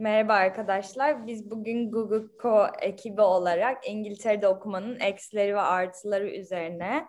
Merhaba 0.00 0.32
arkadaşlar. 0.32 1.26
Biz 1.26 1.50
bugün 1.50 1.90
Google 1.90 2.26
Co 2.42 2.66
ekibi 2.80 3.20
olarak 3.20 3.88
İngiltere'de 3.88 4.48
okumanın 4.48 5.00
eksileri 5.00 5.54
ve 5.54 5.60
artıları 5.60 6.30
üzerine 6.30 7.08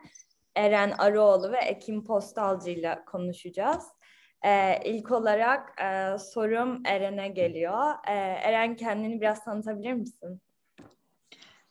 Eren 0.56 0.92
Arıoğlu 0.98 1.52
ve 1.52 1.58
Ekim 1.58 2.06
Postalcı 2.06 2.70
ile 2.70 3.00
konuşacağız. 3.06 3.84
Ee, 4.46 4.80
ilk 4.86 5.12
olarak 5.12 5.82
e, 5.82 6.18
sorum 6.18 6.82
Eren'e 6.86 7.28
geliyor. 7.28 7.94
Ee, 8.08 8.14
Eren 8.44 8.76
kendini 8.76 9.22
biraz 9.22 9.44
tanıtabilir 9.44 9.94
misin? 9.94 10.42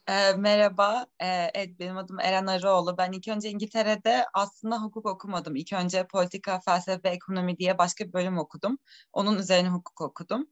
E, 0.08 0.32
merhaba, 0.36 1.06
e, 1.20 1.26
evet 1.54 1.78
benim 1.78 1.96
adım 1.96 2.20
Eren 2.20 2.46
Arıoğlu. 2.46 2.98
Ben 2.98 3.12
ilk 3.12 3.28
önce 3.28 3.50
İngiltere'de 3.50 4.24
aslında 4.34 4.82
hukuk 4.82 5.06
okumadım. 5.06 5.56
İlk 5.56 5.72
önce 5.72 6.06
politika, 6.06 6.60
felsefe 6.60 7.08
ekonomi 7.08 7.58
diye 7.58 7.78
başka 7.78 8.04
bir 8.06 8.12
bölüm 8.12 8.38
okudum. 8.38 8.78
Onun 9.12 9.38
üzerine 9.38 9.68
hukuk 9.68 10.00
okudum. 10.00 10.48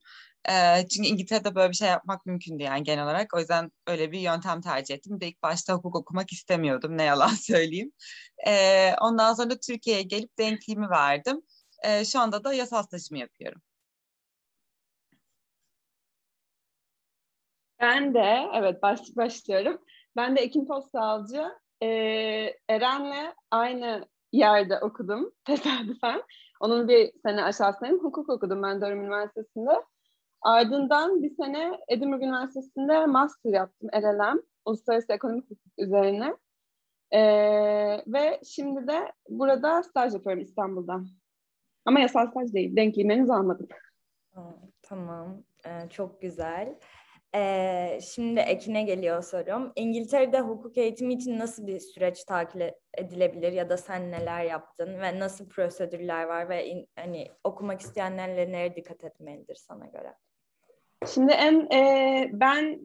E, 0.49 0.89
çünkü 0.89 1.09
İngiltere'de 1.09 1.55
böyle 1.55 1.71
bir 1.71 1.77
şey 1.77 1.89
yapmak 1.89 2.27
mümkündü 2.27 2.63
yani 2.63 2.83
genel 2.83 3.05
olarak. 3.05 3.35
O 3.35 3.39
yüzden 3.39 3.73
öyle 3.87 4.13
bir 4.13 4.21
yöntem 4.21 4.61
tercih 4.61 4.95
ettim. 4.95 5.21
De 5.21 5.29
ilk 5.29 5.43
başta 5.43 5.75
hukuk 5.75 5.97
okumak 5.97 6.33
istemiyordum, 6.33 6.99
ne 6.99 7.03
yalan 7.03 7.35
söyleyeyim. 7.41 7.93
E, 8.47 8.93
ondan 9.01 9.35
sonra 9.35 9.57
Türkiye'ye 9.67 10.03
gelip 10.03 10.39
denkliğimi 10.39 10.91
verdim. 10.91 11.43
E, 11.85 12.05
şu 12.05 12.21
anda 12.21 12.45
da 12.45 12.55
yasal 12.55 12.83
stajımı 12.83 13.19
yapıyorum. 13.19 13.63
Ben 17.81 18.15
de, 18.15 18.51
evet 18.55 18.83
baş, 18.83 19.01
başlıyorum. 19.17 19.79
Ben 20.17 20.37
de 20.37 20.41
Ekim 20.41 20.67
Postalcı. 20.67 21.45
Ee, 21.83 21.87
Eren'le 22.69 23.35
aynı 23.51 24.07
yerde 24.33 24.79
okudum 24.79 25.33
tesadüfen. 25.45 26.23
Onun 26.61 26.89
bir 26.89 27.13
sene 27.23 27.43
aşağısındayım. 27.43 28.05
Hukuk 28.05 28.29
okudum 28.29 28.63
ben 28.63 28.81
Durham 28.81 29.01
Üniversitesi'nde. 29.01 29.71
Ardından 30.43 31.23
bir 31.23 31.35
sene 31.35 31.81
Edinburgh 31.89 32.23
Üniversitesi'nde 32.23 33.07
master 33.07 33.51
yaptım 33.51 33.89
LLM. 33.95 34.43
Uluslararası 34.65 35.13
Ekonomik 35.13 35.45
Hukuk 35.45 35.73
üzerine. 35.79 36.37
Ee, 37.11 38.03
ve 38.07 38.41
şimdi 38.45 38.87
de 38.87 39.13
burada 39.29 39.83
staj 39.83 40.15
yapıyorum 40.15 40.43
İstanbul'da. 40.43 41.01
Ama 41.85 42.01
yasal 42.01 42.27
staj 42.31 42.53
değil. 42.53 42.77
Denkliğimi 42.77 43.15
henüz 43.15 43.31
almadım. 43.31 43.69
Tamam. 44.83 45.43
Ee, 45.67 45.89
çok 45.91 46.23
güzel. 46.23 46.79
Ee, 47.37 47.99
şimdi 48.03 48.41
Ekin'e 48.41 48.83
geliyor 48.83 49.23
sorum. 49.23 49.73
İngiltere'de 49.77 50.41
hukuk 50.41 50.79
eğitimi 50.79 51.15
için 51.15 51.39
nasıl 51.39 51.67
bir 51.67 51.81
süreç 51.81 52.25
takip 52.25 52.75
edilebilir 52.99 53.53
ya 53.53 53.71
da 53.71 53.77
sen 53.77 54.11
neler 54.11 54.45
yaptın 54.45 55.01
ve 55.01 55.19
nasıl 55.19 55.49
prosedürler 55.49 56.25
var 56.25 56.49
ve 56.49 56.67
in, 56.67 56.89
hani 56.97 57.29
okumak 57.45 57.81
isteyenlerle 57.81 58.53
nereye 58.53 58.77
dikkat 58.77 59.05
etmelidir 59.05 59.55
sana 59.55 59.87
göre? 59.87 60.15
Şimdi 61.07 61.33
en 61.33 61.69
e, 61.73 62.31
ben 62.33 62.81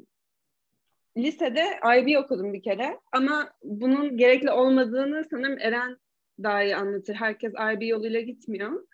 lisede 1.18 1.66
IB 1.98 2.18
okudum 2.26 2.54
bir 2.54 2.64
kere 2.64 3.00
ama 3.12 3.50
bunun 3.64 4.18
gerekli 4.18 4.52
olmadığını 4.52 5.24
sanırım 5.32 5.60
Eren 5.60 5.98
daha 6.44 6.64
iyi 6.64 6.76
anlatır. 6.76 7.16
Herkes 7.16 7.54
IB 7.54 7.88
yoluyla 7.88 8.22
gitmiyor. 8.22 8.88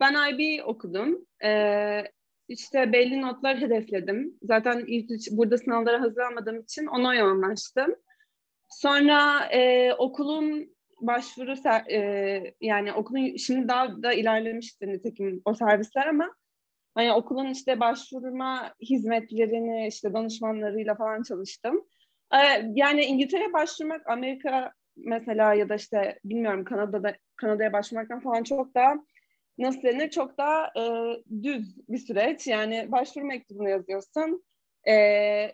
Ben 0.00 0.32
IB 0.32 0.64
okudum. 0.66 1.26
Ee, 1.44 2.04
işte 2.48 2.92
belli 2.92 3.22
notlar 3.22 3.60
hedefledim. 3.60 4.38
Zaten 4.42 4.84
ilk 4.86 5.10
burada 5.30 5.58
sınavlara 5.58 6.00
hazırlanmadığım 6.00 6.60
için 6.60 6.86
ona 6.86 7.14
yoğunlaştım. 7.14 7.94
Sonra 8.68 9.46
e, 9.52 9.92
okulun 9.92 10.74
başvuru 11.00 11.54
e, 11.90 12.54
yani 12.60 12.92
okulun 12.92 13.36
şimdi 13.36 13.68
daha 13.68 14.02
da 14.02 14.12
ilerlemişti 14.12 14.88
nitekim 14.88 15.42
o 15.44 15.54
servisler 15.54 16.06
ama 16.06 16.34
hani 16.94 17.12
okulun 17.12 17.50
işte 17.50 17.80
başvurma 17.80 18.74
hizmetlerini 18.90 19.88
işte 19.88 20.12
danışmanlarıyla 20.12 20.94
falan 20.94 21.22
çalıştım. 21.22 21.84
E, 22.32 22.38
yani 22.74 23.04
İngiltere'ye 23.04 23.52
başvurmak 23.52 24.08
Amerika 24.08 24.72
mesela 24.96 25.54
ya 25.54 25.68
da 25.68 25.74
işte 25.74 26.18
bilmiyorum 26.24 26.64
Kanada'da 26.64 27.14
Kanada'ya 27.36 27.72
başvurmaktan 27.72 28.20
falan 28.20 28.42
çok 28.42 28.74
daha 28.74 28.94
nasıl 29.58 29.82
denir 29.82 30.10
çok 30.10 30.38
daha 30.38 30.66
e, 30.66 30.82
düz 31.42 31.88
bir 31.88 31.98
süreç. 31.98 32.46
Yani 32.46 32.92
başvuru 32.92 33.24
mektubunu 33.24 33.68
yazıyorsun. 33.68 34.44
E, 34.88 34.92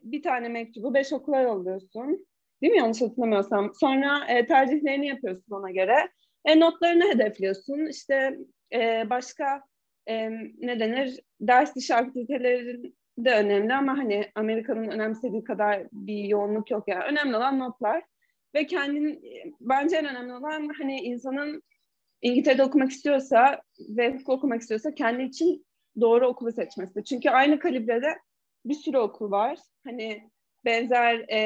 bir 0.03 0.23
tane 0.23 0.49
mektubu 0.49 0.95
beş 0.95 1.13
okula 1.13 1.41
yolluyorsun. 1.41 2.27
Değil 2.63 2.73
mi 2.73 2.79
yanlış 2.79 3.03
hatırlamıyorsam? 3.03 3.73
Sonra 3.75 4.27
e, 4.29 4.47
tercihlerini 4.47 5.07
yapıyorsun 5.07 5.55
ona 5.55 5.71
göre. 5.71 6.09
E, 6.45 6.61
notlarını 6.61 7.05
hedefliyorsun. 7.05 7.87
İşte 7.87 8.39
e, 8.73 9.11
başka 9.11 9.63
e, 10.07 10.31
ne 10.59 10.81
denir? 10.81 11.21
Ders 11.41 11.77
dışı 11.77 11.95
aktivitelerin 11.95 12.97
de 13.19 13.35
önemli 13.35 13.75
ama 13.75 13.99
hani 13.99 14.31
Amerika'nın 14.35 14.89
önemsediği 14.89 15.45
kadar 15.45 15.87
bir 15.93 16.25
yoğunluk 16.25 16.71
yok 16.71 16.89
yani. 16.89 17.05
Önemli 17.05 17.37
olan 17.37 17.59
notlar 17.59 18.03
ve 18.55 18.67
kendin 18.67 19.23
bence 19.61 19.97
en 19.97 20.09
önemli 20.09 20.33
olan 20.33 20.69
hani 20.79 21.01
insanın 21.01 21.63
İngiltere'de 22.23 22.63
okumak 22.63 22.91
istiyorsa 22.91 23.63
ve 23.79 24.13
hukuk 24.13 24.29
okumak 24.29 24.61
istiyorsa 24.61 24.95
kendi 24.95 25.23
için 25.23 25.67
doğru 26.01 26.27
okulu 26.27 26.53
seçmesi. 26.53 27.05
Çünkü 27.05 27.31
aynı 27.31 27.59
kalibrede 27.59 28.19
bir 28.65 28.75
sürü 28.75 28.99
okul 28.99 29.31
var. 29.31 29.59
Hani 29.85 30.31
benzer 30.65 31.15
e, 31.29 31.41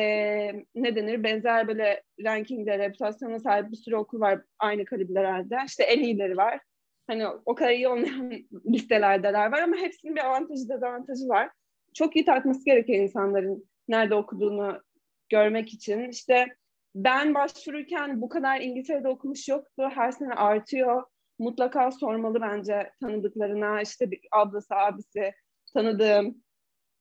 ne 0.75 0.97
denir? 0.97 1.25
Benzer 1.25 1.69
böyle 1.69 2.03
rankingde, 2.25 2.79
reputasyona 2.79 3.41
sahip 3.41 3.71
bir 3.71 3.77
sürü 3.77 3.97
okul 3.97 4.21
var 4.21 4.41
aynı 4.59 4.85
kalibrelerde. 4.85 5.57
İşte 5.67 5.83
en 5.83 6.03
iyileri 6.03 6.37
var. 6.37 6.61
Hani 7.06 7.27
o 7.27 7.55
kadar 7.55 7.71
iyi 7.71 7.89
olmayan 7.89 8.33
listelerdeler 8.73 9.53
var 9.53 9.62
ama 9.62 9.77
hepsinin 9.77 10.17
bir 10.17 10.27
avantajı 10.27 10.69
dezavantajı 10.69 11.29
var. 11.29 11.51
Çok 11.95 12.17
iyi 12.17 12.25
tartması 12.25 12.65
gerekiyor 12.65 13.03
insanların 13.03 13.69
nerede 13.89 14.15
okuduğunu 14.15 14.83
görmek 15.29 15.75
için. 15.75 16.09
İşte 16.09 16.47
ben 16.94 17.34
başvururken 17.34 18.21
bu 18.21 18.28
kadar 18.28 18.60
İngiltere'de 18.60 19.09
okumuş 19.09 19.49
yoktu. 19.49 19.88
Her 19.94 20.12
sene 20.12 20.32
artıyor. 20.32 21.03
Mutlaka 21.38 21.91
sormalı 21.91 22.41
bence 22.41 22.91
tanıdıklarına, 23.00 23.82
işte 23.82 24.10
bir 24.10 24.21
ablası, 24.32 24.75
abisi, 24.75 25.32
tanıdığım, 25.75 26.43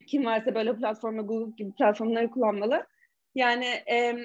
kim 0.08 0.26
varsa 0.26 0.56
böyle 0.56 0.76
platformda 0.76 1.22
Google 1.22 1.54
gibi 1.58 1.76
platformları 1.76 2.30
kullanmalı. 2.30 2.88
Yani 3.36 3.66
e, 3.66 4.16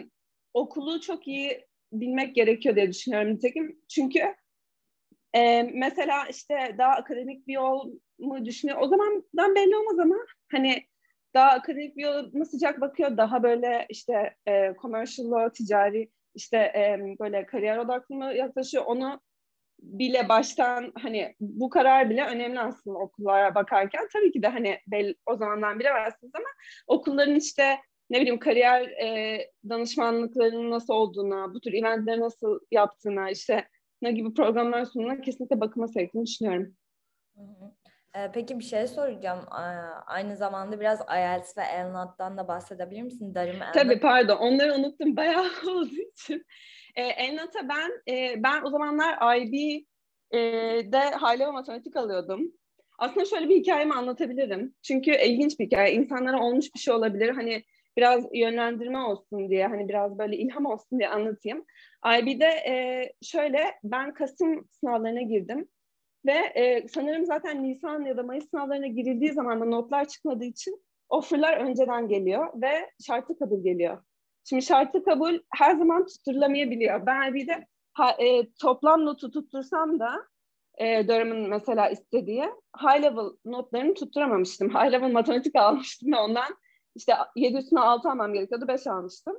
okulu 0.55 1.01
çok 1.01 1.29
iyi 1.29 1.67
bilmek 1.93 2.35
gerekiyor 2.35 2.77
diye 2.77 2.89
düşünüyorum 2.89 3.35
nitekim. 3.35 3.81
Çünkü 3.89 4.35
e, 5.35 5.63
mesela 5.63 6.27
işte 6.31 6.75
daha 6.79 6.93
akademik 6.93 7.47
bir 7.47 7.55
yol 7.55 7.93
mu 8.19 8.45
düşünüyor? 8.45 8.79
O 8.81 8.89
zamandan 8.89 9.55
belli 9.55 9.77
olmaz 9.77 9.99
ama 9.99 10.17
hani 10.53 10.83
daha 11.39 11.51
akademik 11.51 11.97
bir 11.97 12.03
yola 12.03 12.45
sıcak 12.45 12.81
bakıyor. 12.81 13.17
Daha 13.17 13.43
böyle 13.43 13.87
işte 13.89 14.35
e, 14.49 14.75
commercial 14.83 15.31
law, 15.31 15.53
ticari 15.53 16.11
işte 16.35 16.57
e, 16.57 16.99
böyle 17.21 17.47
kariyer 17.47 17.79
odaklı 17.79 18.15
mı 18.15 18.33
yaklaşıyor? 18.35 18.85
Onu 18.87 19.21
bile 19.79 20.29
baştan 20.29 20.93
hani 21.03 21.35
bu 21.41 21.71
karar 21.71 22.11
bile 22.11 22.25
önemli 22.25 22.61
aslında 22.61 22.99
okullara 22.99 23.55
bakarken. 23.55 24.09
Tabii 24.13 24.33
ki 24.33 24.43
de 24.43 24.49
hani 24.49 24.79
belli, 24.87 25.15
o 25.27 25.37
zamandan 25.37 25.79
bilemezsiniz 25.79 26.33
ama 26.35 26.49
okulların 26.87 27.37
işte 27.37 27.79
ne 28.11 28.21
bileyim 28.21 28.39
kariyer 28.39 28.83
e, 28.83 29.41
danışmanlıklarının 29.69 30.71
nasıl 30.71 30.95
olduğuna, 30.95 31.55
bu 31.55 31.61
tür 31.61 31.73
eventleri 31.73 32.21
nasıl 32.21 32.61
yaptığına, 32.71 33.31
işte 33.31 33.69
ne 34.03 34.13
gibi 34.13 34.35
programlar 34.35 34.85
sunduğuna 34.85 35.21
kesinlikle 35.21 35.61
bakılması 35.61 35.95
gerektiğini 35.95 36.27
düşünüyorum. 36.27 36.77
Hı 37.37 37.43
hı. 37.43 37.73
Peki 38.35 38.59
bir 38.59 38.65
şey 38.65 38.87
soracağım. 38.87 39.45
Aynı 40.07 40.37
zamanda 40.37 40.81
biraz 40.81 41.01
IELTS 41.01 41.59
ve 41.59 41.63
ELNAT'tan 41.63 42.39
da 42.39 42.49
bahsedebilir 42.49 43.03
misin? 43.03 43.35
Darım 43.35 43.57
Tabii 43.75 44.01
pardon. 44.01 44.37
Onları 44.37 44.75
unuttum 44.75 45.17
bayağı 45.17 45.51
olduğu 45.67 46.11
için. 46.13 46.45
E, 46.95 47.03
ELNAT'a 47.03 47.69
ben 47.69 48.13
e, 48.13 48.43
ben 48.43 48.63
o 48.63 48.71
zamanlar 48.71 49.37
IB'de 49.37 50.99
hali 50.99 51.41
ve 51.41 51.51
matematik 51.51 51.97
alıyordum. 51.97 52.53
Aslında 52.99 53.25
şöyle 53.25 53.49
bir 53.49 53.57
hikayemi 53.57 53.95
anlatabilirim. 53.95 54.75
Çünkü 54.83 55.11
ilginç 55.11 55.61
bir 55.61 55.67
hikaye. 55.67 55.93
İnsanlara 55.95 56.41
olmuş 56.41 56.67
bir 56.75 56.81
şey 56.81 56.95
olabilir. 56.95 57.29
Hani 57.29 57.65
biraz 57.97 58.25
yönlendirme 58.33 58.99
olsun 58.99 59.51
diye, 59.51 59.67
hani 59.67 59.89
biraz 59.89 60.19
böyle 60.19 60.37
ilham 60.37 60.67
olsun 60.67 60.99
diye 60.99 61.09
anlatayım. 61.09 61.65
IB'de 62.19 62.47
e, 62.47 63.05
şöyle, 63.23 63.75
ben 63.85 64.15
Kasım 64.15 64.69
sınavlarına 64.71 65.23
girdim. 65.23 65.69
Ve 66.27 66.33
e, 66.33 66.89
sanırım 66.89 67.27
zaten 67.27 67.63
Nisan 67.63 68.05
ya 68.05 68.17
da 68.17 68.23
Mayıs 68.23 68.51
sınavlarına 68.51 68.87
girildiği 68.87 69.33
zaman 69.33 69.61
da 69.61 69.65
notlar 69.65 70.09
çıkmadığı 70.09 70.45
için 70.45 70.83
offerlar 71.09 71.57
önceden 71.57 72.09
geliyor 72.09 72.63
ve 72.63 72.91
şartı 73.07 73.39
kabul 73.39 73.65
geliyor. 73.65 74.03
Şimdi 74.45 74.63
şartı 74.63 75.05
kabul 75.05 75.39
her 75.55 75.75
zaman 75.75 76.07
tutturulamayabiliyor. 76.07 77.07
Ben 77.07 77.35
bir 77.35 77.47
de 77.47 77.67
ha, 77.93 78.11
e, 78.11 78.53
toplam 78.53 79.05
notu 79.05 79.31
tuttursam 79.31 80.01
da 80.01 80.13
e, 80.79 81.09
Durham'ın 81.09 81.49
mesela 81.49 81.89
istediği 81.89 82.43
high 82.83 83.03
level 83.03 83.31
notlarını 83.45 83.95
tutturamamıştım. 83.95 84.69
High 84.69 84.93
level 84.93 85.13
matematik 85.13 85.57
almıştım 85.57 86.13
ondan 86.13 86.57
işte 86.95 87.13
7 87.37 87.57
üstüne 87.57 87.81
6 87.81 88.11
almam 88.11 88.33
gerekiyordu 88.33 88.69
5 88.69 88.87
almıştım. 88.87 89.37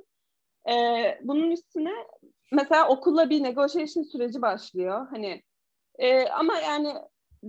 E, 0.70 0.74
bunun 1.22 1.50
üstüne 1.50 1.92
mesela 2.52 2.88
okulla 2.88 3.30
bir 3.30 3.42
negotiation 3.42 4.02
süreci 4.02 4.42
başlıyor. 4.42 5.06
Hani 5.10 5.42
e, 6.00 6.28
ama 6.28 6.54
yani 6.56 6.94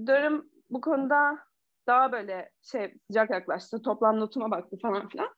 Durham 0.07 0.43
bu 0.69 0.81
konuda 0.81 1.37
daha 1.87 2.11
böyle 2.11 2.49
şey 2.71 2.93
sıcak 3.07 3.29
yaklaştı. 3.29 3.81
Toplam 3.81 4.19
notuma 4.19 4.51
baktı 4.51 4.77
falan 4.81 5.09
filan. 5.09 5.29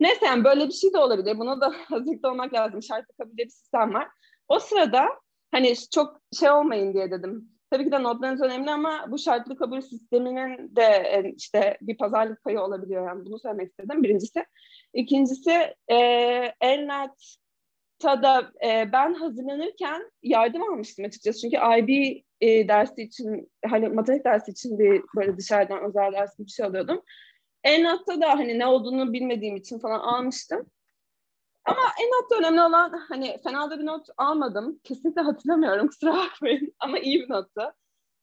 Neyse 0.00 0.26
yani 0.26 0.44
böyle 0.44 0.66
bir 0.66 0.72
şey 0.72 0.92
de 0.92 0.98
olabilir. 0.98 1.38
Buna 1.38 1.60
da 1.60 1.72
hazırlıklı 1.88 2.28
olmak 2.30 2.54
lazım. 2.54 2.82
Şartlı 2.82 3.14
kabul 3.18 3.36
bir 3.36 3.48
sistem 3.48 3.94
var. 3.94 4.08
O 4.48 4.58
sırada 4.58 5.06
hani 5.50 5.74
çok 5.94 6.20
şey 6.38 6.50
olmayın 6.50 6.94
diye 6.94 7.10
dedim. 7.10 7.48
Tabii 7.70 7.84
ki 7.84 7.92
de 7.92 8.02
notlarınız 8.02 8.42
önemli 8.42 8.70
ama 8.70 9.06
bu 9.08 9.18
şartlı 9.18 9.56
kabul 9.56 9.80
sisteminin 9.80 10.76
de 10.76 10.82
e, 10.82 11.32
işte 11.36 11.78
bir 11.80 11.96
pazarlık 11.96 12.44
payı 12.44 12.60
olabiliyor 12.60 13.06
yani 13.06 13.24
bunu 13.24 13.38
söylemek 13.38 13.70
istedim 13.70 14.02
birincisi. 14.02 14.44
İkincisi 14.94 15.74
e, 15.88 15.96
Elnat'ta 16.60 17.39
da 18.02 18.52
e, 18.66 18.92
ben 18.92 19.14
hazırlanırken 19.14 20.10
yardım 20.22 20.62
almıştım 20.62 21.04
açıkçası. 21.04 21.40
Çünkü 21.40 21.56
IB 21.56 22.22
e, 22.40 22.68
dersi 22.68 23.02
için 23.02 23.52
hani 23.66 23.88
matematik 23.88 24.24
dersi 24.24 24.50
için 24.50 24.78
bir 24.78 25.02
böyle 25.16 25.36
dışarıdan 25.36 25.84
özel 25.84 26.12
ders 26.12 26.38
bir 26.38 26.48
şey 26.48 26.66
alıyordum. 26.66 27.02
Elnat'ta 27.64 28.20
da 28.20 28.28
hani 28.28 28.58
ne 28.58 28.66
olduğunu 28.66 29.12
bilmediğim 29.12 29.56
için 29.56 29.78
falan 29.78 30.00
almıştım. 30.00 30.66
Ama 31.64 31.80
en 32.02 32.08
notta 32.08 32.38
önemli 32.38 32.62
olan 32.62 32.92
hani 33.08 33.40
fena 33.44 33.70
da 33.70 33.78
bir 33.78 33.86
not 33.86 34.06
almadım. 34.16 34.80
Kesinlikle 34.84 35.20
hatırlamıyorum 35.20 35.86
kusura 35.88 36.12
bakmayın 36.12 36.74
ama 36.80 36.98
iyi 36.98 37.20
bir 37.20 37.30
nottu. 37.30 37.72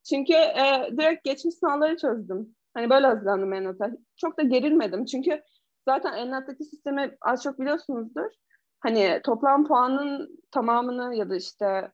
Çünkü 0.09 0.33
e, 0.33 0.89
direkt 0.97 1.23
geçmiş 1.23 1.55
sınavları 1.55 1.97
çözdüm. 1.97 2.55
Hani 2.73 2.89
böyle 2.89 3.07
hazırlandım 3.07 3.53
en 3.53 3.63
nota. 3.63 3.91
Çok 4.17 4.37
da 4.37 4.43
gerilmedim. 4.43 5.05
Çünkü 5.05 5.41
zaten 5.85 6.13
en 6.13 6.31
nottaki 6.31 6.63
sistemi 6.63 7.17
az 7.21 7.43
çok 7.43 7.59
biliyorsunuzdur. 7.59 8.31
Hani 8.79 9.21
toplam 9.23 9.67
puanın 9.67 10.39
tamamını 10.51 11.15
ya 11.15 11.29
da 11.29 11.35
işte 11.35 11.91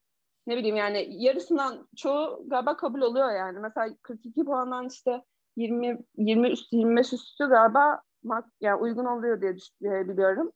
ne 0.47 0.57
bileyim 0.57 0.75
yani 0.75 1.23
yarısından 1.23 1.87
çoğu 1.95 2.43
galiba 2.49 2.77
kabul 2.77 3.01
oluyor 3.01 3.31
yani. 3.31 3.59
Mesela 3.59 3.95
42 4.01 4.45
puandan 4.45 4.87
işte 4.87 5.23
20 5.55 5.99
20 6.17 6.49
üstü 6.49 6.75
25 6.75 7.13
üstü 7.13 7.49
galiba 7.49 8.01
yani 8.61 8.81
uygun 8.81 9.05
oluyor 9.05 9.41
diye 9.41 10.07
biliyorum. 10.09 10.51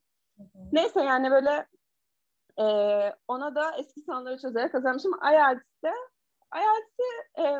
Neyse 0.71 1.03
yani 1.03 1.31
böyle 1.31 1.67
e, 2.59 2.65
ona 3.27 3.55
da 3.55 3.71
eski 3.79 4.01
sınavları 4.01 4.37
çözerek 4.37 4.71
kazanmışım. 4.71 5.11
IELTS'de 5.31 5.91
IELTS'i 6.55 7.41
e, 7.41 7.59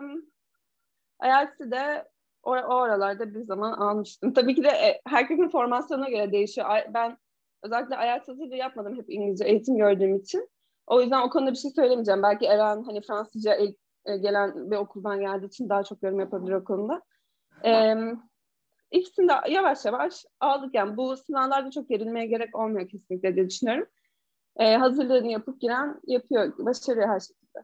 IELTS'i 1.27 1.71
de 1.71 2.07
o, 2.43 2.51
o 2.51 2.75
aralarda 2.75 3.33
bir 3.33 3.41
zaman 3.41 3.71
almıştım. 3.71 4.33
Tabii 4.33 4.55
ki 4.55 4.63
de 4.63 4.69
e, 4.69 5.01
herkesin 5.07 5.49
formasyonuna 5.49 6.09
göre 6.09 6.31
değişiyor. 6.31 6.67
Ben 6.93 7.17
özellikle 7.63 7.95
IELTS 7.95 8.27
hazırlığı 8.27 8.55
yapmadım 8.55 8.97
hep 8.97 9.09
İngilizce 9.09 9.45
eğitim 9.45 9.77
gördüğüm 9.77 10.15
için. 10.15 10.49
O 10.87 11.01
yüzden 11.01 11.21
o 11.21 11.29
konuda 11.29 11.51
bir 11.51 11.57
şey 11.57 11.71
söylemeyeceğim. 11.71 12.23
Belki 12.23 12.45
Eren 12.45 12.83
hani 12.83 13.01
Fransızca 13.01 13.53
el, 13.53 13.75
e, 14.05 14.17
gelen 14.17 14.71
bir 14.71 14.75
okuldan 14.75 15.19
geldiği 15.19 15.45
için 15.45 15.69
daha 15.69 15.83
çok 15.83 16.03
yorum 16.03 16.19
yapabilir 16.19 16.51
o 16.51 16.63
konuda. 16.63 17.01
Ee, 17.65 17.95
İkisini 18.91 19.29
de 19.29 19.33
yavaş 19.49 19.85
yavaş 19.85 20.25
aldık. 20.39 20.75
Yani 20.75 20.97
bu 20.97 21.17
sınavlarda 21.17 21.71
çok 21.71 21.89
gerilmeye 21.89 22.25
gerek 22.25 22.55
olmuyor 22.55 22.89
kesinlikle 22.89 23.35
diye 23.35 23.49
düşünüyorum. 23.49 23.87
Ee, 24.57 24.75
hazırlığını 24.75 25.27
yapıp 25.27 25.61
giren 25.61 26.01
yapıyor, 26.07 26.53
başarıyor 26.57 27.07
her 27.07 27.19
şekilde. 27.19 27.59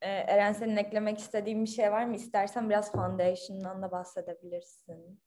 Ee, 0.00 0.08
Eren 0.08 0.52
senin 0.52 0.76
eklemek 0.76 1.18
istediğin 1.18 1.64
bir 1.64 1.70
şey 1.70 1.92
var 1.92 2.04
mı? 2.04 2.14
İstersen 2.14 2.70
biraz 2.70 2.92
Foundation'dan 2.92 3.82
da 3.82 3.90
bahsedebilirsin. 3.90 5.20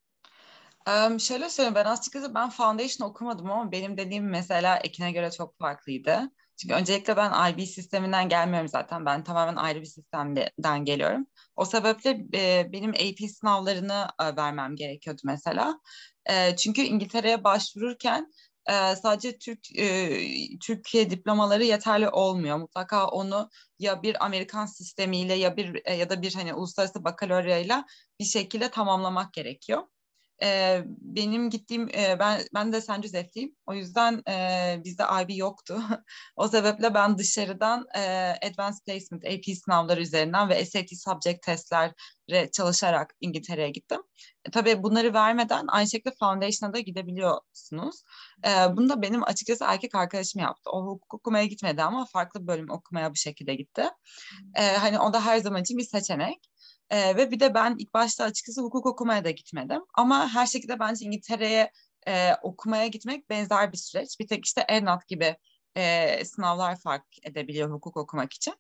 Um, 0.88 1.20
şöyle 1.20 1.50
söyleyeyim 1.50 1.76
ben 1.76 1.86
açıkçası 1.86 2.36
ben 2.36 2.50
Foundation 2.50 3.10
okumadım 3.10 3.52
ama 3.52 3.72
benim 3.72 3.98
dediğim 3.98 4.30
mesela 4.30 4.78
Ekin'e 4.78 5.12
göre 5.12 5.32
çok 5.32 5.58
farklıydı. 5.60 6.32
Çünkü 6.58 6.76
öncelikle 6.76 7.18
ben 7.18 7.52
IB 7.52 7.66
sisteminden 7.66 8.30
gelmiyorum 8.30 8.68
zaten. 8.68 9.06
Ben 9.06 9.24
tamamen 9.24 9.56
ayrı 9.56 9.82
bir 9.82 9.86
sistemden 9.86 10.86
geliyorum. 10.86 11.28
O 11.56 11.66
sebeple 11.66 12.10
e, 12.34 12.70
benim 12.74 12.90
AP 12.90 13.30
sınavlarını 13.30 14.08
e, 14.22 14.36
vermem 14.36 14.76
gerekiyordu 14.76 15.22
mesela. 15.26 15.80
E, 16.26 16.56
çünkü 16.56 16.82
İngiltere'ye 16.82 17.44
başvururken 17.44 18.34
e, 18.70 18.96
sadece 18.96 19.38
Türk 19.38 19.80
e, 19.80 20.10
Türkiye 20.60 21.10
diplomaları 21.10 21.64
yeterli 21.64 22.10
olmuyor. 22.10 22.58
Mutlaka 22.58 23.08
onu 23.08 23.50
ya 23.80 24.04
bir 24.04 24.26
Amerikan 24.26 24.66
sistemiyle 24.66 25.34
ya 25.34 25.58
bir 25.58 25.82
e, 25.86 25.94
ya 25.96 26.10
da 26.10 26.22
bir 26.22 26.34
hani 26.34 26.54
uluslararası 26.54 27.04
bakalorayla 27.04 27.86
bir 28.20 28.26
şekilde 28.26 28.72
tamamlamak 28.72 29.34
gerekiyor 29.34 29.84
e, 30.44 30.82
benim 30.88 31.50
gittiğim 31.50 31.90
e, 31.90 32.20
ben 32.20 32.42
ben 32.54 32.74
de 32.74 32.82
San 32.82 33.02
Jose'liyim. 33.02 33.56
O 33.66 33.74
yüzden 33.74 34.22
e, 34.30 34.82
bizde 34.84 35.04
IB 35.24 35.38
yoktu. 35.38 35.82
o 36.36 36.48
sebeple 36.48 36.94
ben 36.94 37.18
dışarıdan 37.18 37.86
e, 37.96 38.02
Advanced 38.48 38.86
Placement 38.86 39.26
AP 39.26 39.56
sınavları 39.66 40.02
üzerinden 40.02 40.50
ve 40.50 40.66
SAT 40.66 40.90
subject 40.90 41.42
testlere 41.42 42.52
çalışarak 42.52 43.16
İngiltere'ye 43.22 43.70
gittim. 43.70 44.02
E, 44.46 44.52
tabii 44.52 44.84
bunları 44.84 45.14
vermeden 45.14 45.66
aynı 45.68 45.90
şekilde 45.90 46.16
Foundation'a 46.20 46.74
da 46.74 46.80
gidebiliyorsunuz. 46.80 48.04
E, 48.48 48.50
bunu 48.78 48.90
da 48.90 49.02
benim 49.02 49.24
açıkçası 49.24 49.66
erkek 49.68 49.96
arkadaşım 49.96 50.42
yaptı. 50.42 50.70
O 50.74 50.86
hukuk 50.86 51.14
okumaya 51.14 51.46
gitmedi 51.46 51.84
ama 51.84 52.06
farklı 52.06 52.48
bölüm 52.48 52.70
okumaya 52.72 53.12
bu 53.12 53.16
şekilde 53.16 53.56
gitti. 53.56 53.84
E, 54.56 54.78
hani 54.78 55.00
o 55.00 55.14
da 55.14 55.26
her 55.26 55.38
zaman 55.38 55.62
için 55.62 55.78
bir 55.78 55.84
seçenek. 55.84 56.40
E, 56.92 57.16
ve 57.16 57.32
bir 57.32 57.40
de 57.40 57.54
ben 57.54 57.76
ilk 57.80 57.94
başta 57.94 58.24
açıkçası 58.24 58.62
hukuk 58.62 58.86
okumaya 58.86 59.24
da 59.24 59.32
gitmedim. 59.32 59.82
Ama 59.94 60.30
her 60.30 60.46
şekilde 60.46 60.80
bence 60.80 61.06
İngiltere'ye 61.06 61.72
e, 62.08 62.36
okumaya 62.42 62.88
gitmek 62.88 63.30
benzer 63.30 63.72
bir 63.72 63.78
süreç. 63.78 64.20
Bir 64.20 64.28
tek 64.28 64.46
işte 64.46 64.66
ERNAT 64.68 65.08
gibi 65.08 65.38
e, 65.78 66.26
sınavlar 66.26 66.80
fark 66.80 67.06
edebiliyor 67.24 67.72
hukuk 67.72 67.98
okumak 67.98 68.34
için. 68.34 68.54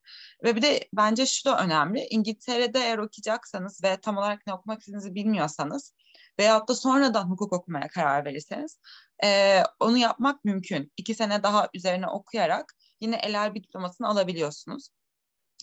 Ve 0.43 0.55
bir 0.55 0.61
de 0.61 0.89
bence 0.93 1.25
şu 1.25 1.49
da 1.49 1.63
önemli. 1.63 2.07
İngiltere'de 2.09 2.79
eğer 2.79 2.97
okuyacaksanız 2.97 3.83
ve 3.83 3.97
tam 3.97 4.17
olarak 4.17 4.47
ne 4.47 4.53
okumak 4.53 4.79
istediğinizi 4.79 5.15
bilmiyorsanız 5.15 5.93
veyahut 6.39 6.69
da 6.69 6.75
sonradan 6.75 7.29
hukuk 7.29 7.53
okumaya 7.53 7.87
karar 7.87 8.25
verirseniz 8.25 8.79
e, 9.23 9.59
onu 9.79 9.97
yapmak 9.97 10.45
mümkün. 10.45 10.91
İki 10.97 11.15
sene 11.15 11.43
daha 11.43 11.69
üzerine 11.73 12.07
okuyarak 12.07 12.73
yine 13.01 13.33
LLB 13.33 13.55
diplomasını 13.55 14.07
alabiliyorsunuz. 14.07 14.89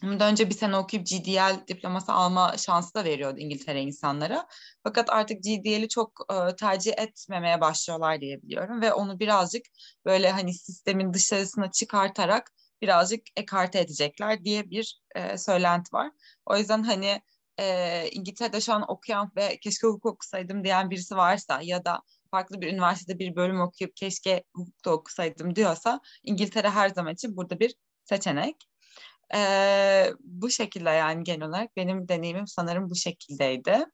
Bundan 0.03 0.33
önce 0.33 0.51
bir 0.51 0.55
sene 0.55 0.77
okuyup 0.77 1.07
GDL 1.07 1.67
diploması 1.69 2.13
alma 2.13 2.57
şansı 2.57 2.95
da 2.95 3.05
veriyordu 3.05 3.39
İngiltere 3.39 3.83
insanlara. 3.83 4.49
Fakat 4.83 5.11
artık 5.11 5.43
GDL'i 5.43 5.89
çok 5.89 6.27
e, 6.33 6.57
tercih 6.57 6.93
etmemeye 6.99 7.61
başlıyorlar 7.61 8.21
diye 8.21 8.43
biliyorum 8.43 8.81
ve 8.81 8.93
onu 8.93 9.21
birazcık 9.21 9.63
böyle 10.05 10.31
hani 10.31 10.55
sistemin 10.55 11.13
dışarısına 11.13 11.71
çıkartarak 11.71 12.53
birazcık 12.83 13.23
ekarte 13.37 13.81
edecekler 13.81 14.45
diye 14.45 14.71
bir 14.71 15.01
e, 15.15 15.39
söylenti 15.39 15.93
var. 15.93 16.11
O 16.47 16.57
yüzden 16.57 16.83
hani 16.83 17.23
e, 17.59 18.09
İngiltere'de 18.11 18.61
şu 18.61 18.73
an 18.73 18.91
okuyan 18.91 19.33
ve 19.37 19.59
keşke 19.61 19.87
hukuk 19.87 20.07
okusaydım 20.07 20.65
diyen 20.65 20.91
birisi 20.91 21.17
varsa 21.17 21.61
ya 21.63 21.85
da 21.85 22.03
farklı 22.31 22.61
bir 22.61 22.73
üniversitede 22.73 23.19
bir 23.19 23.37
bölüm 23.37 23.61
okuyup 23.61 23.97
keşke 23.97 24.45
hukukta 24.55 24.91
okusaydım 24.91 25.57
diyorsa 25.57 26.01
İngiltere 26.23 26.71
her 26.71 26.89
zaman 26.89 27.15
için 27.15 27.37
burada 27.37 27.61
bir 27.61 27.75
seçenek. 28.05 28.57
Ee, 29.35 30.13
bu 30.21 30.51
şekilde 30.51 30.91
yani 30.91 31.25
genel 31.25 31.49
olarak 31.49 31.77
benim 31.77 32.09
deneyimim 32.09 32.47
sanırım 32.47 32.91
bu 32.91 32.95
şekildeydi. 32.95 33.87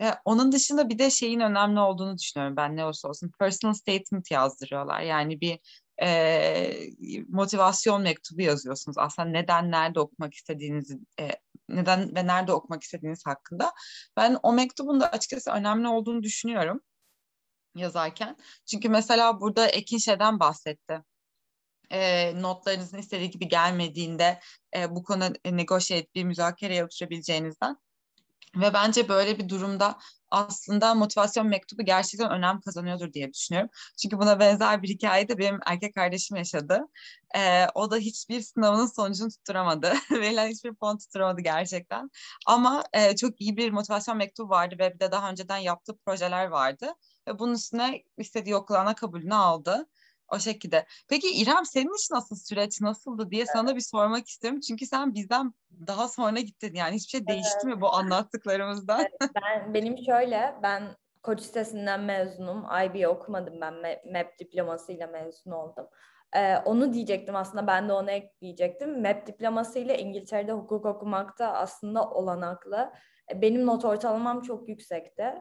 Ee, 0.00 0.14
onun 0.24 0.52
dışında 0.52 0.88
bir 0.88 0.98
de 0.98 1.10
şeyin 1.10 1.40
önemli 1.40 1.80
olduğunu 1.80 2.18
düşünüyorum 2.18 2.56
ben 2.56 2.76
ne 2.76 2.84
olursa 2.84 3.08
olsun. 3.08 3.30
Personal 3.38 3.74
statement 3.74 4.30
yazdırıyorlar. 4.30 5.00
Yani 5.00 5.40
bir 5.40 5.58
e, 6.02 6.88
motivasyon 7.28 8.02
mektubu 8.02 8.42
yazıyorsunuz. 8.42 8.98
Aslında 8.98 9.28
neden, 9.28 9.70
nerede 9.70 10.00
okumak 10.00 10.34
istediğinizi, 10.34 10.98
e, 11.20 11.30
neden 11.68 12.14
ve 12.16 12.26
nerede 12.26 12.52
okumak 12.52 12.82
istediğiniz 12.82 13.26
hakkında. 13.26 13.72
Ben 14.16 14.38
o 14.42 14.52
mektubun 14.52 15.00
da 15.00 15.08
açıkçası 15.08 15.50
önemli 15.50 15.88
olduğunu 15.88 16.22
düşünüyorum 16.22 16.80
yazarken. 17.76 18.36
Çünkü 18.66 18.88
mesela 18.88 19.40
burada 19.40 19.66
Ekin 19.66 19.98
şeyden 19.98 20.40
bahsetti 20.40 21.02
e, 21.94 22.32
notlarınızın 22.42 22.98
istediği 22.98 23.30
gibi 23.30 23.48
gelmediğinde 23.48 24.40
e, 24.76 24.94
bu 24.94 25.02
konu 25.02 25.24
negotiate 25.44 26.06
bir 26.14 26.24
müzakereye 26.24 26.78
yapışabileceğinizden. 26.78 27.76
Ve 28.56 28.74
bence 28.74 29.08
böyle 29.08 29.38
bir 29.38 29.48
durumda 29.48 29.98
aslında 30.30 30.94
motivasyon 30.94 31.46
mektubu 31.46 31.82
gerçekten 31.82 32.30
önem 32.30 32.60
kazanıyordur 32.60 33.12
diye 33.12 33.32
düşünüyorum. 33.32 33.70
Çünkü 34.02 34.18
buna 34.18 34.40
benzer 34.40 34.82
bir 34.82 34.88
hikaye 34.88 35.28
de 35.28 35.38
benim 35.38 35.60
erkek 35.66 35.94
kardeşim 35.94 36.36
yaşadı. 36.36 36.80
Ee, 37.36 37.66
o 37.74 37.90
da 37.90 37.96
hiçbir 37.96 38.40
sınavının 38.40 38.86
sonucunu 38.86 39.28
tutturamadı. 39.28 39.92
Verilen 40.10 40.48
hiçbir 40.48 40.74
puan 40.74 40.98
tutturamadı 40.98 41.40
gerçekten. 41.40 42.10
Ama 42.46 42.84
e, 42.92 43.16
çok 43.16 43.40
iyi 43.40 43.56
bir 43.56 43.70
motivasyon 43.70 44.16
mektubu 44.16 44.48
vardı 44.48 44.76
ve 44.78 44.94
bir 44.94 45.00
de 45.00 45.12
daha 45.12 45.30
önceden 45.30 45.58
yaptığı 45.58 45.96
projeler 46.06 46.46
vardı. 46.46 46.94
Ve 47.28 47.38
bunun 47.38 47.54
üstüne 47.54 48.02
istediği 48.18 48.56
okulana 48.56 48.94
kabulünü 48.94 49.34
aldı. 49.34 49.86
O 50.32 50.38
şekilde. 50.38 50.86
Peki 51.08 51.28
İrem 51.42 51.66
senin 51.66 51.96
için 51.96 52.14
nasıl 52.14 52.36
süreç 52.36 52.80
nasıldı 52.80 53.30
diye 53.30 53.46
sana 53.46 53.76
bir 53.76 53.80
sormak 53.80 54.28
istiyorum. 54.28 54.60
Çünkü 54.60 54.86
sen 54.86 55.14
bizden 55.14 55.54
daha 55.86 56.08
sonra 56.08 56.40
gittin. 56.40 56.74
Yani 56.74 56.94
hiçbir 56.94 57.10
şey 57.10 57.26
değişti 57.26 57.58
evet. 57.64 57.76
mi 57.76 57.80
bu 57.80 57.94
anlattıklarımızdan? 57.94 59.00
Evet, 59.00 59.30
ben 59.42 59.74
benim 59.74 59.98
şöyle 59.98 60.54
ben 60.62 60.96
Koç 61.24 61.40
sitesinden 61.40 62.00
mezunum. 62.00 62.66
IB 62.84 63.08
okumadım 63.08 63.60
ben. 63.60 63.74
MEP 64.04 64.38
diplomasıyla 64.38 65.06
mezun 65.06 65.50
oldum. 65.50 65.86
Ee, 66.36 66.56
onu 66.56 66.92
diyecektim 66.92 67.36
aslında 67.36 67.66
ben 67.66 67.88
de 67.88 67.92
onu 67.92 68.10
ekleyecektim. 68.10 69.00
MEP 69.00 69.26
diplomasıyla 69.26 69.94
İngiltere'de 69.94 70.52
hukuk 70.52 70.86
okumakta 70.86 71.52
aslında 71.52 72.10
olanaklı. 72.10 72.92
E, 73.32 73.42
benim 73.42 73.66
not 73.66 73.84
ortalamam 73.84 74.40
çok 74.40 74.68
yüksekti. 74.68 75.34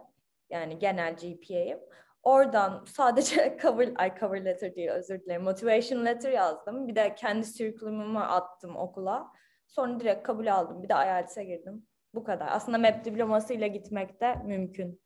Yani 0.49 0.79
genel 0.79 1.15
GPA'yım. 1.15 1.79
Oradan 2.23 2.85
sadece 2.87 3.57
cover, 3.61 3.91
ay 3.95 4.19
cover 4.19 4.45
letter 4.45 4.75
değil 4.75 4.89
özür 4.89 5.21
dilerim. 5.21 5.43
Motivation 5.43 6.05
letter 6.05 6.31
yazdım. 6.31 6.87
Bir 6.87 6.95
de 6.95 7.15
kendi 7.15 7.53
circle'ımı 7.53 8.27
attım 8.29 8.75
okula. 8.75 9.31
Sonra 9.67 9.99
direkt 9.99 10.23
kabul 10.23 10.47
aldım. 10.47 10.83
Bir 10.83 10.89
de 10.89 10.93
IELTS'e 10.93 11.43
girdim. 11.43 11.85
Bu 12.13 12.23
kadar. 12.23 12.47
Aslında 12.51 12.77
MEP 12.77 13.05
diplomasıyla 13.05 13.67
gitmek 13.67 14.21
de 14.21 14.35
mümkün. 14.45 15.01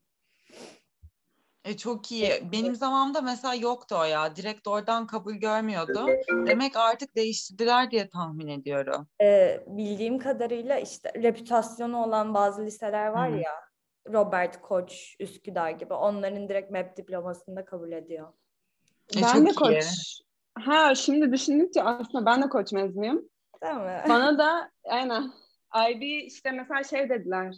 E, 1.65 1.77
çok 1.77 2.11
iyi. 2.11 2.31
Benim 2.51 2.75
zamanımda 2.75 3.21
mesela 3.21 3.53
yoktu 3.53 3.95
o 3.99 4.03
ya. 4.03 4.35
Direkt 4.35 4.67
oradan 4.67 5.07
kabul 5.07 5.33
görmüyordum. 5.33 6.07
Demek 6.47 6.77
artık 6.77 7.15
değiştirdiler 7.15 7.91
diye 7.91 8.09
tahmin 8.09 8.47
ediyorum. 8.47 9.07
Ee, 9.21 9.63
bildiğim 9.67 10.19
kadarıyla 10.19 10.79
işte 10.79 11.11
reputasyonu 11.15 12.03
olan 12.03 12.33
bazı 12.33 12.65
liseler 12.65 13.07
var 13.07 13.31
Hı. 13.31 13.37
ya. 13.37 13.66
Robert 14.13 14.61
Koç, 14.61 15.15
Üsküdar 15.19 15.71
gibi. 15.71 15.93
Onların 15.93 16.49
direkt 16.49 16.71
MEP 16.71 16.97
diplomasını 16.97 17.55
da 17.55 17.65
kabul 17.65 17.91
ediyor. 17.91 18.27
E, 19.17 19.21
ben 19.21 19.45
de 19.45 19.49
iyi. 19.49 19.55
koç. 19.55 19.85
Ha 20.59 20.95
şimdi 20.95 21.31
düşündükçe 21.31 21.83
aslında 21.83 22.25
ben 22.25 22.43
de 22.43 22.49
koç 22.49 22.71
mezunuyum. 22.71 23.29
Değil 23.63 23.75
mi? 23.75 24.01
Bana 24.09 24.37
da 24.37 24.71
aynen 24.85 25.31
IB 25.89 26.01
işte 26.01 26.51
mesela 26.51 26.83
şey 26.83 27.09
dediler. 27.09 27.55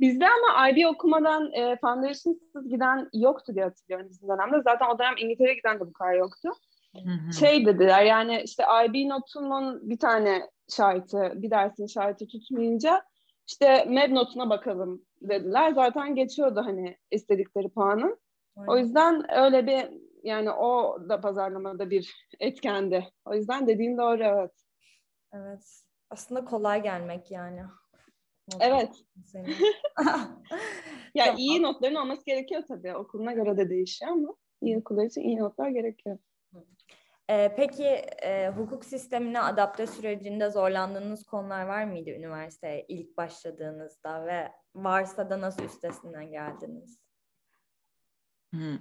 Bizde 0.00 0.26
ama 0.26 0.68
IB 0.68 0.86
okumadan 0.86 1.52
e, 1.52 1.76
foundation'sız 1.80 2.68
giden 2.68 3.08
yoktu 3.12 3.54
diye 3.54 3.64
hatırlıyorum 3.64 4.08
bizim 4.10 4.28
dönemde. 4.28 4.62
Zaten 4.64 4.86
o 4.94 4.98
dönem 4.98 5.14
İngiltere'ye 5.18 5.54
giden 5.54 5.76
de 5.76 5.80
bu 5.80 5.92
kadar 5.92 6.14
yoktu. 6.14 6.48
Hı 6.94 7.10
hı. 7.10 7.32
Şey 7.32 7.66
dediler 7.66 8.02
yani 8.02 8.42
işte 8.44 8.64
IB 8.86 9.08
notunun 9.08 9.90
bir 9.90 9.98
tane 9.98 10.50
şartı, 10.68 11.32
bir 11.34 11.50
dersin 11.50 11.86
şartı 11.86 12.26
tutmayınca 12.26 13.02
işte 13.46 13.84
MEB 13.84 14.12
notuna 14.12 14.50
bakalım 14.50 15.04
dediler. 15.22 15.72
Zaten 15.72 16.14
geçiyordu 16.14 16.62
hani 16.64 16.96
istedikleri 17.10 17.68
puanın. 17.68 18.18
O 18.68 18.78
yüzden 18.78 19.32
öyle 19.32 19.66
bir 19.66 20.00
yani 20.22 20.50
o 20.50 20.98
da 21.08 21.20
pazarlamada 21.20 21.90
bir 21.90 22.14
etkendi. 22.40 23.08
O 23.24 23.34
yüzden 23.34 23.66
dediğin 23.66 23.98
doğru 23.98 24.24
evet. 24.24 24.52
Evet. 25.32 25.82
Aslında 26.10 26.44
kolay 26.44 26.82
gelmek 26.82 27.30
yani. 27.30 27.62
Evet. 28.60 28.90
Ya 31.14 31.24
Tamam. 31.24 31.38
iyi 31.38 31.62
notların 31.62 31.94
olması 31.94 32.24
gerekiyor 32.24 32.62
tabii. 32.68 32.94
Okuluna 32.94 33.32
göre 33.32 33.56
de 33.56 33.70
değişiyor 33.70 34.12
ama 34.12 34.34
iyi 34.62 34.78
okullar 34.78 35.04
için 35.04 35.20
iyi 35.20 35.38
notlar 35.38 35.68
gerekiyor. 35.68 36.18
Ee, 37.30 37.54
peki 37.56 37.84
e, 38.22 38.48
hukuk 38.48 38.84
sistemine 38.84 39.40
adapte 39.40 39.86
sürecinde 39.86 40.50
zorlandığınız 40.50 41.24
konular 41.24 41.66
var 41.66 41.84
mıydı 41.84 42.10
üniversiteye 42.10 42.86
ilk 42.88 43.16
başladığınızda 43.16 44.26
ve 44.26 44.52
varsa 44.74 45.30
da 45.30 45.40
nasıl 45.40 45.62
üstesinden 45.62 46.30
geldiniz? 46.30 46.98
Hı. 48.54 48.78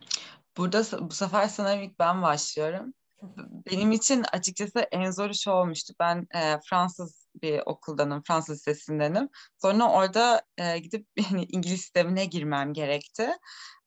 Burada 0.58 0.84
bu 1.10 1.14
sefer 1.14 1.48
sanırım 1.48 1.84
ilk 1.84 2.00
ben 2.00 2.22
başlıyorum. 2.22 2.94
Benim 3.72 3.92
için 3.92 4.26
açıkçası 4.32 4.80
en 4.80 5.12
zoru 5.12 5.34
şu 5.34 5.52
olmuştu. 5.52 5.94
Ben 6.00 6.28
e, 6.36 6.60
Fransız 6.70 7.30
bir 7.42 7.62
okuldanım, 7.66 8.24
Fransız 8.28 8.58
lisesindenim. 8.58 9.30
Sonra 9.62 9.92
orada 9.92 10.42
e, 10.58 10.80
gidip 10.80 11.08
yani 11.32 11.46
İngiliz 11.46 11.82
sistemine 11.82 12.26
girmem 12.26 12.74
gerekti. 12.74 13.30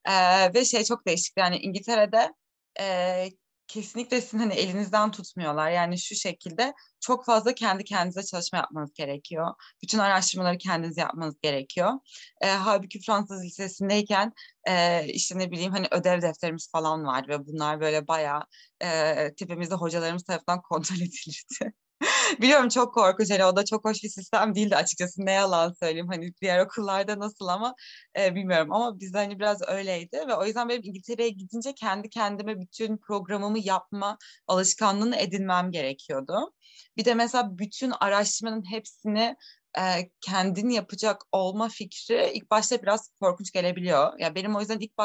E, 0.04 0.14
ve 0.54 0.64
şey 0.64 0.84
çok 0.84 1.06
değişik. 1.06 1.36
Yani 1.36 1.56
İngiltere'de 1.56 2.34
e, 2.80 3.28
kesinlikle 3.68 4.20
sizin 4.20 4.38
hani 4.38 4.54
elinizden 4.54 5.10
tutmuyorlar. 5.10 5.70
Yani 5.70 5.98
şu 5.98 6.14
şekilde 6.14 6.74
çok 7.00 7.24
fazla 7.26 7.54
kendi 7.54 7.84
kendinize 7.84 8.22
çalışma 8.22 8.58
yapmanız 8.58 8.92
gerekiyor. 8.94 9.54
Bütün 9.82 9.98
araştırmaları 9.98 10.58
kendiniz 10.58 10.96
yapmanız 10.96 11.34
gerekiyor. 11.42 11.92
E, 12.40 12.48
halbuki 12.48 13.00
Fransız 13.00 13.44
lisesindeyken 13.44 14.32
e, 14.68 15.04
işte 15.06 15.38
ne 15.38 15.50
bileyim 15.50 15.72
hani 15.72 15.86
ödev 15.90 16.22
defterimiz 16.22 16.70
falan 16.72 17.04
vardı 17.04 17.28
ve 17.28 17.46
bunlar 17.46 17.80
böyle 17.80 18.08
bayağı 18.08 18.42
e, 18.80 19.34
tepemizde 19.34 19.74
hocalarımız 19.74 20.24
tarafından 20.24 20.62
kontrol 20.70 20.96
edilirdi. 20.96 21.72
Biliyorum 22.40 22.68
çok 22.68 22.94
korkunç 22.94 23.30
hani 23.30 23.44
o 23.44 23.56
da 23.56 23.64
çok 23.64 23.84
hoş 23.84 24.02
bir 24.04 24.08
sistem 24.08 24.54
değildi 24.54 24.76
açıkçası 24.76 25.26
ne 25.26 25.32
yalan 25.32 25.72
söyleyeyim 25.80 26.08
hani 26.08 26.32
diğer 26.42 26.58
okullarda 26.64 27.18
nasıl 27.18 27.46
ama 27.46 27.74
e, 28.18 28.34
bilmiyorum 28.34 28.72
ama 28.72 29.00
bizde 29.00 29.18
hani 29.18 29.38
biraz 29.38 29.62
öyleydi 29.68 30.16
ve 30.28 30.34
o 30.34 30.44
yüzden 30.46 30.68
benim 30.68 30.82
İngiltere'ye 30.84 31.28
gidince 31.28 31.74
kendi 31.74 32.10
kendime 32.10 32.60
bütün 32.60 32.96
programımı 32.98 33.58
yapma 33.58 34.18
alışkanlığını 34.46 35.16
edinmem 35.16 35.70
gerekiyordu. 35.70 36.52
Bir 36.96 37.04
de 37.04 37.14
mesela 37.14 37.58
bütün 37.58 37.92
araştırmanın 38.00 38.64
hepsini 38.70 39.36
e, 39.78 39.82
kendin 40.20 40.68
yapacak 40.70 41.22
olma 41.32 41.68
fikri 41.68 42.30
ilk 42.34 42.50
başta 42.50 42.82
biraz 42.82 43.10
korkunç 43.20 43.52
gelebiliyor. 43.52 44.18
Ya 44.18 44.34
benim 44.34 44.56
o 44.56 44.60
yüzden 44.60 44.78
ilk 44.80 44.98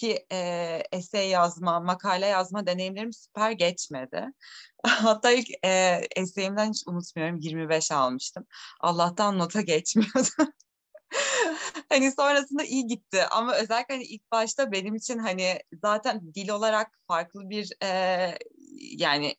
baştaki 0.00 0.26
e, 0.32 0.82
essay 0.92 1.28
yazma, 1.28 1.80
makale 1.80 2.26
yazma 2.26 2.66
deneyimlerim 2.66 3.12
süper 3.12 3.50
geçmedi. 3.52 4.26
Hatta 4.86 5.30
ilk 5.32 5.48
e, 5.64 6.00
essayimden 6.16 6.70
hiç 6.70 6.82
unutmuyorum 6.86 7.38
25 7.40 7.92
almıştım. 7.92 8.46
Allah'tan 8.80 9.38
nota 9.38 9.60
geçmiyordu. 9.60 10.52
hani 11.88 12.12
sonrasında 12.12 12.64
iyi 12.64 12.86
gitti 12.86 13.24
ama 13.30 13.54
özellikle 13.54 13.94
hani 13.94 14.04
ilk 14.04 14.30
başta 14.32 14.72
benim 14.72 14.94
için 14.94 15.18
hani 15.18 15.58
zaten 15.82 16.34
dil 16.34 16.48
olarak 16.48 16.98
farklı 17.08 17.50
bir 17.50 17.72
e, 17.82 18.38
yani 18.80 19.34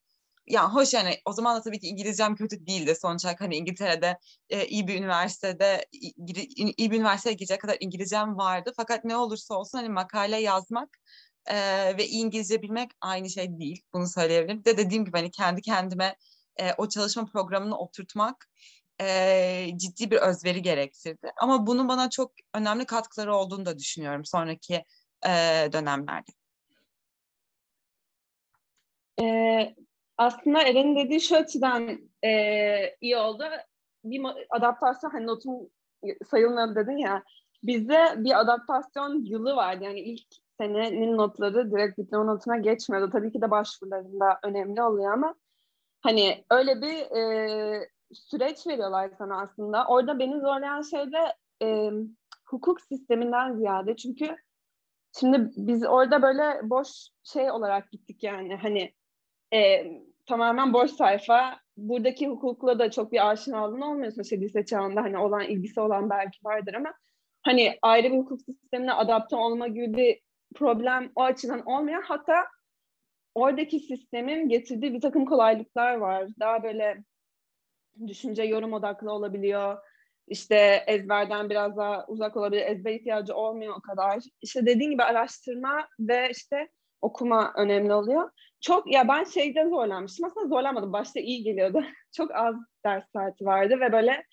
ya 0.48 0.74
hoş 0.74 0.94
yani 0.94 1.16
o 1.26 1.34
zaman 1.34 1.58
da 1.58 1.62
tabii 1.62 1.80
ki 1.80 1.88
İngilizcem 1.88 2.36
kötü 2.36 2.68
değildi. 2.68 2.96
Sonuç 3.02 3.26
olarak 3.26 3.42
hani 3.42 3.56
İngiltere'de 3.56 4.18
e, 4.50 4.68
iyi 4.68 4.88
bir 4.88 4.96
üniversitede 4.96 5.86
iyi, 5.92 6.14
iyi 6.78 6.92
bir 6.92 6.98
üniversiteye 6.98 7.34
gidecek 7.34 7.62
kadar 7.62 7.78
İngilizcem 7.80 8.38
vardı. 8.38 8.74
Fakat 8.78 9.06
ne 9.06 9.18
olursa 9.18 9.56
olsun 9.56 9.78
hani 9.78 9.90
makale 9.90 10.38
yazmak 10.42 10.98
e, 11.46 11.58
ve 11.98 12.08
İngilizce 12.08 12.62
bilmek 12.62 12.92
aynı 13.02 13.30
şey 13.30 13.60
değil. 13.60 13.84
Bunu 13.94 14.08
söyleyebilirim. 14.08 14.66
De 14.66 14.78
dediğim 14.78 15.06
gibi 15.06 15.18
hani 15.18 15.32
kendi 15.32 15.62
kendime 15.62 16.16
e, 16.58 16.74
o 16.78 16.90
çalışma 16.90 17.26
programını 17.26 17.78
oturtmak 17.78 18.50
e, 19.02 19.68
ciddi 19.78 20.12
bir 20.12 20.18
özveri 20.18 20.62
gerektirdi. 20.62 21.32
Ama 21.42 21.68
bunun 21.68 21.88
bana 21.88 22.10
çok 22.10 22.32
önemli 22.54 22.86
katkıları 22.86 23.36
olduğunu 23.36 23.66
da 23.66 23.80
düşünüyorum 23.80 24.26
sonraki 24.26 24.86
e, 25.26 25.30
dönemlerde. 25.74 26.32
Ee, 29.22 29.76
aslında 30.22 30.62
Eren'in 30.62 30.96
dediği 30.96 31.22
şu 31.22 31.36
açıdan 31.36 32.00
e, 32.24 32.32
iyi 33.02 33.18
oldu. 33.18 33.44
Bir 34.04 34.22
adaptasyon 34.50 35.10
hani 35.10 35.28
notum 35.28 35.70
sayılmadı 36.30 36.76
dedin 36.76 36.98
ya. 36.98 37.24
Bizde 37.64 38.14
bir 38.18 38.40
adaptasyon 38.40 39.26
yılı 39.26 39.56
vardı. 39.56 39.84
Yani 39.84 40.00
ilk 40.00 40.28
senenin 40.58 41.18
notları 41.18 41.72
direkt 41.72 41.98
diploma 41.98 42.24
notuna 42.24 42.58
geçmiyordu. 42.58 43.10
Tabii 43.12 43.32
ki 43.32 43.42
de 43.42 43.52
başvurularında 43.52 44.40
önemli 44.44 44.84
oluyor 44.84 45.14
ama 45.14 45.36
hani 46.02 46.46
öyle 46.52 46.82
bir 46.82 47.18
e, 47.18 47.90
süreç 48.14 48.68
veriyorlar 48.68 49.12
sana 49.18 49.42
aslında. 49.42 49.86
Orada 49.86 50.20
beni 50.20 50.40
zorlayan 50.40 50.82
şey 50.82 51.12
de 51.12 51.36
e, 51.64 51.92
hukuk 52.46 52.82
sisteminden 52.82 53.56
ziyade. 53.56 53.96
Çünkü 53.96 54.36
şimdi 55.20 55.52
biz 55.58 55.86
orada 55.86 56.22
böyle 56.22 56.70
boş 56.70 56.88
şey 57.24 57.52
olarak 57.52 57.92
gittik 57.92 58.24
yani. 58.24 58.56
Hani 58.56 58.94
e, 59.54 59.86
tamamen 60.26 60.74
boş 60.74 60.92
sayfa. 60.92 61.60
Buradaki 61.78 62.28
hukukla 62.28 62.80
da 62.80 62.92
çok 62.92 63.12
bir 63.12 63.30
aşinalığın 63.30 63.82
olmuyorsun 63.82 64.22
işte 64.22 64.42
lise 64.42 64.66
çağında 64.66 65.02
hani 65.02 65.18
olan 65.18 65.42
ilgisi 65.42 65.80
olan 65.80 66.10
belki 66.10 66.40
vardır 66.44 66.74
ama 66.74 66.94
hani 67.42 67.78
ayrı 67.82 68.12
bir 68.12 68.18
hukuk 68.18 68.42
sistemine 68.42 68.94
adapte 68.94 69.36
olma 69.36 69.68
gibi 69.68 69.94
bir 69.98 70.20
problem 70.56 71.12
o 71.16 71.24
açıdan 71.24 71.66
olmuyor. 71.66 72.04
Hatta 72.04 72.34
oradaki 73.36 73.80
sistemin 73.80 74.50
getirdiği 74.50 74.94
bir 74.94 75.02
takım 75.02 75.26
kolaylıklar 75.26 75.96
var. 75.96 76.28
Daha 76.40 76.64
böyle 76.64 77.04
düşünce 78.08 78.44
yorum 78.44 78.74
odaklı 78.74 79.12
olabiliyor. 79.12 79.78
İşte 80.28 80.84
ezberden 80.88 81.50
biraz 81.50 81.78
daha 81.78 82.06
uzak 82.08 82.38
olabilir. 82.38 82.62
Ezber 82.66 82.92
ihtiyacı 82.92 83.36
olmuyor 83.36 83.76
o 83.78 83.82
kadar. 83.82 84.20
İşte 84.42 84.66
dediğin 84.66 84.92
gibi 84.92 85.04
araştırma 85.04 85.88
ve 86.00 86.30
işte 86.30 86.70
okuma 87.02 87.54
önemli 87.56 87.94
oluyor. 87.94 88.30
Çok 88.62 88.94
ya 88.94 89.08
ben 89.08 89.24
şeyde 89.24 89.70
zorlanmıştım. 89.70 90.26
Aslında 90.26 90.48
zorlanmadım. 90.48 90.94
Başta 90.94 91.20
iyi 91.20 91.44
geliyordu. 91.44 91.84
Çok 92.12 92.36
az 92.36 92.56
ders 92.86 93.04
saati 93.14 93.46
vardı 93.46 93.80
ve 93.80 93.92
böyle 93.92 94.26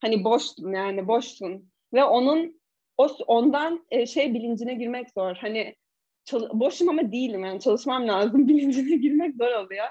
hani 0.00 0.24
boştum 0.24 0.74
yani 0.74 1.08
boştun. 1.08 1.72
Ve 1.94 2.04
onun 2.04 2.62
o 2.98 3.08
ondan 3.26 3.86
e, 3.90 4.06
şey 4.06 4.34
bilincine 4.34 4.74
girmek 4.74 5.10
zor. 5.10 5.36
Hani 5.36 5.74
boşum 6.52 6.88
ama 6.88 7.12
değilim 7.12 7.44
yani 7.44 7.60
çalışmam 7.60 8.08
lazım 8.08 8.48
bilincine 8.48 8.96
girmek 8.96 9.34
zor 9.36 9.64
oluyor. 9.64 9.86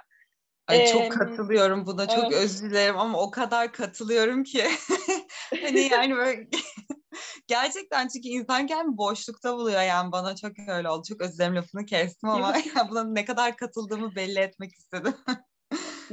Ay 0.68 0.84
Ee, 0.84 0.88
çok 0.88 1.12
katılıyorum 1.12 1.86
buna. 1.86 2.08
Çok 2.08 2.24
evet. 2.24 2.44
özür 2.44 2.70
dilerim 2.70 2.98
ama 2.98 3.20
o 3.20 3.32
kadar 3.32 3.72
katılıyorum 3.72 4.44
ki. 4.44 4.64
hani 5.62 5.80
yani 5.80 6.16
böyle 6.16 6.48
Gerçekten 7.48 8.08
çünkü 8.08 8.28
insan 8.30 8.68
kendini 8.68 8.98
boşlukta 8.98 9.58
buluyor 9.58 9.82
yani 9.82 10.12
bana 10.12 10.36
çok 10.36 10.52
öyle 10.68 10.90
oldu. 10.90 11.04
Çok 11.10 11.20
dilerim 11.20 11.56
lafını 11.56 11.86
kestim 11.86 12.30
ama 12.30 12.54
buna 12.90 13.04
ne 13.04 13.26
kadar 13.26 13.58
katıldığımı 13.58 14.16
belli 14.16 14.40
etmek 14.40 14.72
istedim. 14.74 15.14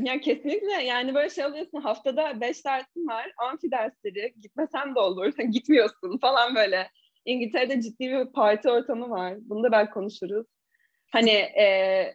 Ya 0.03 0.21
kesinlikle 0.21 0.83
yani 0.85 1.15
böyle 1.15 1.31
şey 1.31 1.45
oluyorsun 1.45 1.81
haftada 1.81 2.41
beş 2.41 2.65
dersin 2.65 3.07
var 3.09 3.33
amfi 3.39 3.71
dersleri 3.71 4.35
gitmesen 4.41 4.95
de 4.95 5.01
olur 5.01 5.33
gitmiyorsun 5.51 6.19
falan 6.19 6.55
böyle. 6.55 6.91
İngiltere'de 7.25 7.81
ciddi 7.81 8.11
bir 8.11 8.33
parti 8.33 8.71
ortamı 8.71 9.11
var. 9.11 9.35
Bunu 9.41 9.63
da 9.63 9.73
belki 9.73 9.91
konuşuruz. 9.91 10.47
Hani 11.13 11.31
e, 11.31 12.15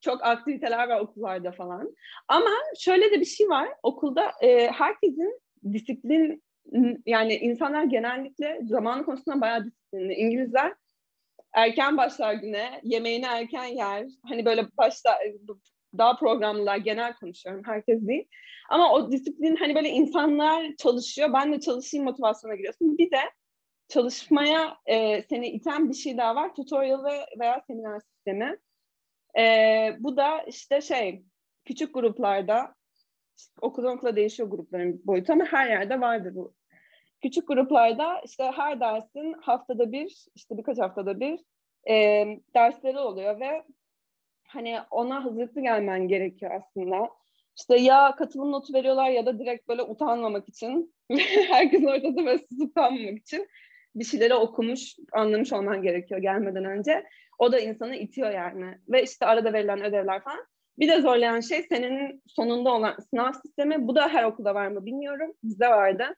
çok 0.00 0.24
aktiviteler 0.24 0.88
var 0.88 1.00
okullarda 1.00 1.52
falan. 1.52 1.94
Ama 2.28 2.50
şöyle 2.80 3.10
de 3.10 3.20
bir 3.20 3.24
şey 3.24 3.48
var. 3.48 3.68
Okulda 3.82 4.32
e, 4.42 4.70
herkesin 4.70 5.40
disiplin 5.72 6.42
yani 7.06 7.34
insanlar 7.34 7.84
genellikle 7.84 8.60
zamanı 8.62 9.04
konusunda 9.04 9.40
bayağı 9.40 9.64
disiplinli. 9.64 10.14
İngilizler 10.14 10.74
erken 11.54 11.96
başlar 11.96 12.34
güne, 12.34 12.80
yemeğini 12.82 13.24
erken 13.24 13.64
yer. 13.64 14.06
Hani 14.28 14.44
böyle 14.44 14.66
başta 14.78 15.18
daha 15.98 16.16
programlılar, 16.16 16.76
genel 16.76 17.14
konuşuyorum, 17.14 17.62
herkes 17.66 18.06
değil. 18.06 18.28
Ama 18.70 18.92
o 18.92 19.12
disiplin 19.12 19.56
hani 19.56 19.74
böyle 19.74 19.88
insanlar 19.88 20.76
çalışıyor, 20.78 21.32
ben 21.32 21.52
de 21.52 21.60
çalışayım 21.60 22.04
motivasyona 22.04 22.54
giriyorsun. 22.54 22.98
Bir 22.98 23.10
de 23.10 23.20
çalışmaya 23.88 24.76
e, 24.86 25.22
seni 25.22 25.48
iten 25.48 25.88
bir 25.88 25.94
şey 25.94 26.18
daha 26.18 26.34
var, 26.34 26.54
tutorial 26.54 27.04
ve 27.04 27.26
veya 27.40 27.62
seminer 27.66 28.00
sistemi. 28.00 28.58
E, 29.38 29.96
bu 29.98 30.16
da 30.16 30.42
işte 30.42 30.80
şey, 30.80 31.24
küçük 31.64 31.94
gruplarda, 31.94 32.74
okuldan 33.60 33.96
okula 33.96 34.16
değişiyor 34.16 34.50
grupların 34.50 35.02
boyutu 35.04 35.32
ama 35.32 35.44
her 35.44 35.70
yerde 35.70 36.00
vardır 36.00 36.34
bu. 36.34 36.54
Küçük 37.22 37.48
gruplarda 37.48 38.20
işte 38.24 38.44
her 38.56 38.80
dersin 38.80 39.32
haftada 39.32 39.92
bir, 39.92 40.26
işte 40.34 40.58
birkaç 40.58 40.78
haftada 40.78 41.20
bir 41.20 41.40
e, 41.90 42.24
dersleri 42.54 42.98
oluyor 42.98 43.40
ve 43.40 43.64
hani 44.48 44.78
ona 44.90 45.24
hazırlıklı 45.24 45.60
gelmen 45.60 46.08
gerekiyor 46.08 46.52
aslında. 46.54 47.10
İşte 47.58 47.76
ya 47.76 48.14
katılım 48.16 48.52
notu 48.52 48.74
veriyorlar 48.74 49.10
ya 49.10 49.26
da 49.26 49.38
direkt 49.38 49.68
böyle 49.68 49.82
utanmamak 49.82 50.48
için, 50.48 50.94
herkesin 51.48 51.86
ortada 51.86 52.16
böyle 52.16 52.38
susup 52.38 52.74
kalmamak 52.74 53.18
için 53.18 53.48
bir 53.94 54.04
şeyleri 54.04 54.34
okumuş, 54.34 54.96
anlamış 55.12 55.52
olman 55.52 55.82
gerekiyor 55.82 56.20
gelmeden 56.20 56.64
önce. 56.64 57.04
O 57.38 57.52
da 57.52 57.60
insanı 57.60 57.96
itiyor 57.96 58.30
yani. 58.30 58.78
Ve 58.88 59.02
işte 59.02 59.26
arada 59.26 59.52
verilen 59.52 59.84
ödevler 59.84 60.22
falan. 60.22 60.46
Bir 60.78 60.88
de 60.88 61.00
zorlayan 61.00 61.40
şey 61.40 61.62
senin 61.62 62.22
sonunda 62.26 62.70
olan 62.70 62.96
sınav 63.10 63.32
sistemi. 63.32 63.88
Bu 63.88 63.94
da 63.94 64.08
her 64.08 64.24
okulda 64.24 64.54
var 64.54 64.68
mı 64.68 64.86
bilmiyorum. 64.86 65.32
Bizde 65.42 65.68
vardı. 65.68 66.14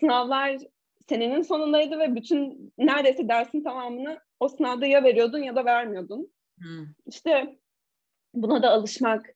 Sınavlar 0.00 0.56
senenin 1.08 1.42
sonundaydı 1.42 1.98
ve 1.98 2.14
bütün 2.14 2.72
neredeyse 2.78 3.28
dersin 3.28 3.62
tamamını 3.62 4.18
o 4.40 4.48
sınavda 4.48 4.86
ya 4.86 5.04
veriyordun 5.04 5.38
ya 5.38 5.56
da 5.56 5.64
vermiyordun. 5.64 6.32
Hmm. 6.58 6.86
İşte 7.06 7.58
buna 8.34 8.62
da 8.62 8.70
alışmak. 8.70 9.34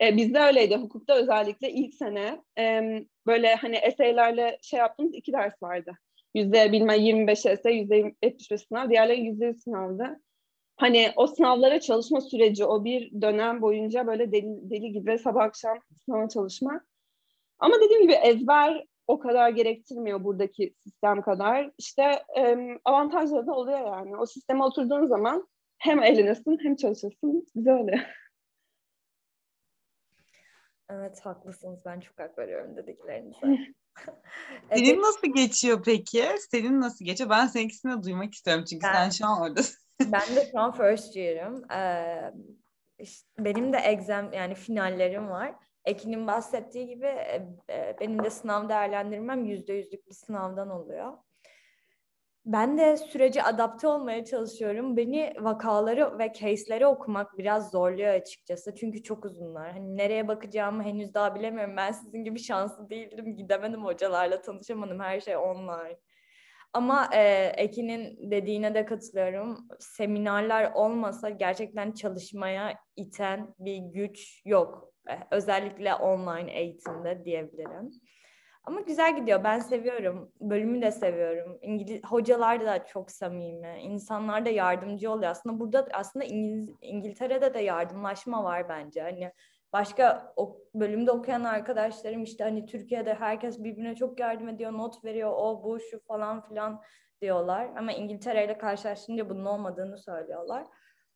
E, 0.00 0.16
bizde 0.16 0.40
öyleydi 0.40 0.76
hukukta 0.76 1.14
özellikle 1.14 1.70
ilk 1.70 1.94
sene 1.94 2.42
e, 2.58 2.82
böyle 3.26 3.54
hani 3.54 3.76
eseylerle 3.76 4.58
şey 4.62 4.78
yaptığımız 4.78 5.14
iki 5.14 5.32
ders 5.32 5.62
vardı. 5.62 5.92
Yüzde 6.34 6.72
bilmem 6.72 7.00
25 7.00 7.46
esey, 7.46 7.76
yüzde 7.76 7.96
75 8.22 8.60
sınav, 8.60 8.90
diğerleri 8.90 9.20
yüzde 9.20 9.54
sınavdı. 9.54 10.20
Hani 10.76 11.12
o 11.16 11.26
sınavlara 11.26 11.80
çalışma 11.80 12.20
süreci, 12.20 12.64
o 12.64 12.84
bir 12.84 13.20
dönem 13.22 13.62
boyunca 13.62 14.06
böyle 14.06 14.32
deli, 14.32 14.70
deli 14.70 14.92
gibi 14.92 15.18
sabah 15.18 15.44
akşam 15.44 15.78
sınava 16.04 16.28
çalışma. 16.28 16.80
Ama 17.58 17.74
dediğim 17.80 18.02
gibi 18.02 18.12
ezber 18.12 18.84
o 19.06 19.18
kadar 19.18 19.48
gerektirmiyor 19.48 20.24
buradaki 20.24 20.74
sistem 20.84 21.22
kadar. 21.22 21.70
İşte 21.78 22.02
e, 22.38 22.56
avantajları 22.84 23.46
da 23.46 23.52
oluyor 23.52 23.80
yani. 23.80 24.16
O 24.16 24.26
sisteme 24.26 24.64
oturduğun 24.64 25.06
zaman 25.06 25.48
hem 25.78 26.02
eğlenirsin 26.02 26.58
hem 26.62 26.76
çalışırsın. 26.76 27.46
Güzel 27.54 27.74
oluyor. 27.74 28.00
Evet 30.90 31.20
haklısınız. 31.20 31.80
Ben 31.84 32.00
çok 32.00 32.18
hak 32.18 32.38
veriyorum 32.38 32.76
dediklerinize. 32.76 33.36
Senin 34.74 35.02
nasıl 35.02 35.34
geçiyor 35.34 35.82
peki? 35.84 36.24
Senin 36.50 36.80
nasıl 36.80 37.04
geçiyor? 37.04 37.30
Ben 37.30 37.46
seninkisini 37.46 37.98
de 37.98 38.02
duymak 38.02 38.34
istiyorum 38.34 38.64
çünkü 38.70 38.86
ben, 38.86 38.92
sen 38.92 39.10
şu 39.10 39.26
an 39.26 39.42
oradasın. 39.42 39.78
ben 40.00 40.36
de 40.36 40.48
şu 40.50 40.60
an 40.60 40.72
first 40.72 41.16
year'ım. 41.16 41.70
Ee, 41.70 42.32
işte 42.98 43.28
benim 43.38 43.72
de 43.72 43.76
exam 43.76 44.32
yani 44.32 44.54
finallerim 44.54 45.30
var. 45.30 45.54
Ekin'in 45.84 46.26
bahsettiği 46.26 46.86
gibi 46.86 47.06
e, 47.06 47.48
e, 47.70 47.96
benim 48.00 48.24
de 48.24 48.30
sınav 48.30 48.68
değerlendirmem 48.68 49.44
yüzde 49.44 49.72
yüzlük 49.72 50.06
bir 50.06 50.14
sınavdan 50.14 50.70
oluyor 50.70 51.12
ben 52.46 52.78
de 52.78 52.96
sürece 52.96 53.42
adapte 53.42 53.88
olmaya 53.88 54.24
çalışıyorum. 54.24 54.96
Beni 54.96 55.34
vakaları 55.40 56.18
ve 56.18 56.32
case'leri 56.32 56.86
okumak 56.86 57.38
biraz 57.38 57.70
zorluyor 57.70 58.14
açıkçası. 58.14 58.74
Çünkü 58.74 59.02
çok 59.02 59.24
uzunlar. 59.24 59.72
Hani 59.72 59.96
nereye 59.96 60.28
bakacağımı 60.28 60.82
henüz 60.82 61.14
daha 61.14 61.34
bilemiyorum. 61.34 61.76
Ben 61.76 61.92
sizin 61.92 62.24
gibi 62.24 62.38
şanslı 62.38 62.90
değildim. 62.90 63.36
Gidemedim 63.36 63.84
hocalarla 63.84 64.42
tanışamadım. 64.42 65.00
Her 65.00 65.20
şey 65.20 65.36
online. 65.36 65.98
Ama 66.72 67.10
e, 67.14 67.52
Ekin'in 67.56 68.30
dediğine 68.30 68.74
de 68.74 68.84
katılıyorum. 68.84 69.68
Seminerler 69.80 70.72
olmasa 70.74 71.30
gerçekten 71.30 71.92
çalışmaya 71.92 72.78
iten 72.96 73.54
bir 73.58 73.76
güç 73.76 74.42
yok. 74.44 74.93
E, 75.10 75.18
özellikle 75.30 75.94
online 75.94 76.52
eğitimde 76.52 77.24
diyebilirim. 77.24 77.90
Ama 78.64 78.80
güzel 78.80 79.16
gidiyor. 79.16 79.44
Ben 79.44 79.58
seviyorum. 79.58 80.32
Bölümü 80.40 80.82
de 80.82 80.90
seviyorum. 80.90 81.58
İngiliz 81.62 82.04
hocalar 82.04 82.66
da 82.66 82.84
çok 82.86 83.10
samimi. 83.10 83.78
İnsanlar 83.80 84.44
da 84.44 84.48
yardımcı 84.48 85.10
oluyor. 85.10 85.30
Aslında 85.30 85.60
burada 85.60 85.88
aslında 85.92 86.24
İngiliz, 86.24 86.70
İngiltere'de 86.80 87.54
de 87.54 87.60
yardımlaşma 87.60 88.44
var 88.44 88.68
bence. 88.68 89.02
Hani 89.02 89.32
başka 89.72 90.32
o 90.36 90.58
bölümde 90.74 91.10
okuyan 91.10 91.44
arkadaşlarım 91.44 92.22
işte 92.22 92.44
hani 92.44 92.66
Türkiye'de 92.66 93.14
herkes 93.14 93.58
birbirine 93.64 93.94
çok 93.94 94.20
yardım 94.20 94.48
ediyor, 94.48 94.72
not 94.72 95.04
veriyor, 95.04 95.32
o 95.36 95.64
bu 95.64 95.80
şu 95.80 96.00
falan 96.04 96.40
filan 96.48 96.82
diyorlar. 97.20 97.70
Ama 97.76 97.92
İngiltere 97.92 98.44
ile 98.44 98.58
karşılaştırınca 98.58 99.30
bunun 99.30 99.44
olmadığını 99.44 99.98
söylüyorlar. 99.98 100.66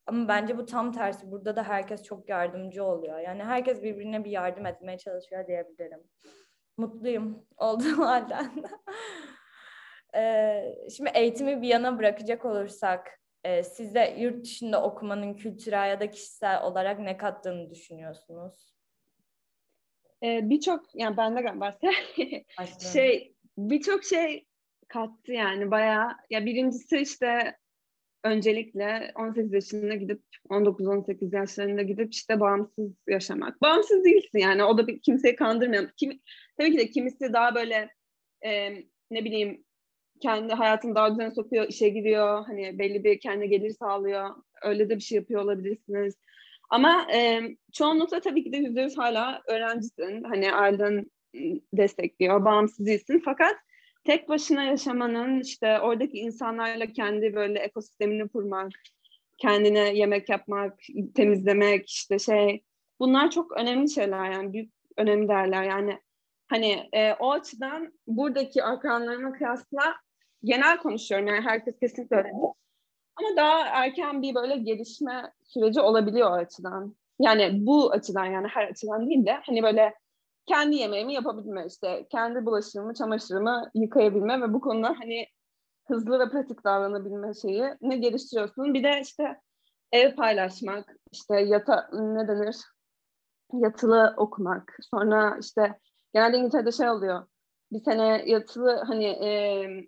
Ama 0.09 0.29
bence 0.29 0.59
bu 0.59 0.67
tam 0.67 0.93
tersi. 0.93 1.31
Burada 1.31 1.57
da 1.57 1.63
herkes 1.63 2.03
çok 2.03 2.29
yardımcı 2.29 2.85
oluyor. 2.85 3.19
Yani 3.19 3.45
herkes 3.45 3.83
birbirine 3.83 4.25
bir 4.25 4.31
yardım 4.31 4.67
etmeye 4.67 4.99
çalışıyor 4.99 5.47
diyebilirim 5.47 6.01
mutluyum 6.79 7.47
olduğum 7.57 7.99
halden. 7.99 8.51
ee, 10.15 10.75
şimdi 10.97 11.11
eğitimi 11.15 11.63
bir 11.63 11.69
yana 11.69 11.99
bırakacak 11.99 12.45
olursak 12.45 13.21
e, 13.45 13.63
size 13.63 14.17
yurt 14.19 14.45
dışında 14.45 14.83
okumanın 14.83 15.35
kültürel 15.35 15.89
ya 15.89 16.01
da 16.01 16.11
kişisel 16.11 16.63
olarak 16.63 16.99
ne 16.99 17.17
kattığını 17.17 17.71
düşünüyorsunuz? 17.71 18.75
Ee, 20.23 20.51
birçok 20.51 20.95
yani 20.95 21.17
ben 21.17 21.37
de 21.37 21.41
galiba 21.41 21.79
şey 22.93 23.35
birçok 23.59 24.05
şey 24.05 24.47
kattı 24.89 25.33
yani 25.33 25.71
bayağı 25.71 26.17
ya 26.31 26.47
birincisi 26.47 26.99
işte 26.99 27.57
öncelikle 28.25 29.13
18 29.17 29.53
yaşında 29.53 29.95
gidip 29.95 30.23
19-18 30.51 31.37
yaşlarında 31.37 31.83
gidip 31.83 32.13
işte 32.13 32.41
bağımsız 32.41 32.93
yaşamak. 33.09 33.63
Bağımsız 33.63 34.05
değilsin 34.05 34.39
yani 34.39 34.65
o 34.65 34.79
da 34.79 34.87
bir 34.87 35.01
kimseyi 35.01 35.37
kandırmıyor. 35.37 35.91
Kim, 35.97 36.21
tabii 36.59 36.73
ki 36.73 36.79
de 36.79 36.91
kimisi 36.91 37.33
daha 37.33 37.55
böyle 37.55 37.91
e, 38.45 38.71
ne 39.11 39.25
bileyim 39.25 39.65
kendi 40.21 40.55
hayatını 40.55 40.95
daha 40.95 41.11
düzene 41.11 41.31
sokuyor, 41.31 41.69
işe 41.69 41.89
giriyor, 41.89 42.45
hani 42.47 42.79
belli 42.79 43.05
bir 43.05 43.21
kendi 43.21 43.49
gelir 43.49 43.71
sağlıyor. 43.71 44.31
Öyle 44.63 44.91
de 44.91 44.97
bir 44.97 45.01
şey 45.01 45.17
yapıyor 45.17 45.43
olabilirsiniz. 45.43 46.15
Ama 46.71 47.07
e, 47.15 47.41
çoğunlukla 47.73 48.21
tabii 48.21 48.45
ki 48.45 48.53
de 48.53 48.57
yüzde 48.57 48.81
yüz 48.81 48.99
hala 48.99 49.43
öğrencisin. 49.49 50.23
Hani 50.23 50.53
aileden 50.53 51.07
destekliyor, 51.73 52.45
bağımsız 52.45 52.87
değilsin. 52.87 53.23
Fakat 53.25 53.57
tek 54.09 54.29
başına 54.29 54.63
yaşamanın 54.63 55.41
işte 55.41 55.81
oradaki 55.81 56.19
insanlarla 56.19 56.87
kendi 56.87 57.35
böyle 57.35 57.59
ekosistemini 57.59 58.29
kurmak, 58.29 58.73
kendine 59.39 59.95
yemek 59.95 60.29
yapmak, 60.29 60.79
temizlemek 61.15 61.89
işte 61.89 62.19
şey 62.19 62.65
bunlar 63.01 63.31
çok 63.31 63.53
önemli 63.53 63.91
şeyler 63.91 64.31
yani 64.33 64.53
büyük 64.53 64.73
önemli 64.97 65.29
değerler 65.29 65.63
yani 65.63 65.99
hani 66.47 66.89
e, 66.93 67.13
o 67.13 67.33
açıdan 67.33 67.93
buradaki 68.07 68.65
akranlarıma 68.65 69.33
kıyasla 69.33 69.97
genel 70.45 70.79
konuşuyorum 70.79 71.27
yani 71.27 71.41
herkes 71.41 71.79
kesinlikle 71.79 72.17
öyle 72.17 72.29
değil. 72.29 72.53
Ama 73.17 73.37
daha 73.37 73.67
erken 73.67 74.23
bir 74.23 74.35
böyle 74.35 74.57
gelişme 74.57 75.33
süreci 75.45 75.81
olabiliyor 75.81 76.31
o 76.31 76.35
açıdan. 76.35 76.97
Yani 77.21 77.67
bu 77.67 77.93
açıdan 77.93 78.27
yani 78.27 78.49
her 78.49 78.69
açıdan 78.69 79.11
değil 79.11 79.27
de 79.27 79.39
hani 79.47 79.63
böyle 79.63 79.95
kendi 80.49 80.77
yemeğimi 80.77 81.15
yapabilme 81.15 81.67
işte 81.67 82.07
kendi 82.11 82.47
bulaşığımı, 82.47 82.95
çamaşırımı 82.95 83.71
yıkayabilme 83.75 84.41
ve 84.41 84.53
bu 84.53 84.61
konuda 84.61 84.89
hani 84.89 85.27
hızlı 85.87 86.19
ve 86.19 86.31
pratik 86.31 86.65
davranabilme 86.65 87.35
şeyi 87.35 87.65
ne 87.81 87.97
geliştiriyorsun. 87.97 88.75
Bir 88.75 88.85
de 88.85 89.01
işte 89.03 89.41
ev 89.93 90.15
paylaşmak, 90.17 90.97
işte 91.13 91.41
yata 91.41 91.89
ne 91.93 92.29
denir? 92.29 92.57
Yatılı 93.53 94.15
okumak. 94.17 94.77
Sonra 94.91 95.37
işte 95.41 95.79
genelde 96.15 96.37
İngiltere'de 96.37 96.73
şey 96.73 96.91
oluyor. 96.91 97.27
bir 97.73 97.81
sene 97.81 98.23
yatılı 98.27 98.85
hani 98.87 99.05
e, 99.05 99.31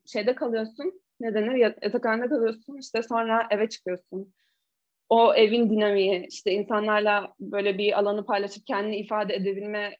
şeyde 0.07 0.35
kalıyorsun. 0.35 1.01
Ne 1.21 1.35
denir? 1.35 1.75
Yatakhanede 1.83 2.29
kalıyorsun. 2.29 2.79
işte 2.79 3.03
sonra 3.03 3.47
eve 3.51 3.69
çıkıyorsun. 3.69 4.35
O 5.09 5.35
evin 5.35 5.71
dinamiği, 5.71 6.27
işte 6.27 6.53
insanlarla 6.53 7.35
böyle 7.41 7.79
bir 7.79 7.99
alanı 7.99 8.25
paylaşıp 8.27 8.67
kendini 8.67 8.97
ifade 8.97 9.35
edebilme 9.35 9.97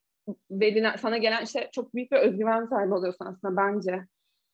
ve 0.51 0.93
sana 0.99 1.19
gelen 1.19 1.45
işte 1.45 1.69
çok 1.73 1.95
büyük 1.95 2.13
bir 2.13 2.17
özgüven 2.17 2.67
sahibi 2.67 2.95
oluyorsun 2.95 3.27
aslında 3.27 3.57
bence. 3.57 4.01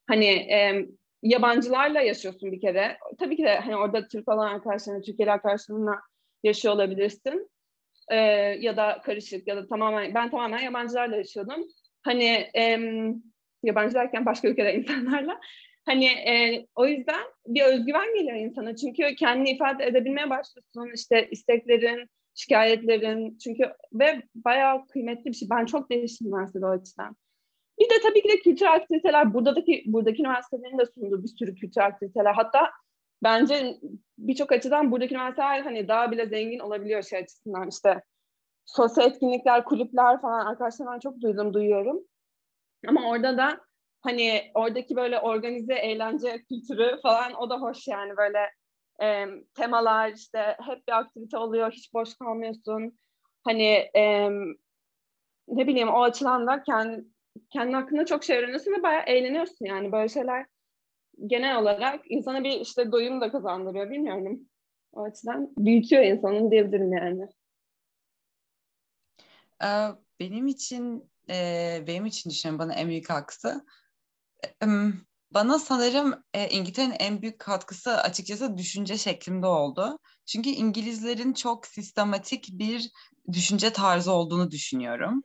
Hani 0.06 0.26
e, 0.26 0.86
yabancılarla 1.22 2.00
yaşıyorsun 2.00 2.52
bir 2.52 2.60
kere. 2.60 2.98
Tabii 3.18 3.36
ki 3.36 3.42
de 3.42 3.58
hani 3.58 3.76
orada 3.76 4.08
Türk 4.08 4.28
olan 4.28 4.54
arkadaşlarına, 4.54 5.00
Türkiye'li 5.00 5.32
arkadaşlarınla 5.32 6.00
yaşıyor 6.42 6.74
olabilirsin. 6.74 7.50
E, 8.10 8.16
ya 8.60 8.76
da 8.76 9.02
karışık 9.04 9.48
ya 9.48 9.56
da 9.56 9.66
tamamen 9.66 10.14
ben 10.14 10.30
tamamen 10.30 10.58
yabancılarla 10.58 11.16
yaşıyordum. 11.16 11.66
Hani 12.02 12.48
e, 12.56 12.78
yabancı 13.62 13.94
derken 13.94 14.26
başka 14.26 14.48
ülkede 14.48 14.74
insanlarla. 14.78 15.40
Hani 15.84 16.06
e, 16.06 16.66
o 16.74 16.86
yüzden 16.86 17.24
bir 17.46 17.62
özgüven 17.62 18.14
geliyor 18.14 18.36
insana. 18.36 18.76
Çünkü 18.76 19.14
kendini 19.14 19.50
ifade 19.50 19.86
edebilmeye 19.86 20.30
başlıyorsun. 20.30 20.94
İşte 20.94 21.28
isteklerin, 21.30 22.10
şikayetlerin. 22.36 23.38
Çünkü 23.38 23.72
ve 23.92 24.22
bayağı 24.34 24.86
kıymetli 24.86 25.24
bir 25.24 25.36
şey. 25.36 25.50
Ben 25.50 25.66
çok 25.66 25.90
değiştim 25.90 26.26
üniversitede 26.26 26.66
o 26.66 26.68
açıdan. 26.68 27.16
Bir 27.78 27.84
de 27.84 27.94
tabii 28.02 28.22
ki 28.22 28.28
de 28.28 28.36
kültür 28.36 28.66
aktiviteler. 28.66 29.34
Buradaki 29.34 29.82
buradaki 29.86 30.22
üniversitelerin 30.22 30.78
de 30.78 30.86
sunduğu 30.86 31.22
bir 31.22 31.28
sürü 31.28 31.54
kültür 31.54 31.80
aktiviteler. 31.80 32.32
Hatta 32.34 32.70
bence 33.22 33.76
birçok 34.18 34.52
açıdan 34.52 34.90
buradaki 34.90 35.14
üniversiteler 35.14 35.60
hani 35.60 35.88
daha 35.88 36.10
bile 36.10 36.26
zengin 36.26 36.58
olabiliyor 36.58 37.02
şey 37.02 37.18
açısından 37.18 37.68
işte 37.68 38.02
sosyal 38.66 39.10
etkinlikler, 39.10 39.64
kulüpler 39.64 40.20
falan 40.20 40.46
arkadaşlarımdan 40.46 40.98
çok 40.98 41.20
duydum, 41.20 41.54
duyuyorum. 41.54 42.00
Ama 42.88 43.08
orada 43.08 43.38
da 43.38 43.60
hani 44.00 44.42
oradaki 44.54 44.96
böyle 44.96 45.20
organize 45.20 45.74
eğlence 45.74 46.44
kültürü 46.48 47.00
falan 47.02 47.34
o 47.34 47.50
da 47.50 47.60
hoş 47.60 47.88
yani 47.88 48.16
böyle 48.16 48.38
e, 49.02 49.26
temalar 49.54 50.12
işte 50.12 50.56
hep 50.66 50.88
bir 50.88 50.98
aktivite 50.98 51.38
oluyor, 51.38 51.72
hiç 51.72 51.94
boş 51.94 52.14
kalmıyorsun. 52.14 52.98
Hani 53.44 53.90
e, 53.96 54.30
ne 55.48 55.66
bileyim 55.66 55.88
o 55.88 56.02
açıdan 56.02 56.46
da 56.46 56.62
kendi, 56.62 57.04
kendi 57.52 57.72
hakkında 57.72 58.06
çok 58.06 58.24
şey 58.24 58.38
öğreniyorsun 58.38 58.72
ve 58.72 58.82
bayağı 58.82 59.04
eğleniyorsun 59.04 59.66
yani 59.66 59.92
böyle 59.92 60.08
şeyler 60.08 60.46
genel 61.26 61.56
olarak 61.58 62.10
insana 62.10 62.44
bir 62.44 62.60
işte 62.60 62.92
doyum 62.92 63.20
da 63.20 63.32
kazandırıyor 63.32 63.90
bilmiyorum. 63.90 64.40
O 64.92 65.02
açıdan 65.02 65.48
büyütüyor 65.58 66.02
insanın 66.02 66.50
diyebilirim 66.50 66.92
yani. 66.92 67.28
Benim 70.20 70.46
için 70.46 71.10
benim 71.86 72.06
için 72.06 72.30
düşünüyorum 72.30 72.58
bana 72.58 72.74
en 72.74 72.88
büyük 72.88 73.06
katkısı. 73.06 73.66
Bana 75.30 75.58
sanırım 75.58 76.24
İngiltere'nin 76.50 76.96
en 76.98 77.22
büyük 77.22 77.38
katkısı 77.38 77.96
açıkçası 77.96 78.56
düşünce 78.58 78.98
şeklimde 78.98 79.46
oldu. 79.46 79.98
Çünkü 80.26 80.50
İngilizlerin 80.50 81.32
çok 81.32 81.66
sistematik 81.66 82.48
bir 82.52 82.90
düşünce 83.32 83.72
tarzı 83.72 84.12
olduğunu 84.12 84.50
düşünüyorum. 84.50 85.22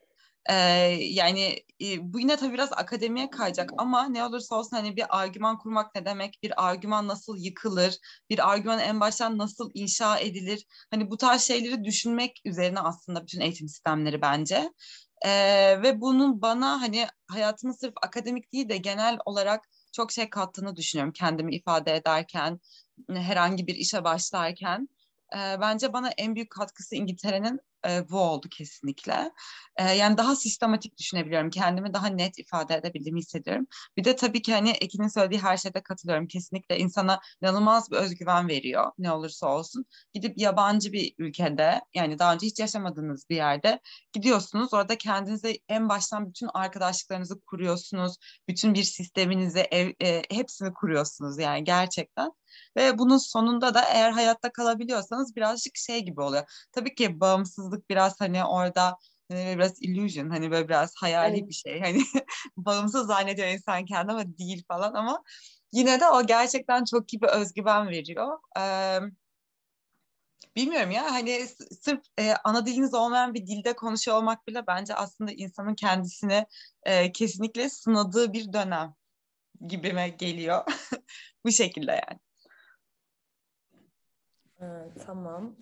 Ee, 0.50 0.54
yani 1.00 1.66
e, 1.82 2.14
bu 2.14 2.20
yine 2.20 2.38
tabii 2.38 2.54
biraz 2.54 2.74
akademiye 2.74 3.30
kayacak 3.30 3.70
ama 3.78 4.08
ne 4.10 4.26
olursa 4.26 4.56
olsun 4.56 4.76
hani 4.78 4.96
bir 4.96 5.22
argüman 5.22 5.58
kurmak 5.58 5.96
ne 5.96 6.06
demek, 6.06 6.40
bir 6.44 6.68
argüman 6.70 7.08
nasıl 7.08 7.38
yıkılır, 7.38 7.98
bir 8.30 8.52
argüman 8.52 8.80
en 8.80 9.00
baştan 9.00 9.38
nasıl 9.38 9.72
inşa 9.74 10.20
edilir, 10.20 10.66
hani 10.92 11.12
bu 11.12 11.18
tarz 11.18 11.42
şeyleri 11.42 11.84
düşünmek 11.84 12.42
üzerine 12.46 12.80
aslında 12.80 13.22
bütün 13.22 13.42
eğitim 13.42 13.68
sistemleri 13.68 14.22
bence. 14.22 14.72
Ee, 15.26 15.82
ve 15.84 16.02
bunun 16.02 16.42
bana 16.42 16.82
hani 16.82 17.08
hayatımı 17.28 17.74
sırf 17.74 17.94
akademik 18.04 18.54
değil 18.54 18.70
de 18.70 18.78
genel 18.78 19.18
olarak 19.26 19.66
çok 19.92 20.12
şey 20.12 20.30
kattığını 20.30 20.76
düşünüyorum 20.76 21.14
kendimi 21.14 21.56
ifade 21.56 21.96
ederken, 21.96 22.60
herhangi 23.10 23.68
bir 23.68 23.76
işe 23.76 24.04
başlarken. 24.04 24.90
Bence 25.36 25.94
bana 25.94 26.10
en 26.10 26.36
büyük 26.36 26.50
katkısı 26.52 26.96
İngiltere'nin 26.96 27.60
e, 27.88 28.10
bu 28.10 28.20
oldu 28.20 28.48
kesinlikle. 28.50 29.32
E, 29.76 29.84
yani 29.92 30.18
daha 30.18 30.36
sistematik 30.36 30.98
düşünebiliyorum. 30.98 31.50
Kendimi 31.50 31.94
daha 31.94 32.08
net 32.08 32.40
ifade 32.40 32.76
edebildiğimi 32.76 33.20
hissediyorum. 33.20 33.68
Bir 33.98 34.04
de 34.04 34.16
tabii 34.16 34.42
ki 34.42 34.54
hani 34.54 34.70
Ekin'in 34.70 35.08
söylediği 35.08 35.42
her 35.42 35.58
şeyde 35.58 35.84
katılıyorum. 35.84 36.28
Kesinlikle 36.28 36.78
insana 36.78 37.20
inanılmaz 37.42 37.92
bir 37.92 37.96
özgüven 37.96 38.48
veriyor 38.48 38.92
ne 38.98 39.12
olursa 39.12 39.48
olsun. 39.48 39.86
Gidip 40.14 40.38
yabancı 40.38 40.94
bir 40.94 41.14
ülkede 41.18 41.82
yani 41.94 42.20
daha 42.20 42.34
önce 42.34 42.48
hiç 42.48 42.60
yaşamadığınız 42.60 43.30
bir 43.30 43.36
yerde 43.36 43.80
gidiyorsunuz. 44.14 44.74
Orada 44.74 44.98
kendinize 44.98 45.58
en 45.70 45.90
baştan 45.90 46.30
bütün 46.30 46.50
arkadaşlıklarınızı 46.54 47.42
kuruyorsunuz. 47.42 48.18
Bütün 48.48 48.74
bir 48.74 48.84
sisteminizi, 48.84 49.60
ev, 49.60 49.94
e, 50.02 50.22
hepsini 50.32 50.74
kuruyorsunuz 50.74 51.40
yani 51.40 51.64
gerçekten. 51.64 52.32
Ve 52.78 52.98
bunun 52.98 53.18
sonunda 53.18 53.74
da 53.74 53.82
eğer 53.82 54.12
hayatta 54.12 54.52
kalabiliyorsanız 54.52 55.36
birazcık 55.36 55.78
şey 55.78 56.00
gibi 56.00 56.22
oluyor. 56.22 56.68
Tabii 56.72 56.96
ki 56.96 57.20
bağımsızlık 57.20 57.90
biraz 57.90 58.22
hani 58.22 58.46
orada 58.46 58.98
hani 59.32 59.56
biraz 59.58 59.82
illusion 59.82 60.30
hani 60.30 60.52
böyle 60.52 60.68
biraz 60.68 60.94
hayali 60.96 61.38
evet. 61.38 61.50
bir 61.50 61.54
şey. 61.54 61.80
Hani 61.80 62.02
bağımsız 62.58 63.08
zannediyor 63.08 63.48
insan 63.48 63.86
kendini 63.86 64.12
ama 64.12 64.38
değil 64.38 64.64
falan 64.68 64.94
ama 64.94 65.24
yine 65.74 66.00
de 66.00 66.10
o 66.10 66.26
gerçekten 66.26 66.84
çok 66.84 67.14
iyi 67.14 67.22
bir 67.22 67.28
özgüven 67.28 67.88
veriyor. 67.88 68.40
Ee, 68.60 69.00
bilmiyorum 70.56 70.92
ya 70.92 71.12
hani 71.12 71.48
sırf 71.82 72.02
e, 72.20 72.34
ana 72.44 72.66
diliniz 72.66 72.94
olmayan 72.94 73.34
bir 73.34 73.48
dilde 73.48 73.74
konuşuyor 73.76 74.18
olmak 74.18 74.48
bile 74.48 74.68
bence 74.68 74.96
aslında 74.96 75.32
insanın 75.32 75.76
kendisini 75.76 76.46
e, 76.84 77.12
kesinlikle 77.12 77.70
sınadığı 77.70 78.34
bir 78.34 78.54
dönem 78.54 78.96
gibime 79.68 80.10
geliyor. 80.10 80.64
Bu 81.46 81.52
şekilde 81.52 81.92
yani. 81.92 82.20
Tamam. 85.06 85.56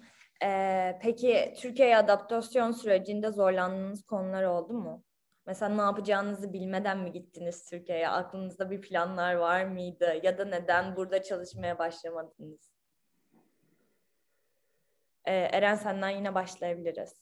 Ee, 0.43 0.99
peki 1.01 1.53
Türkiye'ye 1.57 1.97
adaptasyon 1.97 2.71
sürecinde 2.71 3.31
zorlandığınız 3.31 4.05
konular 4.05 4.43
oldu 4.43 4.73
mu? 4.73 5.03
Mesela 5.45 5.75
ne 5.75 5.81
yapacağınızı 5.81 6.53
bilmeden 6.53 6.97
mi 6.97 7.11
gittiniz 7.11 7.65
Türkiye'ye? 7.69 8.09
Aklınızda 8.09 8.71
bir 8.71 8.81
planlar 8.81 9.33
var 9.33 9.65
mıydı? 9.65 10.19
Ya 10.23 10.37
da 10.37 10.45
neden 10.45 10.95
burada 10.95 11.23
çalışmaya 11.23 11.79
başlamadınız? 11.79 12.71
Ee, 15.25 15.33
Eren 15.33 15.75
senden 15.75 16.09
yine 16.09 16.35
başlayabiliriz. 16.35 17.13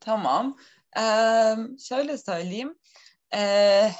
Tamam. 0.00 0.56
Ee, 0.98 1.54
şöyle 1.78 2.18
söyleyeyim. 2.18 2.78
Ee, 3.34 3.90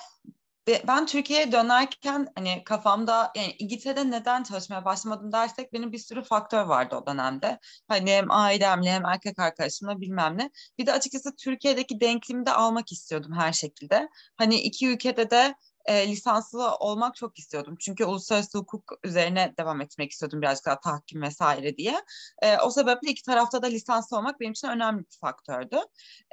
ben 0.66 1.06
Türkiye'ye 1.06 1.52
dönerken 1.52 2.28
hani 2.34 2.64
kafamda 2.64 3.32
yani 3.36 3.54
İngiltere'de 3.58 4.10
neden 4.10 4.42
çalışmaya 4.42 4.84
başlamadım 4.84 5.32
dersek 5.32 5.72
benim 5.72 5.92
bir 5.92 5.98
sürü 5.98 6.22
faktör 6.22 6.62
vardı 6.62 6.96
o 6.96 7.06
dönemde. 7.06 7.58
Hani 7.88 8.10
hem 8.10 8.30
ailemle 8.30 8.90
hem 8.90 9.04
erkek 9.06 9.38
arkadaşımla 9.38 10.00
bilmem 10.00 10.38
ne. 10.38 10.50
Bir 10.78 10.86
de 10.86 10.92
açıkçası 10.92 11.36
Türkiye'deki 11.36 12.00
denklimi 12.00 12.46
de 12.46 12.52
almak 12.52 12.92
istiyordum 12.92 13.32
her 13.32 13.52
şekilde. 13.52 14.08
Hani 14.36 14.54
iki 14.60 14.88
ülkede 14.88 15.30
de 15.30 15.54
e, 15.86 16.08
lisanslı 16.08 16.74
olmak 16.74 17.14
çok 17.16 17.38
istiyordum. 17.38 17.76
Çünkü 17.80 18.04
uluslararası 18.04 18.58
hukuk 18.58 18.92
üzerine 19.04 19.54
devam 19.58 19.80
etmek 19.80 20.10
istiyordum 20.12 20.42
birazcık 20.42 20.66
daha 20.66 20.80
tahkim 20.80 21.22
vesaire 21.22 21.76
diye. 21.76 22.02
E, 22.42 22.58
o 22.58 22.70
sebeple 22.70 23.10
iki 23.10 23.22
tarafta 23.22 23.62
da 23.62 23.66
lisanslı 23.66 24.16
olmak 24.16 24.40
benim 24.40 24.52
için 24.52 24.68
önemli 24.68 24.98
bir 24.98 25.18
faktördü. 25.20 25.76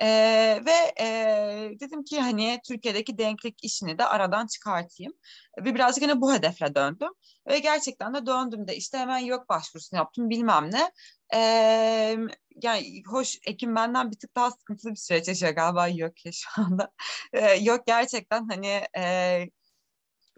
E, 0.01 0.07
ve 0.65 0.93
e, 0.99 1.05
dedim 1.79 2.03
ki 2.03 2.21
hani 2.21 2.59
Türkiye'deki 2.67 3.17
denklik 3.17 3.63
işini 3.63 3.97
de 3.97 4.05
aradan 4.05 4.47
çıkartayım. 4.47 5.13
Ve 5.65 5.75
birazcık 5.75 6.01
yine 6.03 6.21
bu 6.21 6.33
hedefle 6.33 6.75
döndüm. 6.75 7.11
Ve 7.47 7.59
gerçekten 7.59 8.13
de 8.13 8.25
döndüm 8.25 8.67
de 8.67 8.75
işte 8.75 8.97
hemen 8.97 9.17
yok 9.17 9.49
başvurusunu 9.49 9.97
yaptım 9.97 10.29
bilmem 10.29 10.71
ne. 10.71 10.91
Ee, 11.35 12.17
yani 12.61 13.03
hoş 13.07 13.39
Ekim 13.47 13.75
benden 13.75 14.11
bir 14.11 14.17
tık 14.17 14.35
daha 14.35 14.51
sıkıntılı 14.51 14.91
bir 14.91 14.95
süreç 14.97 15.27
yaşıyor 15.27 15.51
galiba 15.51 15.87
yok 15.87 16.25
ya 16.25 16.31
şu 16.31 16.49
anda. 16.61 16.91
Ee, 17.33 17.53
yok 17.53 17.87
gerçekten 17.87 18.47
hani 18.49 18.81
e, 18.97 19.03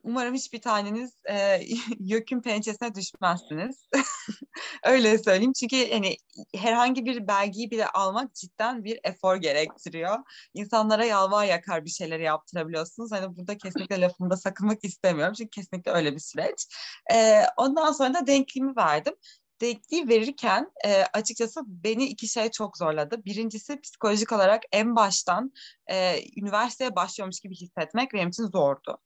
umarım 0.06 0.34
hiçbir 0.34 0.62
taneniz 0.62 1.14
e, 1.30 1.62
YÖK'ün 2.00 2.42
pençesine 2.42 2.96
düşmezsiniz. 2.96 3.88
Öyle 4.84 5.18
söyleyeyim 5.18 5.54
çünkü 5.54 5.92
hani 5.92 6.18
herhangi 6.56 7.06
bir 7.06 7.28
belgeyi 7.28 7.72
bile 7.72 7.88
almak 7.88 8.36
cidden 8.36 8.84
bir 8.84 9.00
efor 9.04 9.36
gerektiriyor. 9.36 10.18
İnsanlara 10.54 11.06
yalvar 11.06 11.46
yakar 11.46 11.86
bir 11.86 11.90
şeyleri 11.90 12.24
yaptırabiliyorsunuz. 12.24 13.12
Hani 13.12 13.38
burada 13.38 13.58
kesinlikle 13.58 14.02
lafımda 14.02 14.38
sakınmak 14.38 14.84
istemiyorum 14.84 15.34
çünkü 15.38 15.50
kesinlikle 15.50 15.92
öyle 15.92 16.14
bir 16.14 16.20
süreç. 16.20 16.68
E, 17.14 17.42
ondan 17.58 17.92
sonra 17.92 18.14
da 18.14 18.28
denklimi 18.28 18.76
verdim 18.78 19.14
denkliği 19.62 20.08
verirken 20.08 20.72
e, 20.86 21.04
açıkçası 21.14 21.62
beni 21.68 22.06
iki 22.06 22.28
şey 22.28 22.52
çok 22.52 22.78
zorladı. 22.78 23.26
Birincisi 23.26 23.82
psikolojik 23.82 24.32
olarak 24.32 24.64
en 24.72 24.96
baştan 24.96 25.52
e, 25.88 26.20
üniversiteye 26.38 26.96
başlıyormuş 26.96 27.40
gibi 27.40 27.56
hissetmek 27.56 28.14
benim 28.14 28.30
için 28.30 28.44
zordu. 28.44 28.98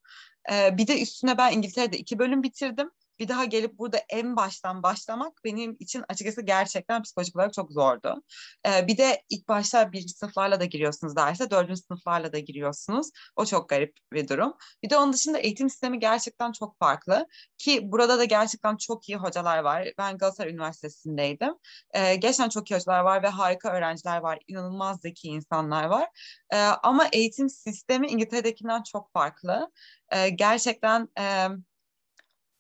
E, 0.52 0.78
bir 0.78 0.88
de 0.88 1.02
üstüne 1.02 1.38
ben 1.38 1.52
İngiltere'de 1.52 1.98
iki 1.98 2.20
bölüm 2.20 2.44
bitirdim 2.44 2.92
bir 3.20 3.28
daha 3.28 3.46
gelip 3.46 3.78
burada 3.78 3.98
en 4.10 4.36
baştan 4.36 4.84
başlamak 4.84 5.42
benim 5.46 5.78
için 5.80 6.04
açıkçası 6.10 6.42
gerçekten 6.42 7.04
psikolojik 7.04 7.36
olarak 7.36 7.54
çok 7.54 7.72
zordu. 7.72 8.24
Ee, 8.68 8.88
bir 8.88 8.98
de 8.98 9.24
ilk 9.30 9.48
başta 9.48 9.92
birinci 9.92 10.14
sınıflarla 10.14 10.60
da 10.60 10.66
giriyorsunuz 10.66 11.16
derse, 11.16 11.52
dördüncü 11.52 11.82
sınıflarla 11.82 12.34
da 12.34 12.40
giriyorsunuz. 12.40 13.10
O 13.36 13.46
çok 13.46 13.70
garip 13.70 13.98
bir 14.14 14.28
durum. 14.28 14.54
Bir 14.84 14.90
de 14.90 14.98
onun 14.98 15.14
dışında 15.14 15.40
eğitim 15.40 15.70
sistemi 15.70 16.00
gerçekten 16.00 16.52
çok 16.52 16.80
farklı. 16.80 17.28
Ki 17.58 17.92
burada 17.92 18.20
da 18.20 18.24
gerçekten 18.24 18.78
çok 18.78 19.10
iyi 19.10 19.18
hocalar 19.18 19.60
var. 19.60 19.88
Ben 19.98 20.18
Galatasaray 20.18 20.52
Üniversitesi'ndeydim. 20.52 21.54
Ee, 21.94 22.16
gerçekten 22.16 22.50
çok 22.50 22.72
iyi 22.72 22.76
hocalar 22.76 23.00
var 23.00 23.24
ve 23.24 23.28
harika 23.28 23.74
öğrenciler 23.74 24.18
var. 24.18 24.40
İnanılmaz 24.48 25.02
zeki 25.02 25.28
insanlar 25.28 25.84
var. 25.86 26.10
Ee, 26.54 26.58
ama 26.58 27.08
eğitim 27.14 27.50
sistemi 27.50 28.08
İngiltere'dekinden 28.08 28.84
çok 28.84 29.14
farklı. 29.14 29.72
Ee, 30.12 30.30
gerçekten... 30.30 31.10
E, 31.20 31.48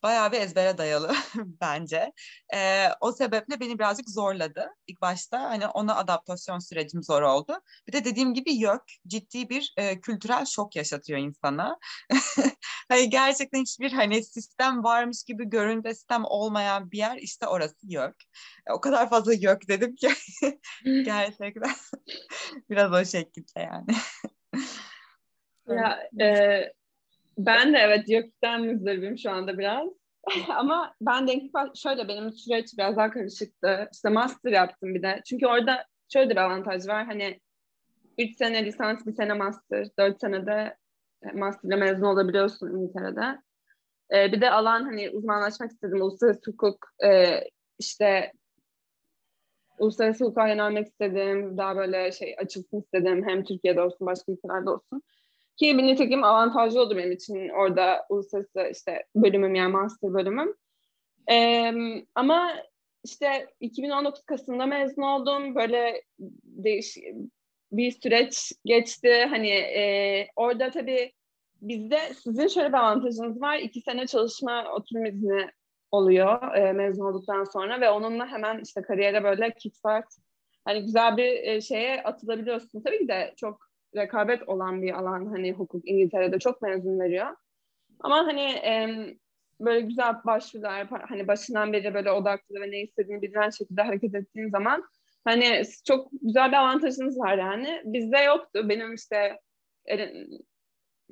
bayağı 0.03 0.31
bir 0.31 0.41
ezbere 0.41 0.77
dayalı 0.77 1.15
bence. 1.35 2.13
E, 2.53 2.87
o 3.01 3.11
sebeple 3.11 3.59
beni 3.59 3.79
birazcık 3.79 4.09
zorladı 4.09 4.69
ilk 4.87 5.01
başta. 5.01 5.41
Hani 5.41 5.67
ona 5.67 5.95
adaptasyon 5.95 6.59
sürecim 6.59 7.03
zor 7.03 7.21
oldu. 7.21 7.61
Bir 7.87 7.93
de 7.93 8.05
dediğim 8.05 8.33
gibi 8.33 8.53
YÖK 8.53 8.83
ciddi 9.07 9.49
bir 9.49 9.73
e, 9.77 10.01
kültürel 10.01 10.45
şok 10.45 10.75
yaşatıyor 10.75 11.19
insana. 11.19 11.77
hani 12.89 13.09
gerçekten 13.09 13.61
hiçbir 13.61 13.91
hani 13.91 14.23
sistem 14.23 14.83
varmış 14.83 15.23
gibi 15.23 15.49
görünce 15.49 15.93
sistem 15.93 16.25
olmayan 16.25 16.91
bir 16.91 16.97
yer 16.97 17.17
işte 17.17 17.47
orası 17.47 17.75
YÖK. 17.83 18.15
E, 18.67 18.73
o 18.73 18.81
kadar 18.81 19.09
fazla 19.09 19.33
YÖK 19.33 19.67
dedim 19.67 19.95
ki 19.95 20.09
gerçekten 20.83 21.73
biraz 22.69 22.93
o 22.93 23.05
şekilde 23.05 23.59
yani. 23.59 23.85
ya 25.67 26.09
e, 26.25 26.73
ben 27.39 27.73
de 27.73 27.77
evet 27.77 28.09
YÖK'ten 28.09 28.61
müzdaribim 28.61 29.17
şu 29.17 29.31
anda 29.31 29.57
biraz. 29.57 29.89
Ama 30.49 30.95
ben 31.01 31.27
denklik 31.27 31.51
şöyle 31.75 32.07
benim 32.07 32.33
süreç 32.33 32.77
biraz 32.77 32.97
daha 32.97 33.11
karışıktı. 33.11 33.89
İşte 33.93 34.09
master 34.09 34.51
yaptım 34.51 34.95
bir 34.95 35.01
de. 35.03 35.21
Çünkü 35.25 35.47
orada 35.47 35.85
şöyle 36.13 36.29
bir 36.29 36.37
avantaj 36.37 36.87
var. 36.87 37.05
Hani 37.05 37.39
3 38.17 38.37
sene 38.37 38.65
lisans, 38.65 39.05
bir 39.05 39.13
sene 39.13 39.33
master, 39.33 39.87
4 39.99 40.21
senede 40.21 40.77
masterle 41.33 41.75
mezun 41.75 42.05
olabiliyorsun 42.05 42.77
İngiltere'de. 42.77 43.41
Ee, 44.13 44.31
bir 44.31 44.41
de 44.41 44.51
alan 44.51 44.83
hani 44.83 45.09
uzmanlaşmak 45.09 45.71
istedim. 45.71 46.01
Uluslararası 46.01 46.51
hukuk, 46.51 46.77
e, 47.05 47.39
işte 47.79 48.31
uluslararası 49.79 50.25
hukuka 50.25 50.47
yönelmek 50.47 50.87
istedim. 50.87 51.57
Daha 51.57 51.75
böyle 51.75 52.11
şey 52.11 52.35
açılsın 52.39 52.81
istedim. 52.81 53.23
Hem 53.27 53.43
Türkiye'de 53.43 53.81
olsun, 53.81 54.07
başka 54.07 54.31
ülkelerde 54.31 54.69
olsun. 54.69 55.03
Ki 55.59 55.77
nitekim 55.77 56.23
avantajlı 56.23 56.81
oldu 56.81 56.97
benim 56.97 57.11
için 57.11 57.49
orada 57.49 58.05
uluslararası 58.09 58.69
işte 58.71 59.03
bölümüm 59.15 59.55
yani 59.55 59.71
master 59.71 60.13
bölümüm. 60.13 60.55
Ee, 61.31 61.73
ama 62.15 62.55
işte 63.03 63.47
2019 63.59 64.23
Kasım'da 64.25 64.65
mezun 64.65 65.01
oldum. 65.01 65.55
Böyle 65.55 66.01
değiş 66.43 66.97
bir 67.71 67.91
süreç 67.91 68.51
geçti. 68.65 69.25
Hani 69.29 69.49
e, 69.49 70.27
orada 70.35 70.71
tabii 70.71 71.13
bizde 71.61 71.99
sizin 72.23 72.47
şöyle 72.47 72.69
bir 72.69 72.77
avantajınız 72.77 73.41
var. 73.41 73.57
İki 73.57 73.81
sene 73.81 74.07
çalışma 74.07 74.73
oturum 74.73 75.05
izni 75.05 75.49
oluyor 75.91 76.55
e, 76.55 76.73
mezun 76.73 77.05
olduktan 77.05 77.43
sonra 77.43 77.81
ve 77.81 77.89
onunla 77.89 78.27
hemen 78.27 78.59
işte 78.63 78.81
kariyere 78.81 79.23
böyle 79.23 79.53
kickstart 79.53 80.07
hani 80.65 80.85
güzel 80.85 81.17
bir 81.17 81.43
e, 81.43 81.61
şeye 81.61 82.03
atılabiliyorsun. 82.03 82.81
Tabii 82.81 82.99
ki 82.99 83.07
de 83.07 83.33
çok 83.37 83.68
rekabet 83.95 84.49
olan 84.49 84.81
bir 84.81 84.93
alan 84.93 85.25
hani 85.25 85.53
hukuk 85.53 85.87
İngiltere'de 85.87 86.39
çok 86.39 86.61
mezun 86.61 86.99
veriyor. 86.99 87.35
Ama 87.99 88.17
hani 88.17 88.41
e, 88.41 88.89
böyle 89.59 89.81
güzel 89.81 90.15
başvurular 90.25 90.87
hani 90.87 91.27
başından 91.27 91.73
beri 91.73 91.93
böyle 91.93 92.11
odaklı 92.11 92.61
ve 92.61 92.71
ne 92.71 92.81
istediğini 92.81 93.21
bilen 93.21 93.49
şekilde 93.49 93.81
hareket 93.81 94.15
ettiğin 94.15 94.49
zaman 94.49 94.83
hani 95.23 95.63
çok 95.87 96.07
güzel 96.21 96.51
bir 96.51 96.57
avantajınız 96.57 97.19
var 97.19 97.37
yani. 97.37 97.81
Bizde 97.85 98.17
yoktu. 98.17 98.69
Benim 98.69 98.93
işte 98.93 99.39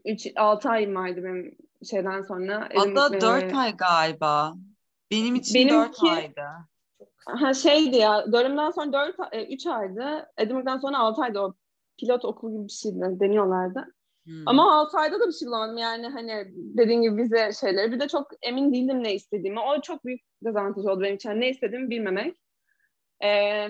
3 0.05 0.27
6 0.35 0.69
ayım 0.69 0.95
vardı 0.95 1.23
benim 1.23 1.57
şeyden 1.89 2.21
sonra. 2.21 2.69
Hatta 2.75 3.07
Elim, 3.07 3.21
4 3.21 3.53
e, 3.53 3.57
ay 3.57 3.77
galiba. 3.77 4.53
Benim 5.11 5.35
için 5.35 5.55
benimki, 5.55 6.01
4 6.01 6.17
aydı. 6.17 6.45
Ha 7.25 7.53
şeydi 7.53 7.95
ya, 7.95 8.31
dönemden 8.31 8.71
sonra 8.71 8.93
4 8.93 9.15
3 9.49 9.67
aydı. 9.67 10.31
Edinburgh'dan 10.37 10.77
sonra 10.77 10.97
6 10.97 11.21
aydı 11.21 11.39
o 11.39 11.53
pilot 11.99 12.25
okul 12.25 12.51
gibi 12.51 12.63
bir 12.63 12.71
şeydi. 12.71 13.19
Deniyorlardı. 13.19 13.85
Hmm. 14.23 14.43
Ama 14.45 14.75
6 14.79 14.97
ayda 14.97 15.19
da 15.19 15.27
bir 15.27 15.33
şey 15.33 15.47
bulamadım. 15.47 15.77
Yani 15.77 16.07
hani 16.07 16.51
dediğin 16.53 17.01
gibi 17.01 17.17
vize 17.17 17.51
şeyleri. 17.59 17.91
Bir 17.91 17.99
de 17.99 18.07
çok 18.07 18.27
emin 18.41 18.73
değildim 18.73 19.03
ne 19.03 19.15
istediğimi. 19.15 19.59
O 19.59 19.81
çok 19.81 20.05
büyük 20.05 20.21
dezavantaj 20.45 20.85
oldu 20.85 21.01
benim 21.01 21.15
için. 21.15 21.29
ne 21.29 21.49
istediğimi 21.49 21.89
bilmemek. 21.89 22.37
Ee, 23.23 23.67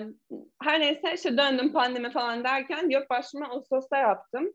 her 0.62 0.80
neyse 0.80 1.12
işte 1.14 1.36
döndüm 1.36 1.72
pandemi 1.72 2.10
falan 2.10 2.44
derken 2.44 2.88
yok 2.88 3.10
başvurma 3.10 3.48
Ağustos'ta 3.48 3.96
yaptım. 3.96 4.52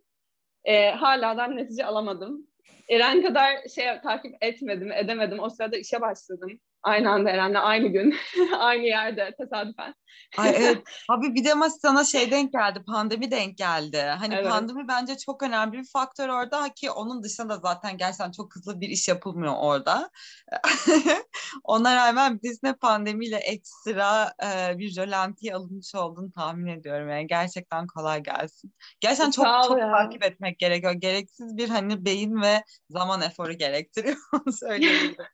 Ee, 0.66 0.92
hala 0.92 1.38
da 1.38 1.48
netice 1.48 1.86
alamadım. 1.86 2.48
Eren 2.90 3.22
kadar 3.22 3.68
şey 3.76 3.86
takip 4.04 4.36
etmedim, 4.42 4.92
edemedim. 4.92 5.40
O 5.40 5.50
sırada 5.50 5.78
işe 5.78 6.02
başladım. 6.02 6.60
Aynı 6.84 7.12
anda 7.12 7.30
Eren'le 7.30 7.56
aynı 7.56 7.88
gün, 7.88 8.16
aynı 8.60 8.84
yerde 8.84 9.36
tesadüfen. 9.40 9.96
Ay 10.38 10.50
evet. 10.58 10.84
Abi 11.10 11.36
bir 11.36 11.46
de 11.46 11.54
ama 11.54 11.70
sana 11.70 12.04
şey 12.04 12.32
denk 12.32 12.54
geldi, 12.54 12.84
pandemi 12.88 13.32
denk 13.32 13.58
geldi. 13.58 13.98
Hani 13.98 14.36
evet. 14.36 14.50
pandemi 14.50 14.88
bence 14.88 15.18
çok 15.18 15.44
önemli 15.44 15.74
bir 15.74 15.88
faktör 15.94 16.30
orada 16.30 16.70
ki 16.74 16.92
onun 16.92 17.24
dışında 17.24 17.50
da 17.50 17.58
zaten 17.58 17.98
gerçekten 17.98 18.32
çok 18.32 18.56
hızlı 18.56 18.82
bir 18.82 18.90
iş 18.90 19.08
yapılmıyor 19.08 19.54
orada. 19.58 20.10
Ona 21.64 21.96
rağmen 21.96 22.40
biz 22.44 22.64
ne 22.64 22.74
pandemiyle 22.74 23.38
ekstra 23.38 24.34
e, 24.44 24.78
bir 24.78 24.98
rölantiye 24.98 25.56
alınmış 25.56 25.96
olduğunu 25.96 26.32
tahmin 26.32 26.68
ediyorum. 26.68 27.10
Yani 27.10 27.28
gerçekten 27.28 27.88
kolay 27.88 28.24
gelsin. 28.24 28.74
Gerçekten 29.00 29.32
çok 29.32 29.46
çok 29.68 29.80
ya. 29.80 29.92
takip 29.92 30.24
etmek 30.24 30.60
gerekiyor. 30.60 30.94
Gereksiz 30.94 31.58
bir 31.58 31.70
hani 31.70 32.06
beyin 32.06 32.42
ve 32.42 32.64
zaman 32.90 33.22
eforu 33.22 33.54
gerektiriyor. 33.54 34.18
Söyleyebilirim 34.60 35.26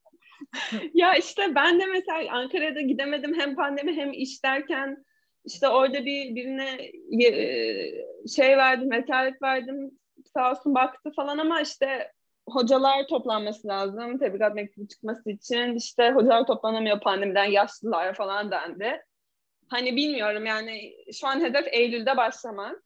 ya 0.94 1.16
işte 1.16 1.56
ben 1.56 1.80
de 1.80 1.86
mesela 1.86 2.32
Ankara'da 2.32 2.82
gidemedim 2.82 3.40
hem 3.40 3.56
pandemi 3.56 3.96
hem 3.96 4.14
iş 4.14 4.44
derken 4.44 5.06
işte 5.46 5.68
orada 5.68 6.06
bir 6.06 6.36
birine 6.36 6.92
e, 7.26 8.28
şey 8.28 8.58
verdim, 8.58 8.92
vekalet 8.92 9.42
verdim 9.42 9.92
sağ 10.34 10.52
olsun 10.52 10.76
baktı 10.76 11.12
falan 11.16 11.38
ama 11.38 11.62
işte 11.62 12.12
hocalar 12.50 13.08
toplanması 13.08 13.68
lazım 13.68 14.18
tebligat 14.18 14.56
mektubu 14.56 14.88
çıkması 14.88 15.30
için 15.32 15.76
işte 15.76 16.12
hocalar 16.12 16.48
toplanamıyor 16.48 17.00
pandemiden 17.00 17.46
yaşlılar 17.46 18.14
falan 18.14 18.52
dendi. 18.52 19.02
Hani 19.68 19.96
bilmiyorum 19.96 20.46
yani 20.46 20.94
şu 21.14 21.28
an 21.28 21.40
hedef 21.40 21.68
Eylül'de 21.72 22.18
başlamak. 22.18 22.84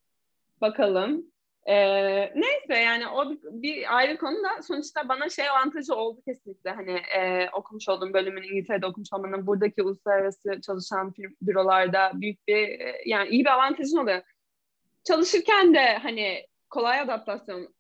Bakalım. 0.62 1.33
Ee, 1.65 2.34
neyse 2.36 2.82
yani 2.84 3.08
o 3.08 3.32
bir, 3.52 3.97
ayrı 3.97 4.17
konu 4.17 4.36
da 4.43 4.62
sonuçta 4.62 5.10
bana 5.10 5.30
şey 5.30 5.49
avantajı 5.49 5.95
oldu 5.95 6.21
kesinlikle. 6.26 6.69
Hani 6.69 6.91
e, 6.91 7.49
okumuş 7.54 7.89
olduğum 7.89 8.13
bölümün 8.13 8.43
İngiltere'de 8.43 8.86
okumuş 8.86 9.13
olmanın 9.13 9.47
buradaki 9.47 9.84
uluslararası 9.84 10.62
çalışan 10.62 11.13
bürolarda 11.41 12.12
büyük 12.13 12.47
bir 12.47 12.67
e, 12.67 13.02
yani 13.06 13.30
iyi 13.30 13.45
bir 13.45 13.49
avantajın 13.49 13.97
oluyor. 13.97 14.21
Çalışırken 15.04 15.73
de 15.73 15.97
hani 15.97 16.47
kolay 16.69 16.99
adaptasyon 16.99 17.73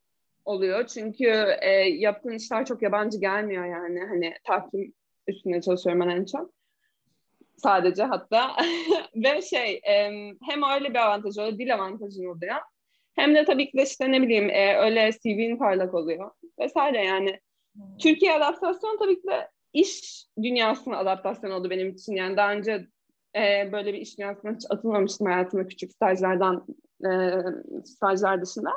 oluyor 0.45 0.87
çünkü 0.87 1.57
e, 1.61 1.69
yaptığın 1.79 2.33
işler 2.33 2.65
çok 2.65 2.81
yabancı 2.81 3.19
gelmiyor 3.19 3.65
yani. 3.65 3.99
Hani 3.99 4.33
takip 4.43 4.95
üstünde 5.27 5.61
çalışıyorum 5.61 6.01
ben 6.01 6.09
en 6.09 6.25
çok. 6.25 6.53
Sadece 7.57 8.03
hatta. 8.03 8.55
Ve 9.15 9.41
şey 9.41 9.73
e, 9.73 10.11
hem 10.41 10.63
öyle 10.73 10.89
bir 10.89 11.07
avantaj 11.07 11.37
oluyor 11.37 11.57
dil 11.57 11.73
avantajın 11.75 12.25
oluyor 12.25 12.55
hem 13.15 13.35
de 13.35 13.45
tabii 13.45 13.71
ki 13.71 13.77
de 13.77 13.83
işte 13.83 14.11
ne 14.11 14.21
bileyim 14.21 14.49
e, 14.49 14.77
öyle 14.77 15.11
CV'nin 15.11 15.57
parlak 15.57 15.93
oluyor 15.93 16.31
vesaire 16.59 17.05
yani. 17.05 17.39
Hmm. 17.75 17.97
Türkiye 17.97 18.33
adaptasyon 18.33 18.97
tabii 18.97 19.21
ki 19.21 19.27
de 19.27 19.49
iş 19.73 20.25
dünyasına 20.43 20.97
adaptasyon 20.97 21.51
oldu 21.51 21.69
benim 21.69 21.89
için. 21.89 22.15
Yani 22.15 22.37
daha 22.37 22.53
önce 22.53 22.87
e, 23.35 23.71
böyle 23.71 23.93
bir 23.93 23.99
iş 23.99 24.17
dünyasına 24.17 24.51
hiç 24.51 24.63
atılmamıştım 24.69 25.27
hayatımda 25.27 25.67
küçük 25.67 25.91
stajlardan 25.91 26.65
e, 27.05 27.11
stajlar 27.85 28.41
dışında. 28.41 28.69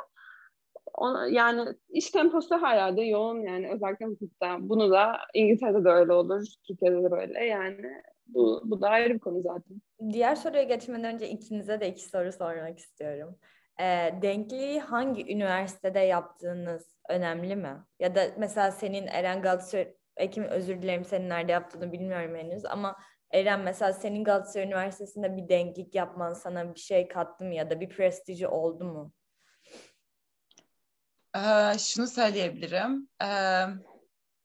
O, 0.93 1.17
yani 1.29 1.65
iş 1.89 2.11
temposu 2.11 2.55
hala 2.55 2.97
da 2.97 3.03
yoğun 3.03 3.41
yani 3.41 3.69
özellikle 3.73 4.05
hukukta. 4.05 4.57
Bunu 4.59 4.91
da 4.91 5.17
İngiltere'de 5.33 5.83
de 5.83 5.89
öyle 5.89 6.13
olur, 6.13 6.43
Türkiye'de 6.67 7.03
de 7.03 7.11
böyle 7.11 7.45
yani. 7.45 8.01
Bu, 8.27 8.61
bu 8.65 8.81
da 8.81 8.89
ayrı 8.89 9.13
bir 9.13 9.19
konu 9.19 9.41
zaten. 9.41 9.81
Diğer 10.11 10.35
soruya 10.35 10.63
geçmeden 10.63 11.13
önce 11.13 11.29
ikinize 11.29 11.79
de 11.79 11.89
iki 11.89 12.03
soru 12.03 12.31
sormak 12.31 12.79
istiyorum 12.79 13.35
e, 13.79 14.13
denkliği 14.21 14.79
hangi 14.79 15.33
üniversitede 15.33 15.99
yaptığınız 15.99 16.97
önemli 17.09 17.55
mi? 17.55 17.85
Ya 17.99 18.15
da 18.15 18.27
mesela 18.37 18.71
senin 18.71 19.07
Eren 19.07 19.41
Galatasaray, 19.41 19.93
Ekim 20.17 20.43
özür 20.43 20.81
dilerim 20.81 21.05
senin 21.05 21.29
nerede 21.29 21.51
yaptığını 21.51 21.91
bilmiyorum 21.91 22.35
henüz 22.35 22.65
ama 22.65 22.95
Eren 23.31 23.59
mesela 23.59 23.93
senin 23.93 24.23
Galatasaray 24.23 24.67
Üniversitesi'nde 24.67 25.37
bir 25.37 25.49
denklik 25.49 25.95
yapman 25.95 26.33
sana 26.33 26.75
bir 26.75 26.79
şey 26.79 27.07
kattı 27.07 27.43
mı 27.43 27.53
ya 27.53 27.69
da 27.69 27.79
bir 27.79 27.89
prestiji 27.89 28.47
oldu 28.47 28.83
mu? 28.83 29.13
Ee, 31.35 31.77
şunu 31.79 32.07
söyleyebilirim. 32.07 33.09
Ee, 33.23 33.63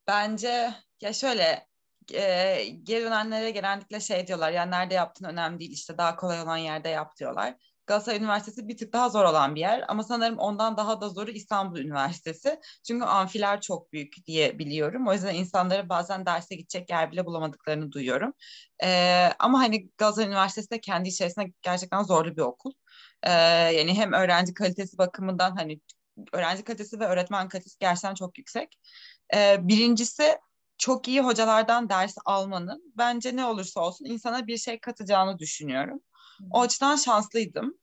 bence 0.06 0.74
ya 1.00 1.12
şöyle 1.12 1.66
e, 2.14 2.64
geri 2.82 3.04
dönenlere 3.04 3.50
genellikle 3.50 4.00
şey 4.00 4.26
diyorlar 4.26 4.50
ya 4.50 4.64
nerede 4.64 4.94
yaptın 4.94 5.24
önemli 5.24 5.58
değil 5.58 5.70
işte 5.70 5.98
daha 5.98 6.16
kolay 6.16 6.42
olan 6.42 6.56
yerde 6.56 6.88
yap 6.88 7.16
diyorlar. 7.16 7.54
Galatasaray 7.86 8.18
Üniversitesi 8.18 8.68
bir 8.68 8.76
tık 8.76 8.92
daha 8.92 9.08
zor 9.08 9.24
olan 9.24 9.54
bir 9.54 9.60
yer 9.60 9.84
ama 9.88 10.02
sanırım 10.02 10.38
ondan 10.38 10.76
daha 10.76 11.00
da 11.00 11.08
zoru 11.08 11.30
İstanbul 11.30 11.78
Üniversitesi. 11.78 12.60
Çünkü 12.86 13.04
amfiler 13.04 13.60
çok 13.60 13.92
büyük 13.92 14.26
diye 14.26 14.58
biliyorum. 14.58 15.08
O 15.08 15.12
yüzden 15.12 15.34
insanlara 15.34 15.88
bazen 15.88 16.26
derse 16.26 16.54
gidecek 16.54 16.90
yer 16.90 17.12
bile 17.12 17.26
bulamadıklarını 17.26 17.92
duyuyorum. 17.92 18.32
Ee, 18.84 19.30
ama 19.38 19.58
hani 19.58 19.90
Galatasaray 19.98 20.28
Üniversitesi 20.28 20.70
de 20.70 20.80
kendi 20.80 21.08
içerisinde 21.08 21.52
gerçekten 21.62 22.02
zorlu 22.02 22.36
bir 22.36 22.42
okul. 22.42 22.72
Ee, 23.22 23.30
yani 23.72 23.94
hem 23.94 24.12
öğrenci 24.12 24.54
kalitesi 24.54 24.98
bakımından 24.98 25.56
hani 25.56 25.80
öğrenci 26.32 26.64
kalitesi 26.64 27.00
ve 27.00 27.06
öğretmen 27.06 27.48
kalitesi 27.48 27.78
gerçekten 27.78 28.14
çok 28.14 28.38
yüksek. 28.38 28.78
Ee, 29.34 29.56
birincisi 29.60 30.38
çok 30.78 31.08
iyi 31.08 31.20
hocalardan 31.20 31.88
ders 31.88 32.14
almanın 32.24 32.92
bence 32.98 33.36
ne 33.36 33.44
olursa 33.44 33.80
olsun 33.80 34.04
insana 34.04 34.46
bir 34.46 34.56
şey 34.58 34.80
katacağını 34.80 35.38
düşünüyorum. 35.38 36.00
O 36.50 36.60
açıdan 36.60 36.96
şanslıydım. 36.96 37.78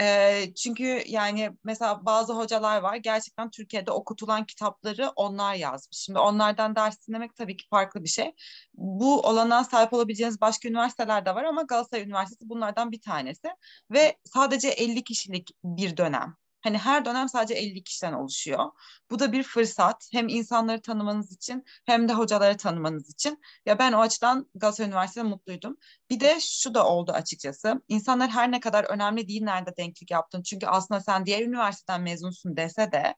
E, 0.00 0.54
çünkü 0.54 1.02
yani 1.06 1.50
mesela 1.64 2.06
bazı 2.06 2.32
hocalar 2.32 2.80
var 2.82 2.96
gerçekten 2.96 3.50
Türkiye'de 3.50 3.90
okutulan 3.90 4.46
kitapları 4.46 5.12
onlar 5.16 5.54
yazmış. 5.54 5.98
Şimdi 5.98 6.18
onlardan 6.18 6.76
ders 6.76 7.08
dinlemek 7.08 7.36
tabii 7.36 7.56
ki 7.56 7.66
farklı 7.70 8.02
bir 8.02 8.08
şey. 8.08 8.32
Bu 8.74 9.20
olanağa 9.20 9.64
sahip 9.64 9.92
olabileceğiniz 9.92 10.40
başka 10.40 10.68
üniversiteler 10.68 11.26
de 11.26 11.34
var 11.34 11.44
ama 11.44 11.62
Galatasaray 11.62 12.04
Üniversitesi 12.04 12.48
bunlardan 12.48 12.92
bir 12.92 13.00
tanesi. 13.00 13.48
Ve 13.90 14.16
sadece 14.24 14.68
50 14.68 15.04
kişilik 15.04 15.50
bir 15.64 15.96
dönem. 15.96 16.36
Hani 16.64 16.78
her 16.78 17.04
dönem 17.04 17.28
sadece 17.28 17.54
50 17.54 17.82
kişiden 17.82 18.12
oluşuyor. 18.12 18.70
Bu 19.10 19.18
da 19.18 19.32
bir 19.32 19.42
fırsat. 19.42 20.08
Hem 20.12 20.28
insanları 20.28 20.82
tanımanız 20.82 21.32
için 21.32 21.64
hem 21.86 22.08
de 22.08 22.12
hocaları 22.12 22.56
tanımanız 22.56 23.10
için. 23.10 23.40
Ya 23.66 23.78
ben 23.78 23.92
o 23.92 24.00
açıdan 24.00 24.50
Galatasaray 24.54 24.88
Üniversitesi'nde 24.88 25.30
mutluydum. 25.30 25.76
Bir 26.10 26.20
de 26.20 26.38
şu 26.40 26.74
da 26.74 26.86
oldu 26.86 27.12
açıkçası. 27.12 27.82
İnsanlar 27.88 28.30
her 28.30 28.50
ne 28.50 28.60
kadar 28.60 28.84
önemli 28.84 29.28
değil 29.28 29.42
nerede 29.42 29.76
denklik 29.76 30.10
yaptın. 30.10 30.42
Çünkü 30.42 30.66
aslında 30.66 31.00
sen 31.00 31.26
diğer 31.26 31.42
üniversiteden 31.42 32.02
mezunsun 32.02 32.56
dese 32.56 32.92
de 32.92 33.14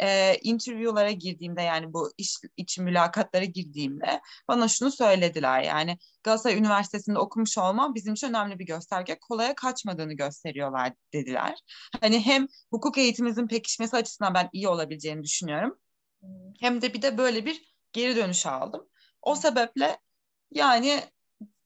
e, 0.00 0.36
interview'lara 0.42 1.10
girdiğimde 1.10 1.62
yani 1.62 1.92
bu 1.92 2.12
iş 2.18 2.36
için 2.56 2.84
mülakatlara 2.84 3.44
girdiğimde 3.44 4.20
bana 4.48 4.68
şunu 4.68 4.90
söylediler 4.90 5.62
yani 5.62 5.98
Galatasaray 6.22 6.58
Üniversitesi'nde 6.58 7.18
okumuş 7.18 7.58
olmam 7.58 7.94
bizim 7.94 8.14
için 8.14 8.28
önemli 8.28 8.58
bir 8.58 8.66
gösterge. 8.66 9.18
Kolaya 9.20 9.54
kaçmadığını 9.54 10.12
gösteriyorlar 10.12 10.92
dediler. 11.12 11.58
Hani 12.00 12.20
hem 12.26 12.46
hukuk 12.70 12.98
eğitimimizin 12.98 13.48
pekişmesi 13.48 13.96
açısından 13.96 14.34
ben 14.34 14.48
iyi 14.52 14.68
olabileceğini 14.68 15.22
düşünüyorum. 15.22 15.78
Hem 16.60 16.82
de 16.82 16.94
bir 16.94 17.02
de 17.02 17.18
böyle 17.18 17.46
bir 17.46 17.74
geri 17.92 18.16
dönüş 18.16 18.46
aldım. 18.46 18.88
O 19.22 19.34
sebeple 19.34 19.98
yani 20.50 21.02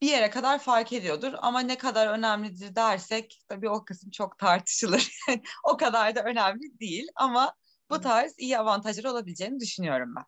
bir 0.03 0.07
yere 0.07 0.31
kadar 0.31 0.59
fark 0.59 0.93
ediyordur 0.93 1.33
ama 1.39 1.61
ne 1.61 1.79
kadar 1.79 2.07
önemlidir 2.07 2.75
dersek 2.75 3.43
tabii 3.49 3.69
o 3.69 3.85
kısım 3.85 4.11
çok 4.11 4.39
tartışılır. 4.39 5.13
o 5.65 5.77
kadar 5.77 6.15
da 6.15 6.23
önemli 6.23 6.81
değil 6.81 7.07
ama 7.15 7.55
bu 7.91 8.01
tarz 8.01 8.35
iyi 8.39 8.59
avantajları 8.59 9.11
olabileceğini 9.11 9.61
düşünüyorum 9.61 10.15
ben. 10.17 10.25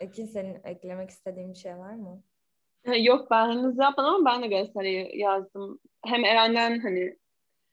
Ekin 0.00 0.26
senin 0.26 0.60
eklemek 0.64 1.10
istediğin 1.10 1.52
bir 1.52 1.58
şey 1.58 1.76
var 1.78 1.94
mı? 1.94 2.22
Yok 2.98 3.30
ben 3.30 3.50
henüz 3.50 3.78
yapmadım 3.78 4.14
ama 4.14 4.30
ben 4.30 4.42
de 4.42 4.46
Galatasaray'ı 4.46 5.18
yazdım. 5.18 5.80
Hem 6.04 6.24
Eren'den 6.24 6.80
hani 6.80 7.18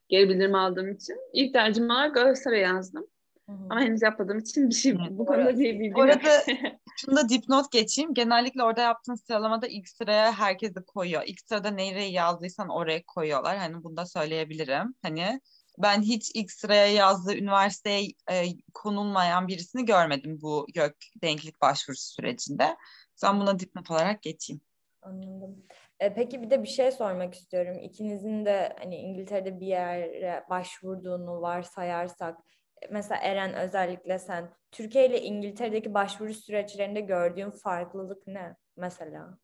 geri 0.09 0.29
bildirim 0.29 0.55
aldığım 0.55 0.91
için. 0.91 1.17
ilk 1.33 1.53
tercihim 1.53 1.89
olarak 1.89 2.15
Galatasaray'ı 2.15 2.63
yazdım. 2.63 3.07
Hı 3.49 3.51
hı. 3.51 3.67
Ama 3.69 3.81
henüz 3.81 4.01
yapmadığım 4.01 4.39
için 4.39 4.69
bir 4.69 4.75
şey 4.75 4.97
bu 5.09 5.25
konuda 5.25 5.59
bir 5.59 5.79
bilgim 5.79 5.95
Orada 5.95 6.43
şunu 6.97 7.15
da 7.15 7.29
dipnot 7.29 7.71
geçeyim. 7.71 8.13
Genellikle 8.13 8.63
orada 8.63 8.81
yaptığın 8.81 9.15
sıralamada 9.15 9.67
ilk 9.67 9.89
sıraya 9.89 10.31
herkesi 10.31 10.85
koyuyor. 10.87 11.23
İlk 11.25 11.41
sırada 11.41 11.71
nereyi 11.71 12.13
yazdıysan 12.13 12.69
oraya 12.69 13.03
koyuyorlar. 13.03 13.57
Hani 13.57 13.83
bunu 13.83 13.97
da 13.97 14.05
söyleyebilirim. 14.05 14.95
Hani 15.01 15.41
ben 15.77 16.01
hiç 16.01 16.31
ilk 16.33 16.51
sıraya 16.51 16.87
yazdığı 16.87 17.35
üniversiteye 17.35 18.07
e, 18.31 18.45
konulmayan 18.73 19.47
birisini 19.47 19.85
görmedim 19.85 20.39
bu 20.41 20.65
gök 20.73 20.95
denklik 21.23 21.61
başvurusu 21.61 22.13
sürecinde. 22.13 22.77
Sen 23.15 23.39
buna 23.39 23.59
dipnot 23.59 23.91
olarak 23.91 24.21
geçeyim. 24.21 24.61
Anladım. 25.01 25.65
E, 25.99 26.13
peki 26.13 26.41
bir 26.41 26.49
de 26.49 26.63
bir 26.63 26.67
şey 26.67 26.91
sormak 26.91 27.33
istiyorum. 27.33 27.79
İkinizin 27.81 28.45
de 28.45 28.75
hani 28.79 28.95
İngiltere'de 28.95 29.59
bir 29.59 29.67
yere 29.67 30.43
başvurduğunu 30.49 31.41
varsayarsak 31.41 32.37
mesela 32.91 33.21
Eren 33.21 33.53
özellikle 33.53 34.19
sen 34.19 34.53
Türkiye 34.71 35.07
ile 35.07 35.21
İngiltere'deki 35.21 35.93
başvuru 35.93 36.33
süreçlerinde 36.33 37.01
gördüğün 37.01 37.51
farklılık 37.51 38.27
ne 38.27 38.55
mesela? 38.75 39.37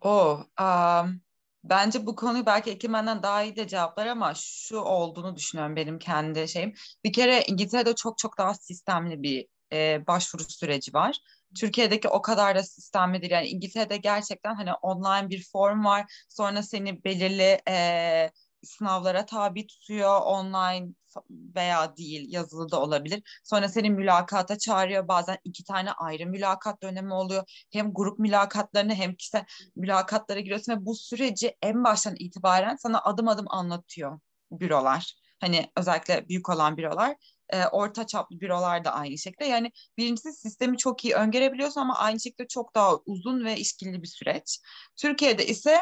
Oh, 0.00 0.44
um, 0.60 1.20
Bence 1.68 2.06
bu 2.06 2.16
konuyu 2.16 2.46
belki 2.46 2.70
Ekim 2.70 2.92
benden 2.92 3.22
daha 3.22 3.42
iyi 3.42 3.56
de 3.56 3.68
cevaplar 3.68 4.06
ama 4.06 4.32
şu 4.34 4.78
olduğunu 4.78 5.36
düşünüyorum 5.36 5.76
benim 5.76 5.98
kendi 5.98 6.48
şeyim. 6.48 6.74
Bir 7.04 7.12
kere 7.12 7.42
İngiltere'de 7.48 7.94
çok 7.94 8.18
çok 8.18 8.38
daha 8.38 8.54
sistemli 8.54 9.22
bir 9.22 9.46
e, 9.72 10.06
başvuru 10.06 10.42
süreci 10.44 10.94
var. 10.94 11.18
Türkiye'deki 11.56 12.08
o 12.08 12.22
kadar 12.22 12.56
da 12.56 12.62
sistemli 12.62 13.20
değil. 13.22 13.32
Yani 13.32 13.48
İngiltere'de 13.48 13.96
gerçekten 13.96 14.54
hani 14.54 14.72
online 14.74 15.30
bir 15.30 15.44
form 15.52 15.84
var. 15.84 16.24
Sonra 16.28 16.62
seni 16.62 17.04
belirli 17.04 17.60
e, 17.68 18.30
sınavlara 18.68 19.26
tabi 19.26 19.66
tutuyor 19.66 20.20
online 20.20 20.88
veya 21.30 21.96
değil 21.96 22.32
yazılı 22.32 22.70
da 22.70 22.80
olabilir. 22.82 23.40
Sonra 23.44 23.68
seni 23.68 23.90
mülakata 23.90 24.58
çağırıyor. 24.58 25.08
Bazen 25.08 25.38
iki 25.44 25.64
tane 25.64 25.92
ayrı 25.92 26.26
mülakat 26.26 26.82
dönemi 26.82 27.14
oluyor. 27.14 27.66
Hem 27.72 27.94
grup 27.94 28.18
mülakatlarını 28.18 28.94
hem 28.94 29.14
kişisel 29.14 29.44
mülakatlara 29.76 30.40
giriyorsun 30.40 30.72
ve 30.72 30.86
bu 30.86 30.94
süreci 30.94 31.56
en 31.62 31.84
baştan 31.84 32.14
itibaren 32.18 32.76
sana 32.76 33.00
adım 33.00 33.28
adım 33.28 33.46
anlatıyor 33.48 34.20
bürolar. 34.50 35.14
Hani 35.40 35.70
özellikle 35.76 36.28
büyük 36.28 36.48
olan 36.48 36.76
bürolar 36.76 37.16
e, 37.48 37.66
orta 37.66 38.06
çaplı 38.06 38.40
bürolar 38.40 38.84
da 38.84 38.92
aynı 38.92 39.18
şekilde. 39.18 39.44
Yani 39.44 39.72
birincisi 39.98 40.32
sistemi 40.32 40.76
çok 40.78 41.04
iyi 41.04 41.14
öngörebiliyorsun 41.14 41.80
ama 41.80 41.98
aynı 41.98 42.20
şekilde 42.20 42.48
çok 42.48 42.74
daha 42.74 42.96
uzun 42.96 43.44
ve 43.44 43.56
işkilli 43.56 44.02
bir 44.02 44.08
süreç. 44.08 44.60
Türkiye'de 44.96 45.46
ise 45.46 45.80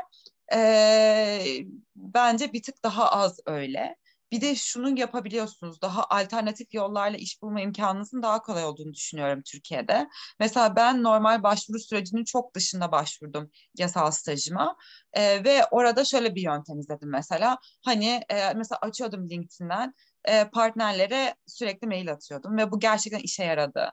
e, 0.55 1.41
bence 1.97 2.53
bir 2.53 2.63
tık 2.63 2.83
daha 2.85 3.11
az 3.11 3.41
öyle. 3.47 3.97
Bir 4.33 4.41
de 4.41 4.55
şunu 4.55 4.99
yapabiliyorsunuz. 4.99 5.83
Daha 5.83 6.05
alternatif 6.05 6.75
yollarla 6.75 7.17
iş 7.17 7.43
bulma 7.43 7.61
imkanınızın 7.61 8.23
daha 8.23 8.43
kolay 8.43 8.65
olduğunu 8.65 8.95
düşünüyorum 8.95 9.43
Türkiye'de. 9.47 10.09
Mesela 10.41 10.77
ben 10.77 11.03
normal 11.03 11.43
başvuru 11.43 11.79
sürecinin 11.79 12.25
çok 12.25 12.55
dışında 12.55 12.93
başvurdum 12.93 13.51
yasal 13.79 14.11
stajıma. 14.11 14.77
Ee, 15.13 15.45
ve 15.45 15.65
orada 15.71 16.05
şöyle 16.05 16.35
bir 16.35 16.43
yöntem 16.43 16.79
izledim 16.81 17.11
mesela. 17.11 17.59
Hani 17.85 18.25
e, 18.29 18.55
mesela 18.55 18.79
açıyordum 18.83 19.31
LinkedIn'den 19.31 19.95
e, 20.25 20.45
partnerlere 20.49 21.35
sürekli 21.47 21.87
mail 21.87 22.13
atıyordum 22.13 22.57
ve 22.57 22.71
bu 22.73 22.81
gerçekten 22.81 23.21
işe 23.21 23.45
yaradı. 23.45 23.93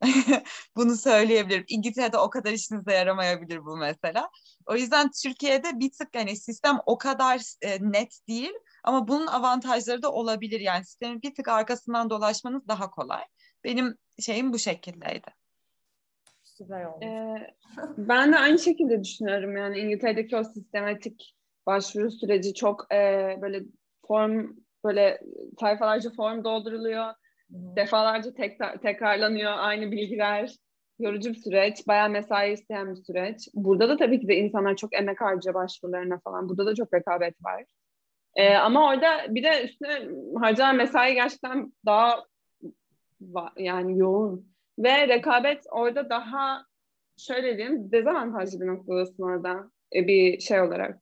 Bunu 0.76 0.96
söyleyebilirim. 0.96 1.64
İngiltere'de 1.68 2.18
o 2.18 2.30
kadar 2.30 2.52
işinize 2.52 2.92
yaramayabilir 2.92 3.64
bu 3.64 3.76
mesela. 3.76 4.30
O 4.66 4.76
yüzden 4.76 5.10
Türkiye'de 5.22 5.80
bir 5.80 5.90
tık 5.90 6.08
hani 6.14 6.36
sistem 6.36 6.78
o 6.86 6.98
kadar 6.98 7.54
e, 7.62 7.78
net 7.80 8.20
değil 8.28 8.52
ama 8.84 9.08
bunun 9.08 9.26
avantajları 9.26 10.02
da 10.02 10.12
olabilir. 10.12 10.60
Yani 10.60 10.84
sistemin 10.84 11.22
bir 11.22 11.34
tık 11.34 11.48
arkasından 11.48 12.10
dolaşmanız 12.10 12.68
daha 12.68 12.90
kolay. 12.90 13.22
Benim 13.64 13.96
şeyim 14.20 14.52
bu 14.52 14.58
şekildeydi. 14.58 15.30
Süper 16.44 16.84
olmuş. 16.84 17.06
Ee, 17.06 17.54
ben 17.98 18.32
de 18.32 18.38
aynı 18.38 18.58
şekilde 18.58 19.04
düşünüyorum. 19.04 19.56
Yani 19.56 19.78
İngiltere'deki 19.78 20.36
o 20.36 20.44
sistematik 20.44 21.34
başvuru 21.66 22.10
süreci 22.10 22.54
çok 22.54 22.94
e, 22.94 22.96
böyle 23.42 23.62
form 24.06 24.56
böyle 24.84 25.20
sayfalarca 25.60 26.10
form 26.10 26.44
dolduruluyor. 26.44 27.14
Defalarca 27.50 28.34
tekrar, 28.34 28.76
tekrarlanıyor 28.76 29.52
aynı 29.56 29.92
bilgiler. 29.92 30.56
Yorucu 30.98 31.30
bir 31.30 31.38
süreç. 31.38 31.86
Bayağı 31.88 32.08
mesai 32.08 32.52
isteyen 32.52 32.90
bir 32.90 32.96
süreç. 32.96 33.48
Burada 33.54 33.88
da 33.88 33.96
tabii 33.96 34.20
ki 34.20 34.28
de 34.28 34.36
insanlar 34.36 34.76
çok 34.76 34.94
emek 34.94 35.20
harcıyor 35.20 35.54
başvurularına 35.54 36.18
falan. 36.18 36.48
Burada 36.48 36.66
da 36.66 36.74
çok 36.74 36.94
rekabet 36.94 37.44
var. 37.44 37.64
Ee, 38.36 38.54
ama 38.54 38.88
orada 38.88 39.34
bir 39.34 39.42
de 39.42 39.64
üstüne 39.64 40.08
harcanan 40.40 40.76
mesai 40.76 41.14
gerçekten 41.14 41.72
daha 41.86 42.24
yani 43.56 43.98
yoğun. 43.98 44.54
Ve 44.78 45.08
rekabet 45.08 45.64
orada 45.70 46.10
daha 46.10 46.64
şöyle 47.16 47.58
diyeyim 47.58 47.92
dezavantajlı 47.92 48.60
bir 48.60 48.66
noktadasın 48.66 49.22
orada 49.22 49.70
e, 49.94 50.06
bir 50.06 50.40
şey 50.40 50.60
olarak. 50.60 51.00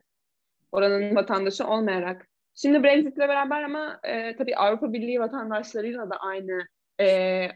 Oranın 0.72 1.16
vatandaşı 1.16 1.66
olmayarak. 1.66 2.28
Şimdi 2.56 2.82
Brexit'le 2.82 3.18
beraber 3.18 3.62
ama 3.62 4.00
e, 4.04 4.36
tabii 4.36 4.56
Avrupa 4.56 4.92
Birliği 4.92 5.20
vatandaşlarıyla 5.20 6.10
da 6.10 6.16
aynı 6.16 6.66
e, 7.00 7.48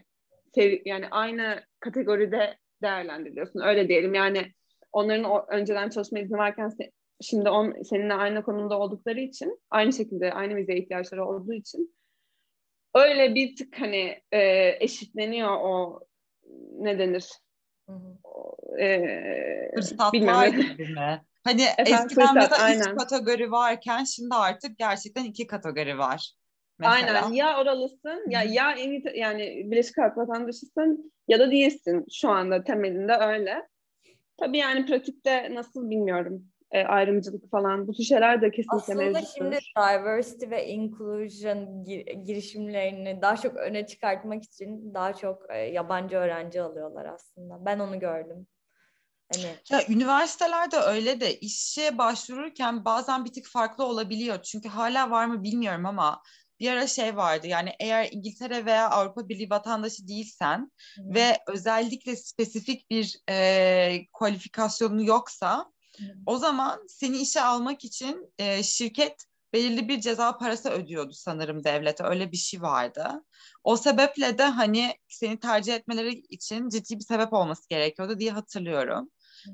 sev- 0.55 0.81
yani 0.85 1.07
aynı 1.11 1.63
kategoride 1.79 2.57
değerlendiriliyorsun. 2.81 3.59
Öyle 3.59 3.87
diyelim 3.87 4.13
yani 4.13 4.51
onların 4.91 5.23
o, 5.23 5.45
önceden 5.49 5.89
çalışma 5.89 6.19
izni 6.19 6.37
varken 6.37 6.71
şimdi 7.21 7.49
on, 7.49 7.81
seninle 7.83 8.13
aynı 8.13 8.43
konumda 8.43 8.79
oldukları 8.79 9.19
için 9.19 9.59
aynı 9.69 9.93
şekilde 9.93 10.33
aynı 10.33 10.55
vize 10.55 10.75
ihtiyaçları 10.75 11.25
olduğu 11.25 11.53
için 11.53 11.95
öyle 12.95 13.35
bir 13.35 13.55
tık 13.55 13.81
hani 13.81 14.21
e, 14.31 14.69
eşitleniyor 14.79 15.51
o 15.51 15.99
ne 16.79 16.99
denir? 16.99 17.29
Hı 17.89 17.93
hı. 17.93 18.81
E, 18.81 19.71
Fırsatlar 19.75 20.47
mi? 20.47 20.77
Hani 21.43 21.61
Efendim, 21.61 21.93
eskiden 21.93 22.27
fırsat, 22.27 22.35
mesela 22.35 22.63
aynen. 22.63 22.79
üç 22.79 22.97
kategori 22.97 23.51
varken 23.51 24.03
şimdi 24.03 24.35
artık 24.35 24.77
gerçekten 24.77 25.23
iki 25.23 25.47
kategori 25.47 25.97
var. 25.97 26.31
Mesela. 26.79 26.93
Aynen 26.93 27.33
ya 27.33 27.61
oralısın 27.61 28.29
ya 28.29 28.43
ya 28.43 28.75
İngiltere, 28.75 29.19
yani 29.19 29.71
Birleşik 29.71 29.99
Arap 29.99 30.17
vatandaşısın 30.17 31.13
ya 31.27 31.39
da 31.39 31.51
değilsin 31.51 32.05
şu 32.11 32.29
anda 32.29 32.63
temelinde 32.63 33.13
öyle. 33.13 33.67
Tabii 34.37 34.57
yani 34.57 34.85
pratikte 34.85 35.55
nasıl 35.55 35.89
bilmiyorum 35.89 36.45
e, 36.71 36.83
ayrımcılık 36.83 37.51
falan 37.51 37.87
bu 37.87 37.93
tür 37.93 38.03
şeyler 38.03 38.41
de 38.41 38.51
kesinlikle 38.51 38.77
Aslında 38.77 39.01
mevcuttur. 39.01 39.27
şimdi 39.37 39.59
diversity 39.77 40.49
ve 40.49 40.67
inclusion 40.67 41.83
gir- 41.85 42.13
girişimlerini 42.25 43.21
daha 43.21 43.37
çok 43.37 43.55
öne 43.55 43.87
çıkartmak 43.87 44.43
için 44.43 44.93
daha 44.93 45.13
çok 45.13 45.45
e, 45.49 45.57
yabancı 45.57 46.15
öğrenci 46.17 46.61
alıyorlar 46.61 47.05
aslında. 47.05 47.65
Ben 47.65 47.79
onu 47.79 47.99
gördüm. 47.99 48.47
Hani 49.31 49.55
Ya 49.71 49.85
üniversitelerde 49.89 50.77
öyle 50.77 51.21
de 51.21 51.39
işe 51.39 51.97
başvururken 51.97 52.85
bazen 52.85 53.25
bir 53.25 53.33
tık 53.33 53.47
farklı 53.47 53.83
olabiliyor. 53.85 54.43
Çünkü 54.43 54.69
hala 54.69 55.11
var 55.11 55.25
mı 55.25 55.43
bilmiyorum 55.43 55.85
ama 55.85 56.21
bir 56.59 56.71
ara 56.71 56.87
şey 56.87 57.17
vardı 57.17 57.47
yani 57.47 57.69
eğer 57.79 58.09
İngiltere 58.11 58.65
veya 58.65 58.89
Avrupa 58.89 59.29
Birliği 59.29 59.49
vatandaşı 59.49 60.07
değilsen 60.07 60.71
Hı. 60.95 61.13
ve 61.13 61.37
özellikle 61.47 62.15
spesifik 62.15 62.89
bir 62.89 63.19
e, 63.29 64.05
kualifikasyonu 64.13 65.03
yoksa 65.03 65.65
Hı. 65.97 66.03
o 66.25 66.37
zaman 66.37 66.87
seni 66.87 67.17
işe 67.17 67.41
almak 67.41 67.85
için 67.85 68.33
e, 68.37 68.63
şirket 68.63 69.25
belirli 69.53 69.87
bir 69.87 70.01
ceza 70.01 70.37
parası 70.37 70.69
ödüyordu 70.69 71.13
sanırım 71.13 71.63
devlete 71.63 72.03
öyle 72.03 72.31
bir 72.31 72.37
şey 72.37 72.61
vardı. 72.61 73.23
O 73.63 73.77
sebeple 73.77 74.37
de 74.37 74.43
hani 74.43 74.93
seni 75.07 75.39
tercih 75.39 75.75
etmeleri 75.75 76.11
için 76.13 76.69
ciddi 76.69 76.95
bir 76.95 77.03
sebep 77.03 77.33
olması 77.33 77.69
gerekiyordu 77.69 78.19
diye 78.19 78.31
hatırlıyorum. 78.31 79.09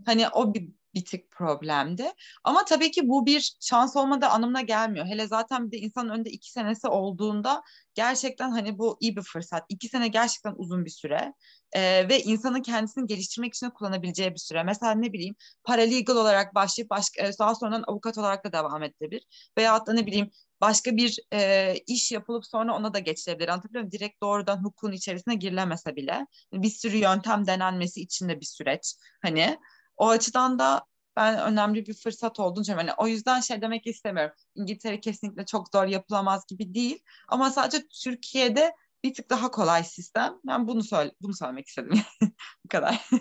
Hani 0.05 0.29
o 0.29 0.53
bir, 0.53 0.69
bir 0.93 1.05
tık 1.05 1.31
problemdi. 1.31 2.11
Ama 2.43 2.65
tabii 2.65 2.91
ki 2.91 3.07
bu 3.07 3.25
bir 3.25 3.55
şans 3.59 3.95
olmadığı 3.95 4.25
anlamına 4.25 4.61
gelmiyor. 4.61 5.05
Hele 5.05 5.27
zaten 5.27 5.67
bir 5.67 5.71
de 5.71 5.77
insanın 5.77 6.09
önünde 6.09 6.29
iki 6.29 6.51
senesi 6.51 6.87
olduğunda 6.87 7.63
gerçekten 7.93 8.51
hani 8.51 8.77
bu 8.77 8.97
iyi 8.99 9.15
bir 9.15 9.21
fırsat. 9.21 9.63
İki 9.69 9.87
sene 9.87 10.07
gerçekten 10.07 10.53
uzun 10.57 10.85
bir 10.85 10.89
süre. 10.89 11.33
Ee, 11.73 12.09
ve 12.09 12.21
insanın 12.21 12.61
kendisini 12.61 13.07
geliştirmek 13.07 13.53
için 13.53 13.69
kullanabileceği 13.69 14.31
bir 14.33 14.39
süre. 14.39 14.63
Mesela 14.63 14.91
ne 14.91 15.13
bileyim 15.13 15.35
paralegal 15.63 16.15
olarak 16.15 16.55
başlayıp 16.55 16.89
başka, 16.89 17.31
daha 17.39 17.55
sonradan 17.55 17.83
avukat 17.87 18.17
olarak 18.17 18.45
da 18.45 18.51
devam 18.51 18.83
edilebilir. 18.83 19.23
Veyahut 19.57 19.87
da 19.87 19.93
ne 19.93 20.05
bileyim 20.05 20.31
başka 20.61 20.97
bir 20.97 21.19
e, 21.33 21.73
iş 21.87 22.11
yapılıp 22.11 22.45
sonra 22.45 22.75
ona 22.75 22.93
da 22.93 22.99
geçilebilir. 22.99 23.47
Anlatabiliyor 23.47 23.83
muyum? 23.83 23.91
Direkt 23.91 24.21
doğrudan 24.21 24.63
hukukun 24.63 24.91
içerisine 24.91 25.35
girilemese 25.35 25.95
bile 25.95 26.27
bir 26.53 26.69
sürü 26.69 26.97
yöntem 26.97 27.47
denenmesi 27.47 28.01
için 28.01 28.29
de 28.29 28.39
bir 28.39 28.45
süreç. 28.45 28.95
Hani 29.21 29.57
o 29.97 30.09
açıdan 30.09 30.59
da 30.59 30.85
ben 31.15 31.39
önemli 31.39 31.85
bir 31.85 31.93
fırsat 31.93 32.39
olduğunu 32.39 32.63
düşünüyorum. 32.63 32.87
Yani 32.87 32.97
o 32.99 33.07
yüzden 33.07 33.39
şey 33.39 33.61
demek 33.61 33.87
istemiyorum. 33.87 34.35
İngiltere 34.55 34.99
kesinlikle 34.99 35.45
çok 35.45 35.69
zor 35.69 35.85
yapılamaz 35.85 36.45
gibi 36.47 36.73
değil. 36.73 37.03
Ama 37.27 37.49
sadece 37.51 37.87
Türkiye'de 38.03 38.75
bir 39.03 39.13
tık 39.13 39.29
daha 39.29 39.51
kolay 39.51 39.83
sistem. 39.83 40.33
Ben 40.47 40.67
bunu 40.67 40.83
söyle 40.83 41.11
bunu 41.21 41.33
söylemek 41.33 41.67
istedim. 41.67 42.01
Bu 42.65 42.69
kadar. 42.69 43.09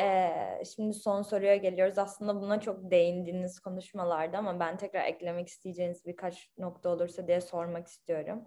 Ee, 0.00 0.62
şimdi 0.76 0.94
son 0.94 1.22
soruya 1.22 1.56
geliyoruz. 1.56 1.98
Aslında 1.98 2.40
buna 2.40 2.60
çok 2.60 2.90
değindiğiniz 2.90 3.60
konuşmalarda 3.60 4.38
ama 4.38 4.60
ben 4.60 4.76
tekrar 4.76 5.04
eklemek 5.04 5.48
isteyeceğiniz 5.48 6.06
birkaç 6.06 6.50
nokta 6.58 6.88
olursa 6.88 7.26
diye 7.26 7.40
sormak 7.40 7.86
istiyorum. 7.86 8.44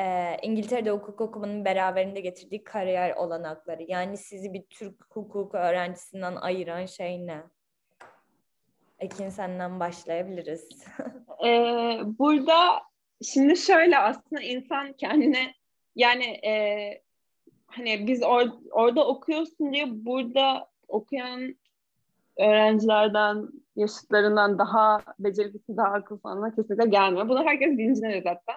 Ee, 0.00 0.36
İngiltere'de 0.42 0.90
hukuk 0.90 1.20
okumanın 1.20 1.64
beraberinde 1.64 2.20
getirdiği 2.20 2.64
kariyer 2.64 3.16
olanakları. 3.16 3.82
Yani 3.88 4.16
sizi 4.16 4.52
bir 4.52 4.62
Türk 4.62 4.94
hukuku 5.10 5.58
öğrencisinden 5.58 6.36
ayıran 6.36 6.86
şey 6.86 7.26
ne? 7.26 7.42
Ekin 8.98 9.28
senden 9.28 9.80
başlayabiliriz. 9.80 10.68
Ee, 11.44 12.00
burada 12.04 12.82
şimdi 13.22 13.56
şöyle 13.56 13.98
aslında 13.98 14.42
insan 14.42 14.92
kendine 14.92 15.54
yani 15.96 16.24
e, 16.24 17.02
hani 17.66 18.06
biz 18.06 18.22
or- 18.22 18.70
orada 18.70 19.06
okuyorsun 19.06 19.72
diye 19.72 20.04
burada 20.04 20.68
okuyan 20.88 21.56
öğrencilerden, 22.38 23.48
yaşıtlarından 23.76 24.58
daha 24.58 25.02
becerikli, 25.18 25.76
daha 25.76 25.92
akıllı 25.92 26.20
falan 26.20 26.54
kesinlikle 26.54 26.88
gelmiyor. 26.88 27.28
Bunu 27.28 27.44
herkes 27.44 27.78
bilincindedir 27.78 28.22
zaten. 28.22 28.56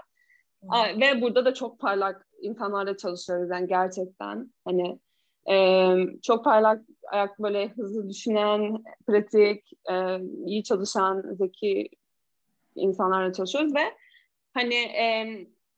Ve 0.72 1.22
burada 1.22 1.46
da 1.46 1.54
çok 1.54 1.80
parlak 1.80 2.28
insanlarla 2.42 2.98
çalışıyoruz 2.98 3.50
yani 3.50 3.68
gerçekten. 3.68 4.52
Hani 4.66 5.00
e, 5.52 5.96
çok 6.22 6.44
parlak, 6.44 6.82
ayak 7.12 7.40
böyle 7.40 7.68
hızlı 7.68 8.10
düşünen, 8.10 8.84
pratik, 9.08 9.72
e, 9.92 10.20
iyi 10.46 10.64
çalışan, 10.64 11.24
zeki 11.32 11.90
insanlarla 12.76 13.34
çalışıyoruz 13.34 13.76
ve 13.76 13.84
hani 14.54 14.76
e, 14.76 15.28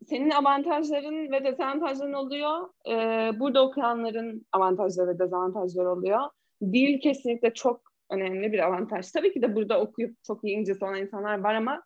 senin 0.06 0.30
avantajların 0.30 1.32
ve 1.32 1.44
dezavantajların 1.44 2.14
oluyor. 2.14 2.70
E, 2.90 2.94
burada 3.40 3.66
okuyanların 3.66 4.46
avantajları 4.52 5.08
ve 5.08 5.20
dezavantajları 5.20 5.92
oluyor. 5.92 6.20
Dil 6.62 7.00
kesinlikle 7.00 7.54
çok 7.54 7.82
önemli 8.10 8.52
bir 8.52 8.60
avantaj. 8.60 9.12
Tabii 9.12 9.34
ki 9.34 9.42
de 9.42 9.56
burada 9.56 9.82
okuyup 9.82 10.24
çok 10.24 10.44
iyi 10.44 10.56
İngilizce 10.56 10.86
olan 10.86 11.02
insanlar 11.02 11.40
var 11.40 11.56
ama 11.56 11.84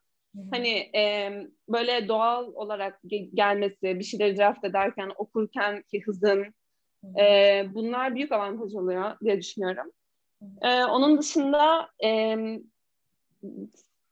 hani 0.52 0.92
e, 0.96 1.32
böyle 1.70 2.08
doğal 2.08 2.54
olarak 2.54 3.00
ge- 3.04 3.36
gelmesi, 3.36 4.00
bir 4.00 4.04
şeyleri 4.04 4.38
draft 4.38 4.66
ederken, 4.66 5.12
okurken 5.18 5.82
ki 5.82 6.02
hızın 6.02 6.54
e, 7.20 7.66
bunlar 7.74 8.16
büyük 8.16 8.32
avantaj 8.32 8.76
oluyor 8.76 9.20
diye 9.24 9.38
düşünüyorum. 9.38 9.92
E, 10.62 10.84
onun 10.84 11.18
dışında 11.18 11.90
e, 12.04 12.38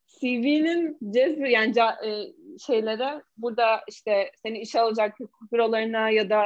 CV'nin 0.07 0.97
cezbi 1.13 1.51
yani 1.51 1.73
e, 1.79 2.33
şeylere 2.59 3.21
burada 3.37 3.81
işte 3.89 4.31
seni 4.43 4.59
işe 4.59 4.79
alacak 4.79 5.17
bürolarına 5.51 6.09
ya 6.09 6.29
da 6.29 6.43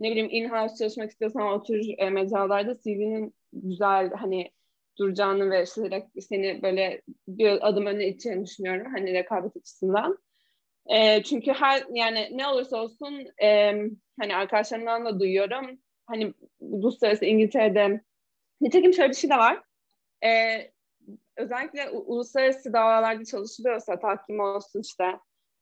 ne 0.00 0.10
bileyim 0.10 0.28
in-house 0.30 0.76
çalışmak 0.76 1.10
istiyorsan 1.10 1.42
o 1.42 1.62
tür 1.62 1.94
e, 1.98 2.10
mecralarda 2.10 2.78
CV'nin 2.78 3.34
güzel 3.52 4.10
hani 4.10 4.50
duracağını 4.98 5.50
ve 5.50 5.62
işte 5.62 6.08
seni 6.20 6.62
böyle 6.62 7.02
bir 7.28 7.68
adım 7.68 7.86
öne 7.86 8.06
iteceğini 8.08 8.46
düşünüyorum 8.46 8.92
hani 8.92 9.12
rekabet 9.14 9.56
açısından. 9.56 10.18
E, 10.86 11.22
çünkü 11.22 11.52
her 11.52 11.82
yani 11.90 12.28
ne 12.32 12.48
olursa 12.48 12.76
olsun 12.76 13.26
e, 13.42 13.72
hani 14.20 14.36
arkadaşlarımdan 14.36 15.04
da 15.04 15.20
duyuyorum 15.20 15.78
hani 16.06 16.34
uluslararası 16.60 17.24
İngiltere'de 17.24 18.00
nitekim 18.60 18.92
şöyle 18.94 19.10
bir 19.10 19.16
şey 19.16 19.30
de 19.30 19.36
var. 19.36 19.62
E, 20.24 20.30
özellikle 21.36 21.90
u- 21.90 22.14
uluslararası 22.14 22.72
davalarda 22.72 23.24
çalışılıyorsa 23.24 23.98
tahkim 23.98 24.40
olsun 24.40 24.80
işte 24.80 25.04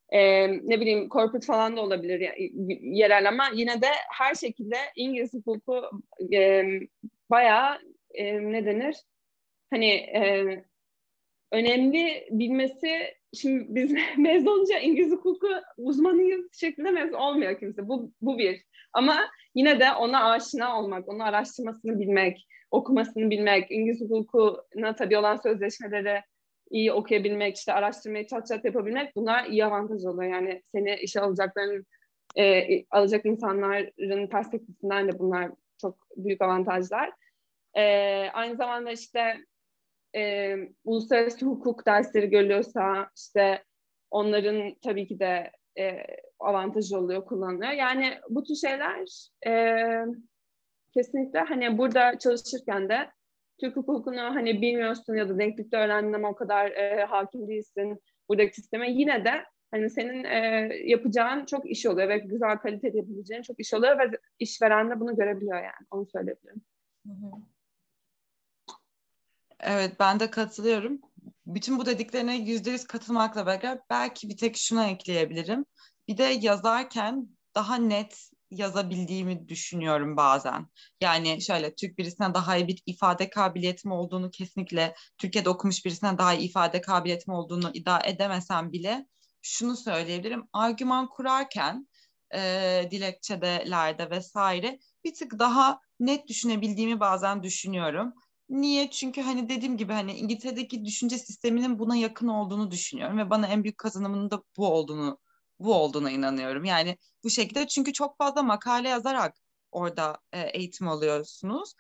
e, 0.09 0.49
ne 0.49 0.81
bileyim 0.81 1.09
corporate 1.09 1.47
falan 1.47 1.77
da 1.77 1.81
olabilir 1.81 2.33
yerel 2.83 3.29
ama 3.29 3.45
yine 3.55 3.83
de 3.83 3.89
her 4.19 4.35
şekilde 4.35 4.77
İngiliz 4.97 5.35
hukuku 5.35 5.91
e, 6.33 6.65
bayağı 7.31 7.79
e, 8.15 8.53
ne 8.53 8.67
denir 8.67 8.97
hani 9.73 9.91
e, 9.91 10.65
önemli 11.53 12.29
bilmesi 12.31 13.15
şimdi 13.35 13.65
biz 13.69 13.95
mezun 14.19 14.47
olunca 14.47 14.79
İngiliz 14.79 15.13
hukuku 15.13 15.49
uzmanıyız 15.77 16.47
şeklinde 16.53 16.91
mezun 16.91 17.13
olmuyor 17.13 17.59
kimse 17.59 17.89
bu, 17.89 18.13
bu 18.21 18.39
bir 18.39 18.63
ama 18.93 19.17
yine 19.55 19.81
de 19.81 19.93
ona 19.93 20.31
aşina 20.31 20.81
olmak 20.81 21.09
onu 21.09 21.25
araştırmasını 21.25 22.01
bilmek 22.01 22.47
okumasını 22.73 23.31
bilmek, 23.31 23.71
İngiliz 23.71 24.01
hukukuna 24.01 24.95
tabii 24.97 25.19
olan 25.19 25.37
sözleşmeleri 25.37 26.23
iyi 26.71 26.93
okuyabilmek, 26.93 27.57
işte 27.57 27.73
araştırmayı 27.73 28.27
çat 28.27 28.47
çat 28.47 28.65
yapabilmek 28.65 29.17
bunlar 29.17 29.45
iyi 29.45 29.65
avantaj 29.65 30.05
oluyor. 30.05 30.33
Yani 30.33 30.63
seni 30.73 30.95
işe 30.95 31.21
alacakların, 31.21 31.87
e, 32.39 32.85
alacak 32.91 33.27
insanların 33.27 34.27
perspektifinden 34.27 35.09
de 35.09 35.19
bunlar 35.19 35.51
çok 35.81 35.97
büyük 36.17 36.43
avantajlar. 36.43 37.13
E, 37.75 37.83
aynı 38.33 38.57
zamanda 38.57 38.93
işte 38.93 39.37
e, 40.17 40.55
uluslararası 40.85 41.47
hukuk 41.47 41.87
dersleri 41.87 42.31
görülüyorsa 42.31 43.11
işte 43.17 43.65
onların 44.11 44.75
tabii 44.85 45.07
ki 45.07 45.19
de 45.19 45.51
e, 45.79 46.07
avantajı 46.41 46.99
oluyor, 46.99 47.25
kullanılıyor. 47.25 47.73
Yani 47.73 48.15
bu 48.29 48.45
tür 48.45 48.55
şeyler 48.55 49.29
e, 49.47 49.75
kesinlikle 50.95 51.39
hani 51.39 51.79
burada 51.79 52.19
çalışırken 52.19 52.89
de 52.89 53.11
Türk 53.61 53.77
hukukunu 53.77 54.21
hani 54.21 54.63
bilmiyorsun 54.63 55.15
ya 55.15 55.29
da 55.29 55.39
denklikte 55.39 55.77
öğrendin 55.77 56.13
ama 56.13 56.31
o 56.31 56.35
kadar 56.35 56.71
e, 56.71 57.05
hakim 57.05 57.49
değilsin 57.49 58.01
buradaki 58.29 58.55
sisteme 58.55 58.91
yine 58.91 59.25
de 59.25 59.45
hani 59.71 59.91
senin 59.91 60.25
e, 60.25 60.69
yapacağın 60.85 61.45
çok 61.45 61.71
iş 61.71 61.87
oluyor 61.87 62.09
ve 62.09 62.19
güzel 62.19 62.57
kaliteli 62.59 62.97
yapabileceğin 62.97 63.43
çok 63.43 63.61
iş 63.61 63.75
oluyor 63.75 63.99
ve 63.99 64.19
işveren 64.39 64.91
de 64.91 65.01
bunu 65.01 65.17
görebiliyor 65.17 65.57
yani 65.57 65.87
onu 65.91 66.07
söyleyebilirim. 66.07 66.63
Hı 67.07 67.13
hı. 67.13 67.31
Evet 69.63 70.01
ben 70.01 70.21
de 70.21 70.31
katılıyorum. 70.31 71.01
Bütün 71.47 71.79
bu 71.79 71.87
dediklerine 71.87 72.37
yüzde 72.37 72.71
yüz 72.71 72.85
katılmakla 72.87 73.47
beraber 73.47 73.79
belki 73.91 74.29
bir 74.29 74.37
tek 74.37 74.57
şuna 74.57 74.87
ekleyebilirim. 74.89 75.65
Bir 76.09 76.19
de 76.19 76.25
yazarken 76.25 77.29
daha 77.55 77.77
net 77.77 78.31
yazabildiğimi 78.51 79.49
düşünüyorum 79.49 80.17
bazen. 80.17 80.67
Yani 81.01 81.43
şöyle 81.43 81.75
Türk 81.75 81.99
birisine 81.99 82.35
daha 82.35 82.57
iyi 82.57 82.69
bir 82.69 82.83
ifade 82.87 83.31
kabiliyetim 83.31 83.93
olduğunu 83.93 84.31
kesinlikle 84.31 84.95
Türkiye'de 85.19 85.49
okumuş 85.49 85.85
birisine 85.85 86.19
daha 86.19 86.35
iyi 86.35 86.49
ifade 86.49 86.81
kabiliyetim 86.81 87.35
olduğunu 87.35 87.71
iddia 87.75 88.01
edemesem 88.05 88.73
bile 88.73 89.07
şunu 89.43 89.77
söyleyebilirim. 89.77 90.49
Argüman 90.53 91.09
kurarken 91.09 91.89
e, 92.35 92.89
dilekçelerde 92.91 94.11
vesaire 94.11 94.79
bir 95.05 95.15
tık 95.15 95.39
daha 95.39 95.81
net 96.01 96.29
düşünebildiğimi 96.29 97.01
bazen 97.01 97.43
düşünüyorum. 97.43 98.15
Niye? 98.53 98.91
Çünkü 98.91 99.21
hani 99.21 99.49
dediğim 99.49 99.77
gibi 99.77 99.93
hani 99.93 100.13
İngiltere'deki 100.13 100.85
düşünce 100.85 101.19
sisteminin 101.19 101.79
buna 101.79 101.97
yakın 101.97 102.29
olduğunu 102.29 102.71
düşünüyorum 102.71 103.19
ve 103.19 103.31
bana 103.31 103.47
en 103.47 103.65
büyük 103.65 103.79
kazanımının 103.79 104.31
da 104.31 104.43
bu 104.57 104.67
olduğunu 104.69 105.19
bu 105.59 105.75
olduğuna 105.75 106.11
inanıyorum. 106.11 106.65
Yani 106.65 106.99
bu 107.25 107.31
şekilde 107.31 107.67
çünkü 107.69 107.93
çok 107.93 108.19
fazla 108.19 108.43
makale 108.43 108.89
yazarak 108.89 109.37
orada 109.73 110.19
e, 110.33 110.41
eğitim 110.41 110.89
alıyorsunuz. 110.89 111.75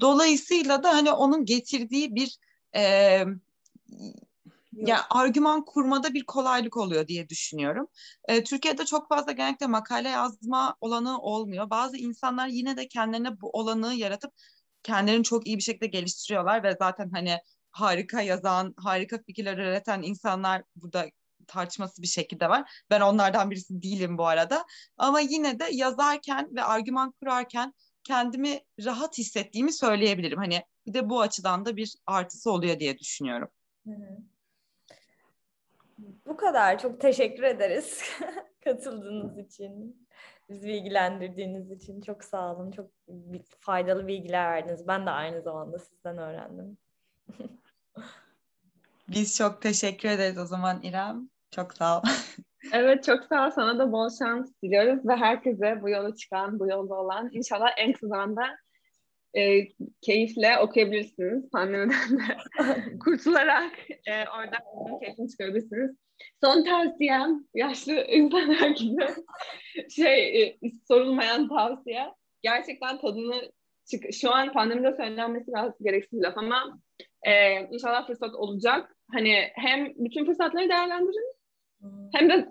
Dolayısıyla 0.00 0.82
da 0.82 0.94
hani 0.94 1.12
onun 1.12 1.44
getirdiği 1.44 2.14
bir 2.14 2.38
e, 2.76 2.82
yani 4.72 5.00
argüman 5.10 5.64
kurmada 5.64 6.14
bir 6.14 6.24
kolaylık 6.24 6.76
oluyor 6.76 7.08
diye 7.08 7.28
düşünüyorum. 7.28 7.86
E, 8.28 8.44
Türkiye'de 8.44 8.84
çok 8.84 9.08
fazla 9.08 9.32
genellikle 9.32 9.66
makale 9.66 10.08
yazma 10.08 10.76
olanı 10.80 11.18
olmuyor. 11.18 11.70
Bazı 11.70 11.96
insanlar 11.96 12.48
yine 12.48 12.76
de 12.76 12.88
kendilerine 12.88 13.40
bu 13.40 13.50
olanı 13.50 13.94
yaratıp 13.94 14.32
kendilerini 14.82 15.24
çok 15.24 15.46
iyi 15.46 15.56
bir 15.56 15.62
şekilde 15.62 15.86
geliştiriyorlar 15.86 16.62
ve 16.62 16.76
zaten 16.78 17.10
hani 17.10 17.38
harika 17.70 18.20
yazan, 18.20 18.74
harika 18.76 19.18
fikirler 19.26 19.58
üreten 19.58 20.02
insanlar 20.02 20.62
burada 20.76 21.06
tartışması 21.46 22.02
bir 22.02 22.06
şekilde 22.06 22.48
var. 22.48 22.84
Ben 22.90 23.00
onlardan 23.00 23.50
birisi 23.50 23.82
değilim 23.82 24.18
bu 24.18 24.26
arada. 24.26 24.64
Ama 24.96 25.20
yine 25.20 25.58
de 25.58 25.64
yazarken 25.72 26.48
ve 26.56 26.62
argüman 26.62 27.12
kurarken 27.12 27.74
kendimi 28.04 28.60
rahat 28.84 29.18
hissettiğimi 29.18 29.72
söyleyebilirim. 29.72 30.38
Hani 30.38 30.62
bir 30.86 30.94
de 30.94 31.10
bu 31.10 31.20
açıdan 31.20 31.64
da 31.64 31.76
bir 31.76 31.94
artısı 32.06 32.50
oluyor 32.50 32.78
diye 32.78 32.98
düşünüyorum. 32.98 33.48
Hı 33.86 33.90
hı. 33.90 34.18
Bu 36.26 36.36
kadar. 36.36 36.78
Çok 36.78 37.00
teşekkür 37.00 37.42
ederiz 37.42 38.02
katıldığınız 38.64 39.38
için. 39.38 40.01
Bizi 40.52 40.68
bilgilendirdiğiniz 40.68 41.70
için 41.70 42.00
çok 42.00 42.24
sağ 42.24 42.54
olun. 42.54 42.70
Çok 42.70 42.90
faydalı 43.60 44.06
bilgiler 44.06 44.50
verdiniz. 44.50 44.88
Ben 44.88 45.06
de 45.06 45.10
aynı 45.10 45.42
zamanda 45.42 45.78
sizden 45.78 46.18
öğrendim. 46.18 46.78
Biz 49.08 49.36
çok 49.36 49.62
teşekkür 49.62 50.08
ederiz 50.08 50.38
o 50.38 50.46
zaman 50.46 50.82
İrem. 50.82 51.28
Çok 51.50 51.72
sağ 51.72 51.98
ol. 51.98 52.02
Evet 52.72 53.04
çok 53.04 53.24
sağ 53.24 53.46
ol. 53.46 53.50
Sana 53.50 53.78
da 53.78 53.92
bol 53.92 54.10
şans 54.18 54.50
diliyoruz 54.62 55.08
ve 55.08 55.16
herkese 55.16 55.82
bu 55.82 55.88
yola 55.88 56.14
çıkan, 56.14 56.58
bu 56.58 56.68
yolda 56.68 56.94
olan 56.94 57.30
inşallah 57.32 57.68
en 57.76 57.92
kısa 57.92 58.08
zamanda 58.08 58.42
e, 59.34 59.68
keyifle 60.00 60.58
okuyabilirsiniz. 60.58 61.50
Pandemiden 61.50 62.18
de 62.18 62.98
kurtularak 63.04 63.72
e, 63.90 64.12
oradan 64.12 65.00
keyfini 65.00 65.30
çıkarabilirsiniz. 65.30 65.96
Son 66.44 66.64
tavsiyem 66.64 67.44
yaşlı 67.54 67.92
insanlar 67.92 68.68
gibi 68.76 69.06
şey 69.90 70.42
e, 70.42 70.58
sorulmayan 70.88 71.48
tavsiye 71.48 72.06
gerçekten 72.42 72.98
tadını 72.98 73.52
çık 73.90 74.14
şu 74.14 74.30
an 74.30 74.52
pandemide 74.52 74.96
söylenmesi 74.96 75.46
biraz 75.46 75.72
gereksiz 75.82 76.22
laf 76.22 76.38
ama 76.38 76.78
e, 77.22 77.60
inşallah 77.60 78.06
fırsat 78.06 78.34
olacak. 78.34 78.96
Hani 79.12 79.34
hem 79.54 79.92
bütün 79.96 80.24
fırsatları 80.24 80.68
değerlendirin 80.68 81.34
hem 82.12 82.30
de 82.30 82.48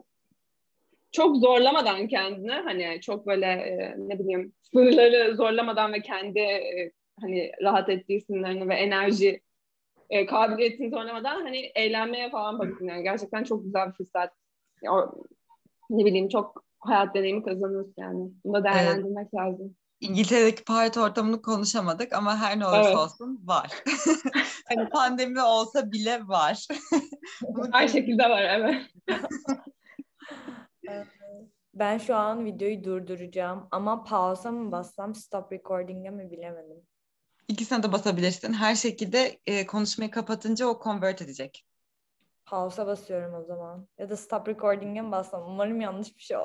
çok 1.12 1.38
zorlamadan 1.38 2.08
kendini 2.08 2.52
hani 2.52 3.02
çok 3.02 3.28
böyle 3.28 3.46
e, 3.46 3.96
ne 3.98 4.20
bileyim 4.20 4.54
sınırları 4.62 5.36
zorlamadan 5.36 5.94
ve 5.94 6.02
kendi 6.02 6.40
e, 6.40 6.92
hani 7.22 7.52
rahat 7.62 7.90
ettiği 7.90 8.22
sınırlarını 8.22 8.70
ve 8.70 8.76
enerji 8.76 9.42
e, 10.10 10.26
kabiliyetini 10.26 10.90
zorlamadan 10.90 11.42
hani 11.42 11.72
eğlenmeye 11.76 12.30
falan 12.30 12.60
bakın 12.60 12.88
yani 12.88 13.04
gerçekten 13.04 13.44
çok 13.44 13.64
güzel 13.64 13.88
bir 13.88 13.94
fırsat. 13.94 14.34
O, 14.90 15.12
ne 15.90 16.06
bileyim 16.06 16.30
çok 16.30 16.64
hayat 16.80 17.16
deneyimi 17.16 17.44
kazanıyorsun 17.44 17.94
yani. 17.98 18.32
Bunu 18.46 18.54
da 18.54 18.64
değerlendirmek 18.64 19.28
evet. 19.34 19.34
lazım. 19.34 19.76
İngiltere'deki 20.00 20.64
parti 20.64 21.00
ortamını 21.00 21.42
konuşamadık 21.42 22.14
ama 22.14 22.38
her 22.38 22.60
ne 22.60 22.66
olursa 22.66 22.84
evet. 22.84 22.98
olsun 22.98 23.42
var. 23.44 23.72
hani 24.76 24.90
pandemi 24.90 25.42
olsa 25.42 25.92
bile 25.92 26.28
var. 26.28 26.68
her 27.74 27.88
şekilde 27.88 28.24
var 28.24 28.44
evet. 28.44 28.82
Ben 31.74 31.98
şu 31.98 32.16
an 32.16 32.46
videoyu 32.46 32.84
durduracağım 32.84 33.68
ama 33.72 34.04
pause'a 34.04 34.52
mı 34.52 34.72
bassam 34.72 35.16
stop 35.16 35.52
recording'e 35.52 36.10
mi 36.10 36.32
bilemedim. 36.32 36.78
İkisine 37.48 37.84
de 37.84 37.92
basabilirsin. 37.92 38.54
Her 38.54 38.76
şekilde 38.76 39.40
e, 39.46 39.66
konuşmayı 39.66 40.12
kapatınca 40.12 40.66
o 40.68 40.84
convert 40.84 41.22
edecek. 41.22 41.66
Pause'a 42.46 42.88
basıyorum 42.88 43.34
o 43.34 43.44
zaman. 43.44 43.88
Ya 43.98 44.10
da 44.10 44.18
stop 44.18 44.48
recording'e 44.48 45.02
mi 45.02 45.12
bassam? 45.12 45.44
Umarım 45.44 45.82
yanlış 45.82 46.18
bir 46.18 46.22
şey 46.22 46.38